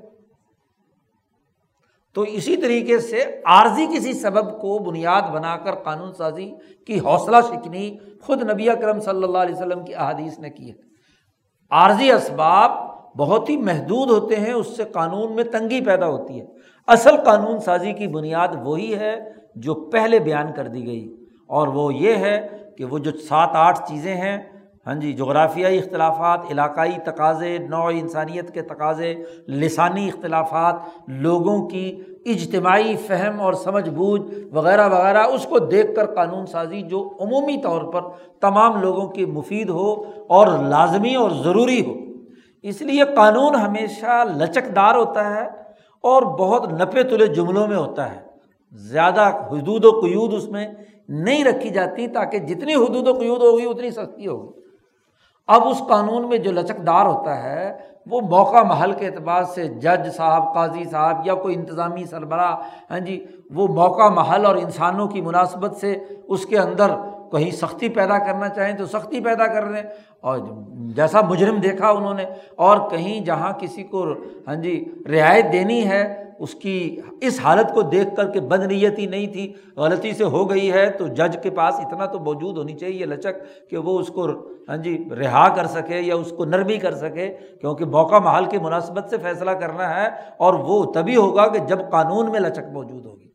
تو 2.13 2.21
اسی 2.21 2.57
طریقے 2.57 2.99
سے 2.99 3.41
عارضی 3.45 3.85
کسی 3.85 4.13
سبب 4.13 4.61
کو 4.61 4.79
بنیاد 4.79 5.21
بنا 5.21 5.57
کر 5.57 5.75
قانون 5.75 6.13
سازی 6.13 6.51
کی 6.87 6.99
حوصلہ 6.99 7.37
شکنی 7.47 7.97
خود 8.21 8.51
نبی 8.51 8.69
اکرم 8.69 8.99
صلی 8.99 9.23
اللہ 9.23 9.37
علیہ 9.37 9.55
وسلم 9.55 9.85
کی 9.85 9.95
احادیث 9.95 10.39
نے 10.39 10.49
کی 10.49 10.71
ہے۔ 10.71 10.86
عارضی 11.71 12.11
اسباب 12.11 12.71
بہت 13.17 13.49
ہی 13.49 13.57
محدود 13.57 14.09
ہوتے 14.09 14.35
ہیں، 14.35 14.53
اس 14.53 14.77
سے 14.77 14.83
قانون 14.83 15.31
میں 15.31 15.43
تنگی 15.43 15.81
پیدا 15.81 16.07
ہوتی 16.07 16.41
ہے۔ 16.41 16.45
اصل 16.87 17.17
قانون 17.17 17.59
سازی 17.59 17.93
کی 17.93 18.07
بنیاد 18.07 18.47
وہی 18.63 18.95
ہے 18.95 19.19
جو 19.55 19.73
پہلے 19.73 20.19
بیان 20.19 20.53
کر 20.53 20.67
دی 20.67 20.85
گئی۔ 20.85 21.15
اور 21.47 21.67
وہ 21.67 21.93
یہ 21.93 22.15
ہے 22.15 22.47
کہ 22.77 22.85
وہ 22.85 22.97
جو 22.97 23.11
سات 23.11 23.49
آٹھ 23.53 23.79
چیزیں 23.89 24.15
ہیں 24.15 24.37
ہاں 24.87 24.95
جی 24.95 25.13
جغرافیائی 25.13 25.77
اختلافات، 25.77 26.39
علاقائی 26.51 26.91
تقاضے 27.05 27.57
نو 27.57 27.87
انسانیت 27.87 28.53
کے 28.53 28.61
تقاضے، 28.61 29.15
لسانی 29.47 30.07
اختلافات، 30.07 30.75
لوگوں 31.07 31.67
کی 31.67 32.01
اجتماعی 32.31 32.95
فہم 32.95 33.41
اور 33.41 33.53
سمجھ 33.53 33.89
بوجھ 33.89 34.21
وغیرہ 34.51 34.87
وغیرہ، 34.87 35.23
اس 35.23 35.45
کو 35.45 35.59
دیکھ 35.59 35.95
کر 35.95 36.05
قانون 36.05 36.45
سازی 36.45 36.81
جو 36.81 37.09
عمومی 37.19 37.61
طور 37.63 37.81
پر 37.81 38.01
تمام 38.41 38.81
لوگوں 38.81 39.07
کی 39.07 39.25
مفید 39.25 39.69
ہو 39.69 40.03
اور 40.27 40.47
لازمی 40.47 41.15
اور 41.15 41.31
ضروری 41.43 41.85
ہو۔ 41.85 41.93
اس 42.61 42.81
لیے 42.81 43.03
قانون 43.15 43.55
ہمیشہ 43.55 44.23
لچک 44.35 44.75
دار 44.75 44.95
ہوتا 44.95 45.35
ہے 45.35 45.47
اور 46.01 46.21
بہت 46.21 46.81
نپے 46.81 47.03
تلے 47.03 47.27
جملوں 47.27 47.67
میں 47.67 47.77
ہوتا 47.77 48.15
ہے۔ 48.15 48.21
زیادہ 48.71 49.21
حدود 49.51 49.85
و 49.85 49.91
قیود 49.91 50.33
اس 50.33 50.49
میں 50.49 50.67
نہیں 51.09 51.43
رکھی 51.43 51.69
جاتی 51.69 52.07
تاکہ 52.07 52.39
جتنی 52.39 52.75
حدود 52.75 53.07
و 53.07 53.13
قیود 53.13 53.41
ہوگی، 53.41 53.65
اتنی 53.65 53.91
سستی 53.91 54.27
ہوگی۔ 54.27 54.66
اب 55.49 55.67
اس 55.67 55.81
قانون 55.89 56.27
میں 56.29 56.37
جو 56.37 56.51
لچکدار 56.51 57.05
ہوتا 57.05 57.43
ہے، 57.43 57.77
وہ 58.05 58.19
موقع 58.21 58.61
محل 58.63 58.91
کے 58.93 59.05
اعتبار 59.05 59.43
سے 59.43 59.67
جج 59.67 60.07
صاحب، 60.15 60.53
قاضی 60.53 60.83
صاحب 60.91 61.25
یا 61.25 61.33
کوئی 61.35 61.55
انتظامی 61.55 62.05
سربراہ 62.05 62.55
ہاں 62.91 62.99
جی 62.99 63.23
وہ 63.55 63.67
موقع 63.67 64.07
محل 64.09 64.45
اور 64.45 64.55
انسانوں 64.55 65.07
کی 65.07 65.21
مناسبت 65.21 65.75
سے 65.75 65.93
اس 66.27 66.45
کے 66.45 66.57
اندر 66.59 66.91
کہیں 67.31 67.49
سختی 67.53 67.89
پیدا 67.89 68.17
کرنا 68.17 68.49
چاہیں 68.49 68.77
تو 68.77 68.85
سختی 68.87 69.19
پیدا 69.21 69.47
کر 69.47 69.63
رہے 69.63 69.79
ہیں 69.79 69.89
اور 70.21 70.39
جیسا 70.95 71.21
مجرم 71.21 71.59
دیکھا 71.61 71.89
انہوں 71.89 72.13
نے، 72.13 72.25
اور 72.55 72.77
کہیں 72.89 73.19
جہاں 73.25 73.51
کسی 73.59 73.83
کو 73.83 74.05
ہاں 74.47 74.55
جی 74.55 74.83
رعایت 75.11 75.51
دینی 75.53 75.85
ہے، 75.87 76.03
اس 76.39 76.53
کی 76.55 76.77
اس 77.21 77.39
حالت 77.43 77.73
کو 77.73 77.81
دیکھ 77.81 78.15
کر 78.15 78.31
کے 78.31 78.39
بد 78.41 78.63
نیتی 78.71 79.05
نہیں 79.05 79.27
تھی، 79.33 79.51
غلطی 79.77 80.13
سے 80.13 80.23
ہو 80.25 80.49
گئی 80.49 80.71
ہے، 80.71 80.89
تو 80.89 81.07
جج 81.07 81.37
کے 81.43 81.49
پاس 81.49 81.79
اتنا 81.79 82.05
تو 82.05 82.19
موجود 82.19 82.57
ہونی 82.57 82.73
چاہیے 82.73 83.05
لچک 83.05 83.69
کہ 83.69 83.77
وہ 83.77 83.99
اس 83.99 84.07
کو 84.15 84.27
ہاں 84.69 84.77
جی 84.77 84.97
رہا 85.19 85.47
کر 85.55 85.67
سکے 85.67 86.01
یا 86.01 86.15
اس 86.15 86.33
کو 86.37 86.45
نرمی 86.45 86.77
کر 86.77 86.95
سکے، 86.95 87.29
کیونکہ 87.61 87.85
موقع 87.87 88.19
محال 88.19 88.45
کی 88.45 88.57
مناسبت 88.59 89.09
سے 89.09 89.17
فیصلہ 89.23 89.51
کرنا 89.61 89.95
ہے، 89.95 90.09
اور 90.37 90.53
وہ 90.67 90.83
تبھی 90.93 91.15
ہوگا 91.15 91.47
کہ 91.47 91.59
جب 91.67 91.89
قانون 91.91 92.31
میں 92.31 92.39
لچک 92.39 92.73
موجود 92.73 93.05
ہوگی۔ 93.05 93.26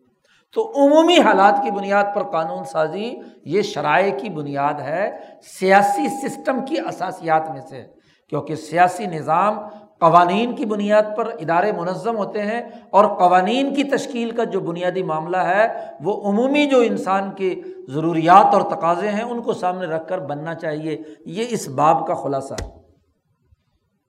تو 0.53 0.72
عمومی 0.76 1.18
حالات 1.18 1.61
کی 1.64 1.70
بنیاد 1.70 2.05
پر 2.14 2.22
قانون 2.22 2.64
سازی 2.64 3.14
یہ 3.44 3.62
شرائع 3.62 4.18
کی 4.18 4.28
بنیاد 4.28 4.74
ہے 4.74 5.18
سیاسی 5.42 6.28
سسٹم 6.28 6.64
کی 6.64 6.76
اثاسیات 6.86 7.50
میں 7.50 7.61
سے، 7.61 7.84
کیونکہ 8.28 8.55
سیاسی 8.55 9.07
نظام 9.07 9.59
قوانین 10.00 10.55
کی 10.55 10.64
بنیاد 10.64 11.03
پر 11.16 11.26
ادارے 11.26 11.72
منظم 11.72 12.16
ہوتے 12.16 12.42
ہیں 12.42 12.62
اور 12.90 13.05
قوانین 13.05 13.74
کی 13.74 13.84
تشکیل 13.84 14.30
کا 14.30 14.44
جو 14.44 14.61
بنیادی 14.61 15.03
معاملہ 15.03 15.36
ہے، 15.36 15.68
وہ 16.00 16.30
عمومی 16.30 16.66
جو 16.66 16.80
انسان 16.80 17.30
کے 17.30 17.55
ضروریات 17.88 18.55
اور 18.55 18.62
تقاضے 18.62 19.09
ہیں، 19.09 19.22
ان 19.22 19.42
کو 19.42 19.53
سامنے 19.53 19.86
رکھ 19.86 20.09
کر 20.09 20.18
بننا 20.18 20.55
چاہیے۔ 20.55 20.98
یہ 21.26 21.44
اس 21.48 21.68
باب 21.68 22.07
کا 22.07 22.14
خلاصہ 22.14 22.55
ہے۔ 22.55 22.82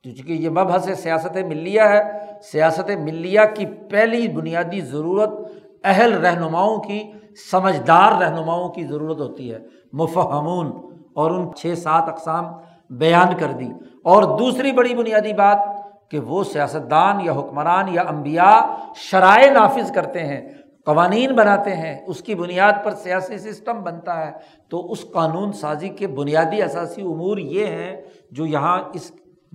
چونکہ 0.04 0.34
یہ 0.34 0.50
مبحث 0.50 0.90
سیاست 1.00 1.38
ملیہ 1.38 1.82
ہے، 1.82 2.04
سیاست 2.44 2.90
ملیہ 2.90 3.40
کی 3.56 3.66
پہلی 3.66 4.28
بنیادی 4.28 4.82
ضرورت 4.82 5.32
اہل 5.84 6.26
رہنماؤں 6.26 6.78
کی، 6.78 7.12
سمجھدار 7.52 8.12
رہنماؤں 8.22 8.70
کی 8.70 8.84
ضرورت 8.84 9.20
ہوتی 9.20 9.54
ہے۔ 9.54 9.60
مفہمون، 9.94 10.94
اور 11.14 11.32
ان 11.32 11.54
چھ 11.54 11.74
سات 11.78 12.04
اقسام 12.10 12.46
بیان 12.90 13.28
کر 13.40 13.52
دی۔ 13.52 13.68
اور 14.04 14.24
دوسری 14.38 14.72
بڑی 14.72 14.96
بنیادی 14.96 15.34
بات 15.34 15.58
کہ 16.12 16.20
وہ 16.20 16.44
سیاستدان 16.44 17.22
یا 17.22 17.32
حکمران 17.32 17.86
یا 17.88 18.02
امبیا 18.02 18.76
شرائع 18.96 19.52
نافذ 19.52 19.92
کرتے 19.92 20.20
ہیں، 20.20 20.50
قوانین 20.86 21.36
بناتے 21.36 21.76
ہیں۔ 21.76 22.06
اس 22.08 22.22
کی 22.22 22.36
بنیاد 22.36 22.72
پر 22.84 22.92
سیاسی 22.92 23.38
سسٹم 23.38 23.84
بنتا 23.84 24.28
ہے۔ 24.28 24.32
تو 24.70 24.92
اس 24.92 25.06
قانون 25.14 25.52
سازی 25.52 25.90
کے 25.90 26.08
بنیادی 26.08 26.62
اثاثی 26.62 27.02
امور 27.02 27.38
یہ 27.38 27.66
ہیں 27.66 28.02
جو 28.32 28.46
یہاں 28.46 28.82
اس 28.94 29.12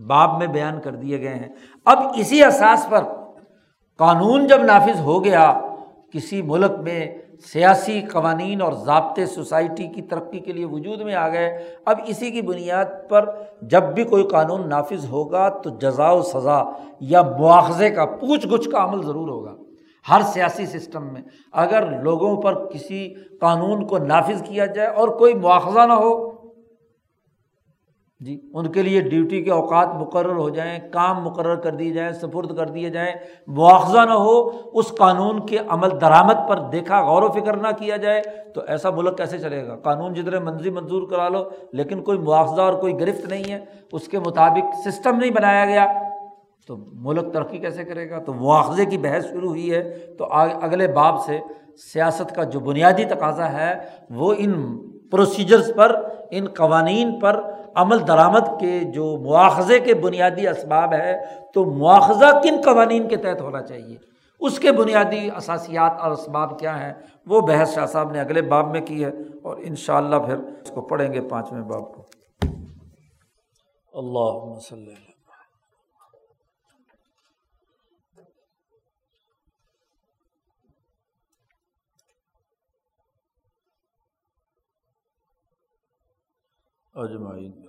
باب 0.07 0.39
میں 0.39 0.47
بیان 0.47 0.81
کر 0.81 0.95
دیے 0.95 1.21
گئے 1.21 1.35
ہیں۔ 1.35 1.49
اب 1.85 1.99
اسی 2.17 2.45
اساس 2.45 2.87
پر 2.91 3.05
قانون 3.99 4.47
جب 4.47 4.63
نافذ 4.63 5.01
ہو 5.01 5.25
گیا 5.25 5.61
کسی 6.13 6.43
ملک 6.43 6.71
میں 6.83 7.07
سیاسی 7.53 8.01
قوانین 8.01 8.63
اور 8.63 8.73
ضابطے 8.73 9.27
سوسائٹی 9.27 9.87
کی 9.87 10.03
ترقی 10.03 10.39
کے 10.39 10.53
لیے 10.53 10.65
وجود 10.65 11.01
میں 11.01 11.15
آ 11.15 11.29
گئے، 11.29 11.65
اب 11.85 12.01
اسی 12.07 12.31
کی 12.31 12.43
بنیاد 12.43 12.85
پر 13.09 13.29
جب 13.63 13.83
بھی 13.83 14.05
کوئی 14.05 14.27
قانون 14.27 14.69
نافذ 14.69 15.05
ہوگا 15.11 15.49
تو 15.49 15.71
جزا 15.71 16.11
و 16.11 16.23
سزا 16.23 16.63
یا 17.01 17.23
مواخذے 17.23 17.91
کا 17.91 18.07
پوچھ 18.07 18.47
گچھ 18.47 18.69
کا 18.69 18.85
عمل 18.85 19.03
ضرور 19.03 19.29
ہوگا 19.29 19.55
ہر 20.11 20.23
سیاسی 20.23 20.67
سسٹم 20.67 21.13
میں۔ 21.13 21.23
اگر 21.53 22.03
لوگوں 22.03 22.43
پر 22.43 22.67
کسی 22.69 23.15
قانون 23.41 23.87
کو 23.87 23.99
نافذ 23.99 24.43
کیا 24.43 24.67
جائے 24.67 24.89
اور 24.89 25.09
کوئی 25.09 25.35
مواخذہ 25.35 25.87
نہ 25.87 25.93
ہو 25.93 26.28
جی 28.21 28.39
ان 28.55 28.67
کے 28.73 28.83
لیے 28.83 29.01
ڈیوٹی 29.01 29.43
کے 29.43 29.51
اوقات 29.51 29.89
مقرر 29.95 30.37
ہو 30.37 30.49
جائیں، 30.49 30.79
کام 30.93 31.23
مقرر 31.25 31.57
کر 31.57 31.75
دیے 31.75 31.93
جائیں 31.93 32.13
سفرد 32.13 32.57
کر 32.57 32.69
دیے 32.69 32.89
جائیں، 32.91 33.13
مواخذہ 33.47 33.99
نہ 33.99 34.13
ہو، 34.13 34.51
اس 34.73 34.89
قانون 34.99 35.47
کے 35.47 35.59
عمل 35.69 35.91
درآمد 36.01 36.49
پر 36.49 36.59
دیکھا، 36.59 37.01
غور 37.01 37.23
و 37.23 37.29
فکر 37.29 37.57
نہ 37.57 37.69
کیا 37.79 37.97
جائے، 37.97 38.23
تو 38.55 38.61
ایسا 38.69 38.91
ملک 38.91 39.17
کیسے 39.17 39.39
چلے 39.39 39.67
گا؟ 39.67 39.77
قانون 39.77 40.15
جتنے 40.15 40.39
منظی 40.39 40.71
منظور 40.71 41.09
کرا 41.09 41.29
لو، 41.29 41.45
لیکن 41.73 42.03
کوئی 42.03 42.19
مواخذہ 42.19 42.61
اور 42.61 42.73
کوئی 42.73 43.01
گرفت 43.01 43.29
نہیں 43.29 43.53
ہے، 43.53 43.65
اس 43.93 44.09
کے 44.09 44.19
مطابق 44.19 44.89
سسٹم 44.89 45.17
نہیں 45.17 45.31
بنایا 45.31 45.65
گیا۔ 45.65 45.87
تو 46.67 46.77
ملک 46.93 47.33
ترقی 47.33 47.59
کیسے 47.59 47.85
کرے 47.85 48.11
گا؟ 48.11 48.19
تو 48.19 48.33
مواخذے 48.35 48.87
کی 48.87 48.99
بحث 48.99 49.25
شروع 49.25 49.49
ہوئی 49.49 49.73
ہے، 49.75 49.83
تو 50.19 50.27
اگلے 50.33 50.87
باب 50.87 51.21
سے 51.25 51.39
سیاست 51.93 52.35
کا 52.35 52.43
جو 52.43 52.61
بنیادی 52.61 53.05
تقاضا 53.05 53.53
ہے، 53.53 53.75
وہ 54.11 54.35
ان 54.39 54.79
پروسیجرس 55.11 55.71
پر، 55.77 55.97
ان 56.31 56.49
قوانین 56.49 57.19
پر 57.19 57.41
عمل 57.75 58.07
درآمد 58.07 58.61
کے 58.61 58.81
جو 58.81 59.17
مواخذے 59.17 59.81
کے 59.81 59.95
بنیادی 59.95 60.49
اسباب 60.49 60.93
ہے 60.93 61.25
تو 61.55 61.65
مواخذہ 61.65 62.41
کن 62.43 62.61
قوانین 62.65 63.09
کے 63.09 63.17
تحت 63.17 63.41
ہونا 63.41 63.63
چاہیے؟ 63.63 63.97
اس 64.41 64.59
کے 64.59 64.73
بنیادی 64.73 65.31
اثاثیات 65.37 66.01
اور 66.01 66.11
اسباب 66.11 66.59
کیا 66.59 66.87
ہیں؟ 66.87 66.93
وہ 67.27 67.41
بحث 67.41 67.75
شاہ 67.75 67.87
صاحب 67.87 68.11
نے 68.11 68.21
اگلے 68.21 68.43
باب 68.43 68.71
میں 68.71 68.81
کی 68.81 69.05
ہے 69.05 69.11
اور 69.43 69.57
ان 69.61 69.77
شاء 69.77 69.97
اللہ 69.97 70.17
پھر 70.17 70.37
اس 70.37 70.71
کو 70.71 70.81
پڑھیں 70.81 71.13
گے 71.13 71.21
پانچویں 71.21 71.63
باب 71.63 71.95
کو۔ 71.95 72.03
اللہ 73.93 74.59
اجمعین۔ 86.99 87.68